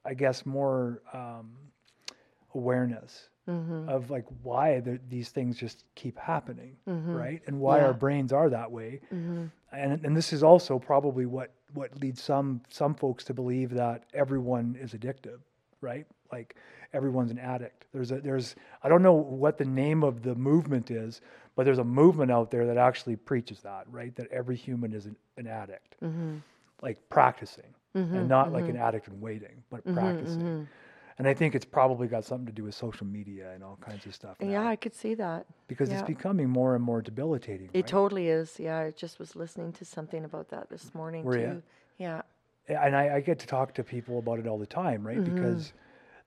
I 0.05 0.13
guess, 0.13 0.45
more 0.45 1.01
um, 1.13 1.51
awareness 2.53 3.29
Mm-hmm. 3.51 3.89
of 3.89 4.09
like 4.09 4.25
why 4.43 4.79
the, 4.79 4.99
these 5.09 5.29
things 5.29 5.57
just 5.57 5.83
keep 5.95 6.17
happening, 6.17 6.77
Mm-hmm. 6.87 7.15
right? 7.17 7.41
And 7.47 7.59
why 7.59 7.79
Yeah. 7.79 7.85
our 7.87 7.93
brains 7.93 8.31
are 8.31 8.49
that 8.49 8.71
way. 8.71 9.01
And 9.73 10.05
and 10.05 10.15
this 10.15 10.33
is 10.33 10.43
also 10.43 10.79
probably 10.79 11.25
what 11.25 11.51
what 11.73 11.99
leads 12.01 12.21
some 12.21 12.61
some 12.69 12.93
folks 12.93 13.23
to 13.25 13.33
believe 13.33 13.69
that 13.71 14.03
everyone 14.13 14.77
is 14.79 14.93
addictive, 14.93 15.39
right? 15.81 16.05
Like 16.31 16.55
everyone's 16.93 17.31
an 17.31 17.39
addict. 17.39 17.85
There's 17.93 18.11
a 18.11 18.19
there's 18.21 18.55
I 18.83 18.89
don't 18.89 19.01
know 19.03 19.13
what 19.13 19.57
the 19.57 19.65
name 19.65 20.03
of 20.03 20.23
the 20.23 20.35
movement 20.35 20.91
is, 20.91 21.21
but 21.55 21.63
there's 21.65 21.79
a 21.79 21.83
movement 21.85 22.31
out 22.31 22.51
there 22.51 22.65
that 22.67 22.77
actually 22.77 23.15
preaches 23.15 23.61
that, 23.61 23.85
right? 23.89 24.13
That 24.15 24.27
every 24.31 24.55
human 24.57 24.93
is 24.93 25.05
an, 25.05 25.15
an 25.37 25.47
addict, 25.47 25.95
Mm-hmm. 26.03 26.37
like 26.81 26.97
practicing, 27.09 27.73
and 27.93 28.27
not 28.27 28.51
like 28.53 28.67
an 28.69 28.75
addict 28.77 29.07
in 29.07 29.19
waiting, 29.21 29.63
but 29.69 29.85
Mm-hmm, 29.87 29.93
practicing. 29.93 30.67
And 31.21 31.27
I 31.27 31.35
think 31.35 31.53
it's 31.53 31.65
probably 31.65 32.07
got 32.07 32.25
something 32.25 32.47
to 32.47 32.51
do 32.51 32.63
with 32.63 32.73
social 32.73 33.05
media 33.05 33.51
and 33.51 33.63
all 33.63 33.77
kinds 33.79 34.07
of 34.07 34.15
stuff. 34.15 34.37
Yeah, 34.39 34.65
I 34.65 34.75
could 34.75 34.95
see 34.95 35.13
that. 35.13 35.45
because 35.67 35.89
yeah. 35.89 35.99
it's 35.99 36.07
becoming 36.07 36.49
more 36.49 36.73
and 36.73 36.83
more 36.83 36.99
debilitating. 36.99 37.69
It 37.73 37.77
right? 37.77 37.87
totally 37.87 38.29
is. 38.29 38.59
Yeah, 38.59 38.79
I 38.79 38.89
just 38.89 39.19
was 39.19 39.35
listening 39.35 39.71
to 39.73 39.85
something 39.85 40.25
about 40.25 40.49
that 40.49 40.71
this 40.71 40.95
morning 40.95 41.23
Were 41.23 41.37
too. 41.37 41.63
Yeah. 41.99 42.23
and 42.67 42.95
I, 42.95 43.17
I 43.17 43.19
get 43.19 43.37
to 43.37 43.45
talk 43.45 43.75
to 43.75 43.83
people 43.83 44.17
about 44.17 44.39
it 44.39 44.47
all 44.47 44.57
the 44.57 44.65
time, 44.65 45.05
right? 45.05 45.19
Mm-hmm. 45.19 45.35
Because 45.35 45.73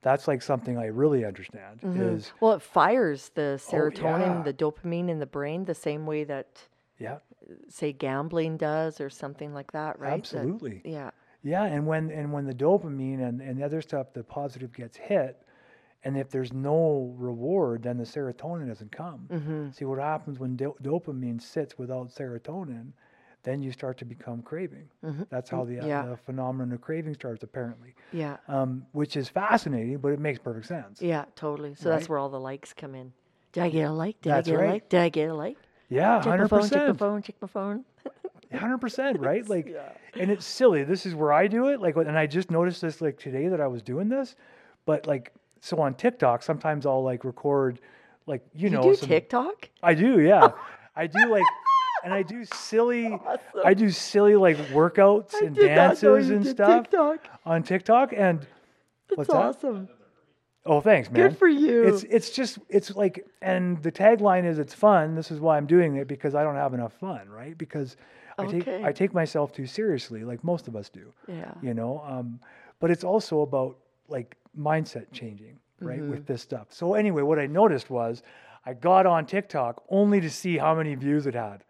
that's 0.03 0.29
like 0.29 0.43
something 0.43 0.79
I 0.79 0.87
really 0.87 1.25
understand 1.25 1.81
is 1.83 2.31
Well, 2.39 2.53
it 2.53 2.63
fires 2.63 3.33
the 3.35 3.61
serotonin, 3.61 4.05
Oh, 4.05 4.37
yeah. 4.37 4.43
the 4.45 4.53
dopamine 4.55 5.09
in 5.09 5.19
the 5.19 5.27
brain 5.27 5.65
the 5.65 5.75
same 5.75 6.07
way 6.07 6.23
that, 6.23 6.47
yeah, 7.01 7.19
say, 7.69 7.93
gambling 7.93 8.59
does 8.59 9.01
or 9.01 9.11
something 9.11 9.53
like 9.53 9.73
that, 9.73 9.99
right? 9.99 10.11
That- 10.11 10.19
absolutely. 10.19 10.83
yeah. 10.85 11.11
Yeah, 11.45 11.65
and 11.65 11.87
when 11.87 12.11
and 12.11 12.33
when 12.33 12.47
the 12.47 12.55
dopamine 12.55 13.21
and, 13.27 13.41
and 13.41 13.59
the 13.59 13.65
other 13.65 13.81
stuff, 13.83 14.13
the 14.15 14.25
positive 14.25 14.73
gets 14.73 14.97
hit, 14.97 15.41
and 16.03 16.17
if 16.17 16.31
there's 16.31 16.53
no 16.53 17.15
reward, 17.19 17.83
then 17.83 17.99
the 17.99 18.05
serotonin 18.05 18.67
doesn't 18.69 18.91
come. 18.91 19.29
Mm-hmm. 19.31 19.71
See 19.71 19.85
what 19.85 19.99
happens 19.99 20.39
when 20.39 20.57
do- 20.57 20.75
dopamine 20.83 21.41
sits 21.41 21.77
without 21.79 22.09
serotonin, 22.09 22.93
then 23.43 23.63
you 23.63 23.73
start 23.73 23.99
to 23.99 24.07
become 24.07 24.41
craving. 24.41 24.89
That's 25.29 25.51
how 25.51 25.65
the, 25.65 25.79
uh, 25.79 25.83
Mm-hmm. 25.83 25.89
Yeah. 25.89 26.07
the 26.07 26.17
phenomenon 26.17 26.73
of 26.73 26.81
craving 26.81 27.13
starts, 27.15 27.43
apparently, 27.43 27.95
Yeah. 28.11 28.39
um, 28.49 28.87
which 28.93 29.15
is 29.17 29.29
fascinating, 29.29 29.99
but 29.99 30.09
it 30.13 30.19
makes 30.19 30.39
perfect 30.39 30.65
sense. 30.67 31.03
Yeah, 31.03 31.27
totally. 31.37 31.75
So 31.75 31.91
that's 31.91 32.09
where 32.09 32.19
all 32.19 32.31
the 32.31 32.41
likes 32.41 32.73
come 32.73 32.95
in. 32.95 33.13
Did 33.53 33.65
I 33.65 33.69
get 33.69 33.83
a 33.85 33.93
like? 33.93 34.19
Did 34.23 34.31
That's 34.31 34.49
I 34.49 34.51
get 34.51 34.59
right. 34.59 34.69
a 34.69 34.73
like? 34.73 34.89
Did 34.89 35.01
I 35.01 35.09
get 35.11 35.29
a 35.29 35.35
like? 35.35 35.57
Yeah, 35.91 36.21
Check 36.23 36.41
my 36.41 36.49
phone, 36.49 36.69
check 36.71 36.87
my 36.89 36.93
phone, 36.95 37.23
check 37.23 37.37
my 37.43 37.49
phone. 37.49 37.85
hundred 38.57 38.79
percent, 38.79 39.21
right? 39.21 39.49
Like, 39.49 39.75
and 40.19 40.31
it's 40.31 40.45
silly. 40.45 40.85
This 40.85 41.07
is 41.07 41.15
where 41.15 41.33
I 41.33 41.47
do 41.47 41.69
it. 41.69 41.81
Like, 41.81 41.97
and 41.97 42.17
I 42.19 42.27
just 42.27 42.51
noticed 42.51 42.81
this 42.81 43.01
like 43.01 43.19
today 43.19 43.49
that 43.49 43.61
I 43.61 43.67
was 43.67 43.83
doing 43.83 44.09
this, 44.09 44.37
but 44.87 45.07
like, 45.07 45.33
so 45.61 45.79
on 45.79 45.95
TikTok, 45.95 46.43
sometimes 46.43 46.87
I'll 46.87 47.03
like 47.03 47.25
record, 47.25 47.81
like 48.27 48.43
you, 48.55 48.69
You 48.69 48.71
know, 48.71 48.83
do 48.83 48.95
some, 48.95 49.09
TikTok? 49.09 49.69
I 49.83 49.95
do, 49.95 50.21
yeah, 50.21 50.51
I 50.97 51.07
do 51.07 51.27
like, 51.31 51.45
and 52.05 52.13
I 52.13 52.23
do 52.23 52.45
silly, 52.45 53.19
I 53.65 53.75
do 53.75 53.91
silly 53.91 54.37
like 54.37 54.57
workouts 54.69 55.35
and 55.41 55.55
did 55.55 55.75
not 55.75 56.03
know 56.03 56.17
dances 56.17 56.31
and 56.31 56.47
stuff 56.47 56.85
TikTok. 56.85 57.27
on 57.47 57.63
TikTok, 57.63 58.13
and 58.15 58.47
what's 59.15 59.31
That's 59.31 59.63
that? 59.63 59.89
Oh, 60.67 60.81
thanks, 60.81 61.11
man. 61.11 61.29
Good 61.29 61.39
for 61.39 61.49
you. 61.49 61.83
It's 61.85 62.05
it's 62.05 62.31
just 62.31 62.59
it's 62.71 62.95
like, 62.97 63.27
and 63.43 63.83
the 63.83 63.93
tagline 63.93 64.45
is 64.47 64.59
it's 64.59 64.73
fun. 64.75 65.15
This 65.15 65.31
is 65.31 65.39
why 65.41 65.57
I'm 65.59 65.67
doing 65.67 65.97
it 65.97 66.09
because 66.09 66.35
I 66.35 66.43
don't 66.43 66.57
have 66.57 66.73
enough 66.73 66.95
fun, 66.95 67.29
right? 67.29 67.57
Because 67.59 67.97
I 68.39 68.47
take 68.47 68.67
I 68.69 68.91
take 68.93 69.13
myself 69.13 69.53
too 69.53 69.67
seriously, 69.67 70.25
like 70.25 70.43
most 70.43 70.67
of 70.67 70.75
us 70.75 70.89
do. 70.89 71.13
Yeah. 71.29 71.53
You 71.63 71.75
know, 71.75 72.03
um, 72.07 72.41
but 72.81 72.91
it's 72.91 73.05
also 73.05 73.41
about 73.43 73.77
like 74.09 74.37
mindset 74.59 75.13
changing, 75.13 75.59
right, 75.81 76.01
Mm-hmm. 76.01 76.11
with 76.11 76.27
this 76.27 76.41
stuff. 76.41 76.69
So 76.71 76.95
anyway, 76.95 77.23
what 77.23 77.39
I 77.39 77.47
noticed 77.47 77.91
was 77.91 78.23
I 78.65 78.73
got 78.73 79.05
on 79.05 79.27
TikTok 79.27 79.83
only 79.91 80.21
to 80.23 80.31
see 80.31 80.57
how 80.57 80.75
many 80.75 80.95
views 80.95 81.27
it 81.27 81.35
had, 81.35 81.63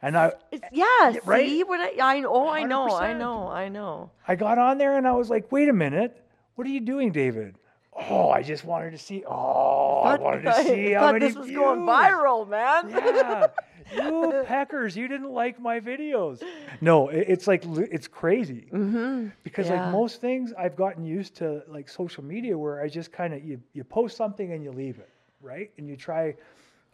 and 0.00 0.16
I 0.16 0.32
It's, 0.50 0.64
yeah, 0.72 1.12
right? 1.26 1.46
see 1.46 1.64
what 1.64 1.80
I, 1.80 2.18
I 2.18 2.22
oh 2.26 2.48
I 2.48 2.62
know, 2.64 2.88
I 2.96 3.12
know, 3.12 3.48
I 3.48 3.68
know. 3.68 4.10
I 4.26 4.36
got 4.36 4.56
on 4.58 4.78
there 4.78 4.96
and 4.96 5.06
I 5.06 5.12
was 5.12 5.28
like, 5.28 5.52
wait 5.52 5.68
a 5.68 5.72
minute, 5.74 6.16
what 6.54 6.66
are 6.66 6.70
you 6.70 6.80
doing, 6.80 7.12
David? 7.12 7.56
Oh, 7.94 8.30
I 8.30 8.42
just 8.42 8.64
wanted 8.64 8.92
to 8.92 8.98
see. 8.98 9.24
Oh, 9.26 10.02
I 10.04 10.10
Thought- 10.10 10.20
wanted 10.20 10.42
to 10.42 10.54
see 10.64 10.92
how 10.92 11.00
thought 11.00 11.14
many 11.14 11.26
this 11.26 11.36
was 11.36 11.50
going 11.50 11.80
viral, 11.80 12.48
man. 12.48 12.90
yeah, 12.90 13.46
you 13.94 14.42
peckers, 14.46 14.96
you 14.96 15.08
didn't 15.08 15.30
like 15.32 15.60
my 15.60 15.80
videos. 15.80 16.42
No, 16.80 17.08
it, 17.08 17.24
it's 17.28 17.46
like 17.46 17.64
it's 17.66 18.06
crazy 18.06 18.68
mm-hmm. 18.72 19.28
because 19.42 19.68
Yeah. 19.68 19.84
like 19.84 19.92
most 19.92 20.20
things, 20.20 20.52
I've 20.56 20.76
gotten 20.76 21.04
used 21.04 21.34
to 21.36 21.62
like 21.66 21.88
social 21.88 22.22
media 22.22 22.56
where 22.56 22.80
I 22.80 22.88
just 22.88 23.10
kind 23.10 23.34
of 23.34 23.44
you 23.44 23.60
you 23.72 23.82
post 23.84 24.16
something 24.16 24.52
and 24.52 24.62
you 24.62 24.70
leave 24.70 24.98
it, 24.98 25.10
right? 25.40 25.70
And 25.78 25.88
you 25.88 25.96
try. 25.96 26.34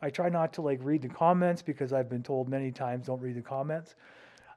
I 0.03 0.11
try 0.11 0.29
not 0.29 0.53
to 0.55 0.63
like 0.63 0.81
read 0.83 1.01
the 1.03 1.09
comments 1.09 1.63
because 1.63 1.93
I've 1.93 2.11
been 2.11 2.23
told 2.23 2.49
many 2.49 2.71
times 2.71 3.07
don't 3.07 3.21
read 3.23 3.37
the 3.37 3.43
comments. 3.43 3.95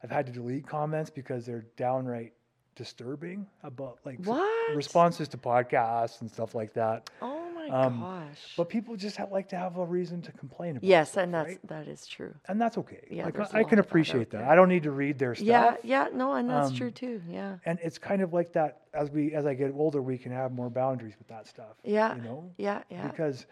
I've 0.04 0.12
had 0.12 0.26
to 0.28 0.32
delete 0.32 0.68
comments 0.68 1.10
because 1.10 1.46
they're 1.46 1.66
downright 1.78 2.34
disturbing 2.78 3.46
about 3.64 3.98
like 4.06 4.20
What? 4.24 4.76
responses 4.76 5.28
to 5.30 5.38
podcasts 5.38 6.22
and 6.22 6.32
stuff 6.32 6.56
like 6.56 6.74
that. 6.74 7.10
Oh 7.22 7.50
my 7.54 7.68
Um, 7.70 8.00
gosh. 8.00 8.54
But 8.56 8.70
people 8.70 8.96
just 8.96 9.18
have, 9.18 9.32
like 9.32 9.50
to 9.50 9.58
have 9.58 9.78
a 9.78 9.84
reason 9.86 10.22
to 10.22 10.32
complain 10.32 10.78
about. 10.78 10.84
yes, 10.84 11.12
stuff, 11.12 11.24
and 11.24 11.34
that's 11.34 11.50
right? 11.50 11.68
that 11.68 11.88
is 11.88 12.06
true. 12.08 12.34
and 12.48 12.62
that's 12.62 12.78
okay. 12.78 13.06
Yeah, 13.12 13.26
like 13.26 13.40
I, 13.40 13.60
I 13.60 13.64
can 13.64 13.78
that 13.78 13.86
appreciate 13.86 14.30
that. 14.32 14.44
I 14.44 14.56
don't 14.56 14.70
need 14.70 14.84
to 14.84 14.92
read 14.92 15.18
their 15.20 15.36
stuff. 15.36 15.48
Yeah, 15.48 15.76
yeah, 15.84 16.08
no, 16.14 16.34
and 16.34 16.50
that's 16.50 16.72
true 16.72 16.88
Um, 16.88 16.94
too. 16.94 17.22
Yeah. 17.30 17.58
And 17.66 17.80
it's 17.82 17.98
kind 17.98 18.22
of 18.22 18.32
like 18.32 18.54
that 18.54 18.82
as 18.94 19.10
we 19.12 19.34
as 19.34 19.46
I 19.46 19.54
get 19.56 19.72
older, 19.76 20.02
we 20.02 20.18
can 20.18 20.32
have 20.32 20.52
more 20.54 20.70
boundaries 20.70 21.16
with 21.18 21.28
that 21.28 21.48
stuff. 21.48 21.76
Yeah. 21.84 22.16
You 22.16 22.22
know, 22.22 22.52
Yeah, 22.58 22.84
yeah. 22.90 23.08
because 23.08 23.46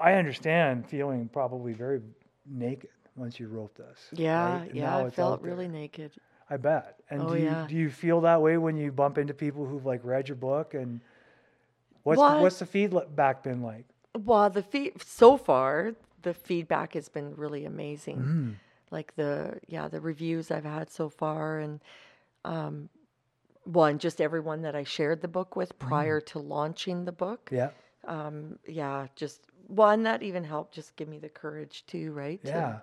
I 0.00 0.14
understand 0.14 0.88
feeling 0.88 1.28
probably 1.28 1.72
very 1.72 2.00
naked 2.46 2.90
once 3.16 3.38
you 3.38 3.46
wrote 3.48 3.74
this. 3.76 3.98
Yeah, 4.12 4.58
right? 4.60 4.74
Yeah, 4.74 4.96
I 4.96 5.10
felt 5.10 5.42
really 5.42 5.68
naked. 5.68 6.12
I 6.54 6.56
bet. 6.56 7.00
And 7.10 7.22
Oh, 7.22 7.28
do 7.34 7.38
you 7.38 7.44
yeah. 7.44 7.66
do 7.68 7.74
you 7.74 7.90
feel 7.90 8.20
that 8.22 8.40
way 8.40 8.56
when 8.56 8.76
you 8.76 8.92
bump 8.92 9.18
into 9.18 9.34
people 9.34 9.66
who've 9.66 9.84
like 9.84 10.00
read 10.04 10.28
your 10.28 10.36
book 10.36 10.74
and 10.74 11.00
what's 12.04 12.18
What? 12.18 12.36
the, 12.36 12.42
what's 12.42 12.58
the 12.60 12.66
feedback 12.66 13.42
been 13.42 13.60
like? 13.62 13.86
Well, 14.16 14.48
the 14.50 14.62
feed 14.62 15.02
so 15.02 15.36
far, 15.36 15.94
the 16.22 16.32
feedback 16.32 16.94
has 16.94 17.08
been 17.08 17.34
really 17.34 17.64
amazing. 17.64 18.18
Mm-hmm. 18.18 18.50
Like 18.90 19.14
the 19.16 19.58
yeah, 19.66 19.88
the 19.88 20.00
reviews 20.00 20.50
I've 20.50 20.64
had 20.64 20.90
so 20.90 21.08
far, 21.08 21.58
and 21.58 21.80
um, 22.44 22.88
one 23.64 23.98
just 23.98 24.20
everyone 24.20 24.62
that 24.62 24.76
I 24.76 24.84
shared 24.84 25.20
the 25.20 25.28
book 25.28 25.56
with 25.56 25.76
prior 25.78 26.20
to 26.20 26.38
launching 26.38 27.04
the 27.04 27.12
book. 27.12 27.48
Yeah. 27.52 27.70
Um, 28.06 28.58
yeah, 28.68 29.08
just 29.16 29.40
one 29.66 30.02
that 30.04 30.22
even 30.22 30.44
helped 30.44 30.74
just 30.74 30.94
give 30.94 31.08
me 31.08 31.18
the 31.18 31.28
courage 31.28 31.84
too, 31.86 32.12
right? 32.12 32.40
to 32.44 32.82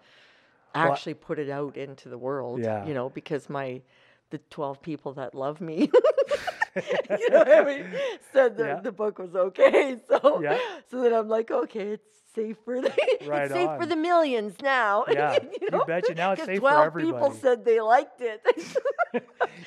Actually 0.74 1.16
put 1.16 1.40
it 1.40 1.50
out 1.50 1.78
into 1.78 2.10
the 2.10 2.18
world. 2.18 2.62
Yeah. 2.62 2.86
You 2.86 2.94
know, 2.94 3.10
because 3.10 3.50
my 3.50 3.82
the 4.30 4.38
twelve 4.50 4.82
people 4.82 5.14
that 5.14 5.36
love 5.36 5.62
me. 5.62 5.92
you 7.20 7.30
know 7.30 7.44
I 7.46 7.64
mean? 7.66 7.86
Said 8.34 8.56
the, 8.58 8.64
Yeah. 8.66 8.80
the 8.80 8.92
book 8.92 9.20
was 9.20 9.36
okay. 9.36 10.00
So 10.08 10.42
Yeah. 10.42 10.58
so 10.90 11.02
then 11.02 11.14
I'm 11.14 11.28
like, 11.28 11.52
okay, 11.52 11.90
it's 11.90 12.08
safe 12.34 12.58
for 12.64 12.82
the 12.82 12.94
Right 13.26 13.44
it's 13.44 13.54
safe 13.54 13.70
for 13.78 13.86
the 13.86 13.96
millions 13.96 14.56
now. 14.62 15.04
Yeah, 15.10 15.38
you 15.62 15.84
betcha. 15.86 16.16
Now 16.16 16.32
it's 16.32 16.46
safe 16.46 16.60
for 16.60 16.70
12 16.70 16.96
people 16.96 17.32
said 17.32 17.66
they 17.66 17.82
liked 17.82 18.22
it. 18.22 18.42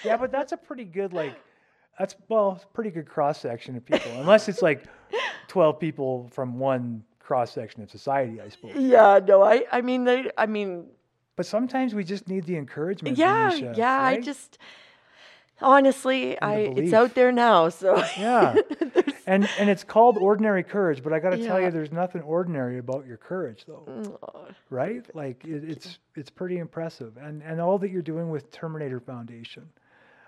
Yeah, 0.03 0.17
but 0.17 0.33
that's 0.33 0.53
a 0.53 0.57
pretty 0.57 0.85
good 0.85 1.13
like 1.13 1.39
that's 1.99 2.17
well, 2.29 2.61
pretty 2.73 2.91
good 2.91 3.07
cross 3.07 3.41
section 3.41 3.77
of 3.77 3.85
people. 3.85 4.11
Unless 4.17 4.49
it's 4.49 4.63
like 4.63 4.85
twelve 5.47 5.79
people 5.79 6.29
from 6.33 6.59
one 6.59 7.05
cross 7.25 7.51
section 7.53 7.83
of 7.83 7.91
society, 7.91 8.41
I 8.41 8.49
suppose. 8.49 8.77
yeah, 8.77 9.19
no, 9.27 9.43
I 9.43 9.65
I 9.73 9.81
mean 9.81 10.05
they 10.05 10.31
I 10.37 10.47
mean 10.47 10.87
But 11.37 11.47
sometimes 11.47 11.95
we 11.95 12.05
just 12.05 12.29
need 12.29 12.45
the 12.45 12.57
encouragement. 12.57 13.17
yeah, 13.19 13.51
Venetia, 13.51 13.75
yeah, 13.77 14.01
I 14.01 14.21
just 14.21 14.59
honestly, 15.61 16.39
I 16.41 16.57
it's 16.77 16.93
out 16.93 17.15
there 17.15 17.33
now, 17.33 17.69
so 17.71 17.97
Yeah. 18.19 18.55
and 19.27 19.49
and 19.59 19.71
it's 19.71 19.85
called 19.85 20.19
ordinary 20.19 20.63
courage, 20.63 21.03
but 21.03 21.13
I 21.13 21.19
got 21.19 21.31
to 21.31 21.45
tell 21.47 21.61
you, 21.61 21.71
there's 21.71 21.93
nothing 21.93 22.23
ordinary 22.23 22.79
about 22.79 23.07
your 23.07 23.17
courage, 23.17 23.65
though. 23.67 23.87
Aw, 24.23 24.53
Right? 24.71 25.05
Like 25.15 25.45
it, 25.45 25.65
it's 25.65 25.99
it's 26.15 26.31
pretty 26.31 26.59
impressive, 26.59 27.17
and 27.17 27.43
and 27.43 27.61
all 27.61 27.79
that 27.79 27.91
you're 27.91 28.03
doing 28.03 28.29
with 28.31 28.51
Terminator 28.51 29.01
Foundation. 29.01 29.69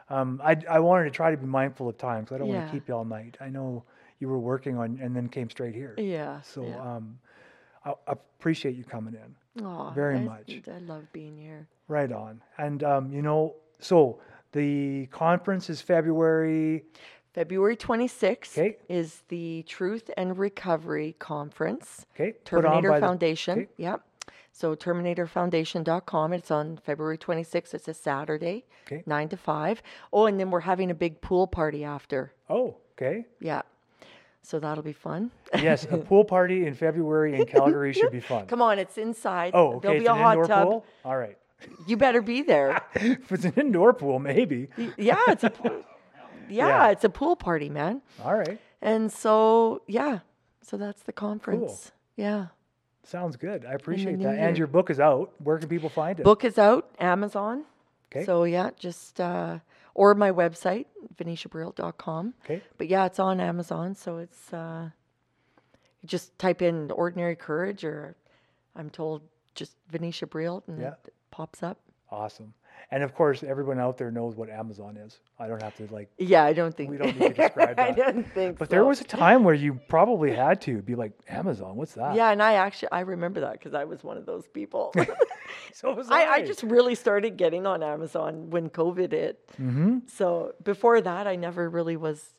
Um, 0.09 0.41
I 0.43 0.57
I 0.69 0.79
wanted 0.79 1.05
to 1.05 1.11
try 1.11 1.31
to 1.31 1.37
be 1.37 1.47
mindful 1.47 1.89
of 1.89 1.99
time, 1.99 2.23
because 2.25 2.37
I 2.37 2.39
don't 2.39 2.49
want 2.49 2.67
to 2.67 2.73
keep 2.73 2.89
you 2.89 2.95
all 2.95 3.05
night. 3.05 3.37
I 3.41 3.49
know 3.49 3.85
you 4.19 4.29
were 4.29 4.39
working 4.39 4.79
on, 4.79 4.99
and 5.03 5.15
then 5.15 5.29
came 5.29 5.51
straight 5.51 5.75
here. 5.75 5.95
yeah. 5.99 6.41
So 6.43 6.65
yeah. 6.65 6.81
um, 6.97 7.19
I, 7.85 7.91
I 8.09 8.13
appreciate 8.39 8.75
you 8.77 8.85
coming 8.85 9.15
in. 9.15 9.65
Aw, 9.65 9.91
very 9.93 10.17
I- 10.19 10.21
much. 10.23 10.61
I 10.69 10.79
love 10.79 11.05
being 11.13 11.37
here. 11.37 11.67
Right 11.89 12.11
on. 12.13 12.41
And 12.59 12.83
um, 12.83 13.13
you 13.13 13.23
know, 13.23 13.55
so 13.79 14.19
the 14.53 15.07
conference 15.07 15.71
is 15.71 15.81
February. 15.81 16.85
February 17.33 17.77
26th 17.77 18.55
'Kay. 18.55 18.77
is 18.89 19.23
the 19.29 19.63
Truth 19.69 20.11
and 20.17 20.39
Recovery 20.39 21.15
Conference. 21.19 22.07
Okay, 22.15 22.33
put 22.45 22.65
on 22.65 22.73
Terminator 22.73 22.89
by 22.91 23.01
the- 23.01 23.07
Foundation. 23.07 23.59
okay. 23.61 23.69
Yep. 23.77 24.01
So 24.53 24.75
terminatorfoundation.com. 24.75 26.33
It's 26.33 26.51
on 26.51 26.79
February 26.79 27.19
26th. 27.19 27.75
It's 27.75 27.89
a 27.89 27.93
Saturday, 27.95 28.65
Okay. 28.87 29.03
9 29.07 29.29
to 29.29 29.37
5. 29.37 29.83
Oh, 30.15 30.25
and 30.25 30.41
then 30.41 30.51
we're 30.51 30.61
having 30.61 30.91
a 30.91 30.95
big 30.95 31.21
pool 31.21 31.47
party 31.47 31.85
after. 31.85 32.33
Oh, 32.49 32.77
okay. 32.93 33.27
Yeah. 33.39 33.63
So 34.47 34.61
that'll 34.61 34.85
be 34.85 34.93
fun. 34.93 35.33
Yes, 35.61 35.89
a 35.91 35.97
pool 35.97 36.25
party 36.25 36.67
in 36.67 36.75
February 36.75 37.35
in 37.35 37.47
Calgary 37.55 37.93
should 37.93 38.13
be 38.13 38.21
fun. 38.21 38.47
Come 38.47 38.63
on, 38.63 38.79
it's 38.79 38.97
inside. 38.97 39.51
Oh, 39.55 39.75
okay. 39.75 39.79
There'll 39.83 39.97
it's 39.97 40.05
be 40.05 40.07
a 40.07 40.13
an 40.13 40.19
hot 40.21 40.31
indoor 40.35 40.47
tub. 40.47 40.69
pool. 40.69 40.87
All 41.05 41.17
right. 41.17 41.37
You 41.89 41.97
better 41.97 42.23
be 42.23 42.43
there. 42.43 42.81
if 42.95 43.33
it's 43.33 43.45
an 43.45 43.55
indoor 43.57 43.93
pool, 43.93 44.21
maybe. 44.21 44.69
yeah, 44.97 45.19
it's 45.29 45.43
a 45.43 45.51
pool. 45.51 45.83
Yeah, 46.49 46.69
Yeah. 46.69 46.91
it's 46.91 47.03
a 47.03 47.09
pool 47.09 47.35
party, 47.35 47.69
man. 47.69 48.03
All 48.25 48.37
right. 48.37 48.61
And 48.81 49.11
so, 49.11 49.83
yeah. 49.89 50.21
So 50.63 50.77
that's 50.77 51.03
the 51.03 51.13
conference. 51.13 51.91
Yeah. 52.15 52.47
Sounds 53.03 53.35
good. 53.35 53.65
I 53.65 53.73
appreciate 53.73 54.21
that. 54.21 54.39
And 54.39 54.57
your 54.57 54.69
book 54.69 54.89
is 54.89 55.01
out. 55.01 55.33
Where 55.43 55.59
can 55.59 55.69
people 55.69 55.89
find 55.89 56.21
it? 56.21 56.23
Book 56.23 56.45
is 56.45 56.57
out, 56.57 56.89
Amazon. 57.01 57.65
Okay. 58.13 58.25
So 58.25 58.45
yeah, 58.45 58.71
just 58.79 59.21
uh, 59.21 59.59
or 59.97 60.15
my 60.15 60.31
website, 60.31 60.85
venetiabrill.com. 61.17 62.35
Okay. 62.45 62.61
But 62.77 62.89
yeah, 62.89 63.07
it's 63.07 63.19
on 63.19 63.41
Amazon, 63.41 63.95
so 63.95 64.19
it's 64.19 64.53
uh, 64.53 64.91
you 66.03 66.07
just 66.07 66.39
type 66.39 66.61
in 66.61 66.91
ordinary 66.91 67.35
courage 67.35 67.83
or 67.83 68.15
I'm 68.77 68.91
told 68.91 69.23
just 69.55 69.75
Venetia 69.91 70.27
Brill 70.27 70.63
and 70.67 70.81
Yeah. 70.81 70.95
it 71.07 71.15
pops 71.31 71.63
up. 71.63 71.79
Awesome. 72.11 72.53
And 72.93 73.03
of 73.03 73.15
course, 73.17 73.43
everyone 73.43 73.81
out 73.81 73.99
there 73.99 74.13
knows 74.13 74.37
what 74.37 74.49
Amazon 74.49 74.97
is. 74.97 75.19
I 75.41 75.49
don't 75.49 75.61
have 75.61 75.75
to 75.77 75.89
like. 75.93 76.09
Yeah, 76.19 76.45
I 76.45 76.53
don't 76.53 76.75
think 76.77 76.91
We 76.91 76.97
don't 76.99 77.19
need 77.19 77.35
to 77.35 77.43
describe 77.43 77.77
that. 77.77 77.81
I 77.81 77.91
don't 77.91 78.25
think 78.33 78.59
But 78.59 78.71
there 78.71 78.85
was 78.85 79.01
a 79.01 79.05
time 79.05 79.43
where 79.43 79.55
you 79.57 79.75
probably 79.89 80.33
had 80.33 80.61
to 80.63 80.83
be 80.83 80.95
like, 80.95 81.13
Amazon, 81.29 81.75
what's 81.75 81.95
that? 81.95 82.15
Yeah, 82.15 82.31
and 82.31 82.41
I 82.41 82.55
actually 82.55 82.93
I 82.93 83.01
remember 83.01 83.41
that 83.41 83.53
because 83.55 83.75
I 83.75 83.85
was 83.85 84.05
one 84.05 84.17
of 84.17 84.27
those 84.27 84.47
people. 84.47 84.95
So 85.73 85.95
was 85.95 86.11
I, 86.11 86.25
I 86.27 86.43
just 86.45 86.63
really 86.63 86.95
started 86.95 87.37
getting 87.37 87.67
on 87.67 87.83
Amazon 87.83 88.51
when 88.51 88.69
COVID 88.71 89.13
hit. 89.13 89.47
Mm-hmm. 89.61 89.99
So 90.07 90.55
before 90.65 91.01
that, 91.01 91.27
I 91.27 91.37
never 91.37 91.69
really 91.69 91.97
was. 91.97 92.31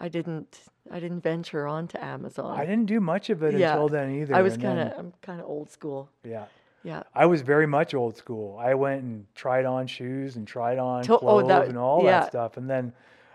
I 0.00 0.08
didn't. 0.08 0.58
I 0.90 0.98
didn't 0.98 1.20
venture 1.20 1.66
onto 1.68 1.96
Amazon. 1.98 2.58
I 2.58 2.64
didn't 2.66 2.86
do 2.86 3.00
much 3.00 3.30
of 3.30 3.42
it 3.44 3.54
Yeah. 3.56 3.72
until 3.72 3.88
then 3.88 4.10
either. 4.20 4.34
I 4.34 4.42
was 4.42 4.56
kind 4.56 4.78
of. 4.80 4.92
I'm 4.98 5.12
kind 5.22 5.40
of 5.40 5.46
old 5.46 5.70
school. 5.70 6.10
Yeah. 6.24 6.46
Yeah. 6.84 7.02
I 7.14 7.26
was 7.26 7.42
very 7.42 7.66
much 7.66 7.94
old 7.94 8.16
school. 8.16 8.58
I 8.58 8.74
went 8.74 9.02
and 9.02 9.26
tried 9.34 9.64
on 9.64 9.86
shoes 9.86 10.36
and 10.36 10.46
tried 10.46 10.78
on 10.78 11.04
To- 11.04 11.14
oh, 11.14 11.18
clothes 11.18 11.48
that- 11.48 11.68
and 11.68 11.78
all 11.78 12.02
yeah. 12.04 12.20
that 12.20 12.28
stuff. 12.28 12.56
And 12.56 12.68
then 12.68 12.92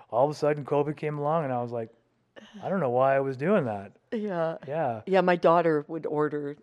all 0.09 0.25
of 0.25 0.31
a 0.31 0.33
sudden 0.33 0.65
COVID 0.65 0.95
came 0.97 1.17
along 1.17 1.45
and 1.45 1.53
I 1.53 1.61
was 1.61 1.71
like, 1.71 1.89
I 2.63 2.69
don't 2.69 2.79
know 2.79 2.89
why 2.89 3.15
I 3.15 3.19
was 3.19 3.35
doing 3.37 3.65
that. 3.65 3.93
Yeah. 4.11 4.57
Yeah. 4.67 5.01
Yeah. 5.05 5.21
My 5.21 5.35
daughter 5.35 5.85
would 5.87 6.05
order. 6.05 6.55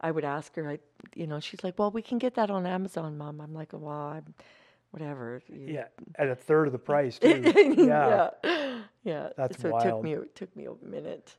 I 0.00 0.10
would 0.10 0.24
ask 0.24 0.54
her. 0.54 0.68
I, 0.68 0.78
you 1.14 1.26
know, 1.26 1.40
she's 1.40 1.62
like, 1.64 1.76
"Well, 1.76 1.90
we 1.90 2.02
can 2.02 2.18
get 2.18 2.34
that 2.36 2.50
on 2.50 2.66
Amazon, 2.66 3.18
Mom." 3.18 3.40
I'm 3.40 3.52
like, 3.52 3.70
"Well, 3.72 3.88
I'm, 3.90 4.32
whatever." 4.92 5.42
Yeah. 5.52 5.86
At 6.14 6.28
a 6.28 6.36
third 6.36 6.66
of 6.68 6.72
the 6.72 6.78
price 6.78 7.18
too. 7.20 7.42
yeah. 7.76 8.30
yeah. 8.44 8.78
Yeah. 9.02 9.28
That's 9.36 9.60
so 9.60 9.76
it 9.76 9.82
took 9.82 10.02
me. 10.04 10.14
It 10.14 10.34
took 10.36 10.54
me 10.54 10.66
a 10.66 10.86
minute. 10.86 11.34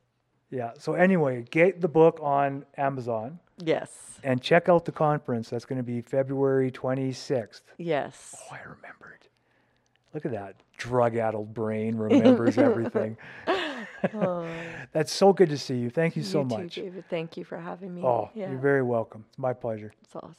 Yeah. 0.50 0.72
So 0.78 0.94
anyway, 0.94 1.44
get 1.50 1.80
the 1.80 1.88
book 1.88 2.18
on 2.22 2.64
Amazon 2.76 3.38
Yes. 3.58 4.18
and 4.24 4.40
check 4.42 4.68
out 4.68 4.84
the 4.84 4.92
conference. 4.92 5.48
That's 5.50 5.64
going 5.64 5.76
to 5.78 5.82
be 5.84 6.00
February 6.00 6.70
26th. 6.70 7.60
Yes. 7.78 8.34
Oh, 8.40 8.54
I 8.54 8.58
remembered. 8.62 9.26
Look 10.12 10.26
at 10.26 10.32
that 10.32 10.56
drug-addled 10.76 11.54
brain 11.54 11.96
remembers 11.96 12.58
everything. 12.58 13.16
Oh. 14.14 14.46
That's 14.92 15.12
so 15.12 15.32
good 15.34 15.50
to 15.50 15.58
see 15.58 15.76
you. 15.76 15.90
Thank 15.90 16.16
you 16.16 16.22
so 16.22 16.40
you 16.40 16.46
much. 16.46 16.74
Too, 16.74 16.82
David. 16.82 17.04
Thank 17.10 17.36
you 17.36 17.44
for 17.44 17.58
having 17.58 17.94
me. 17.94 18.02
Oh, 18.02 18.30
yeah. 18.34 18.48
you're 18.50 18.58
very 18.58 18.82
welcome. 18.82 19.26
It's 19.28 19.38
my 19.38 19.52
pleasure. 19.52 19.92
it's 20.02 20.16
awesome. 20.16 20.34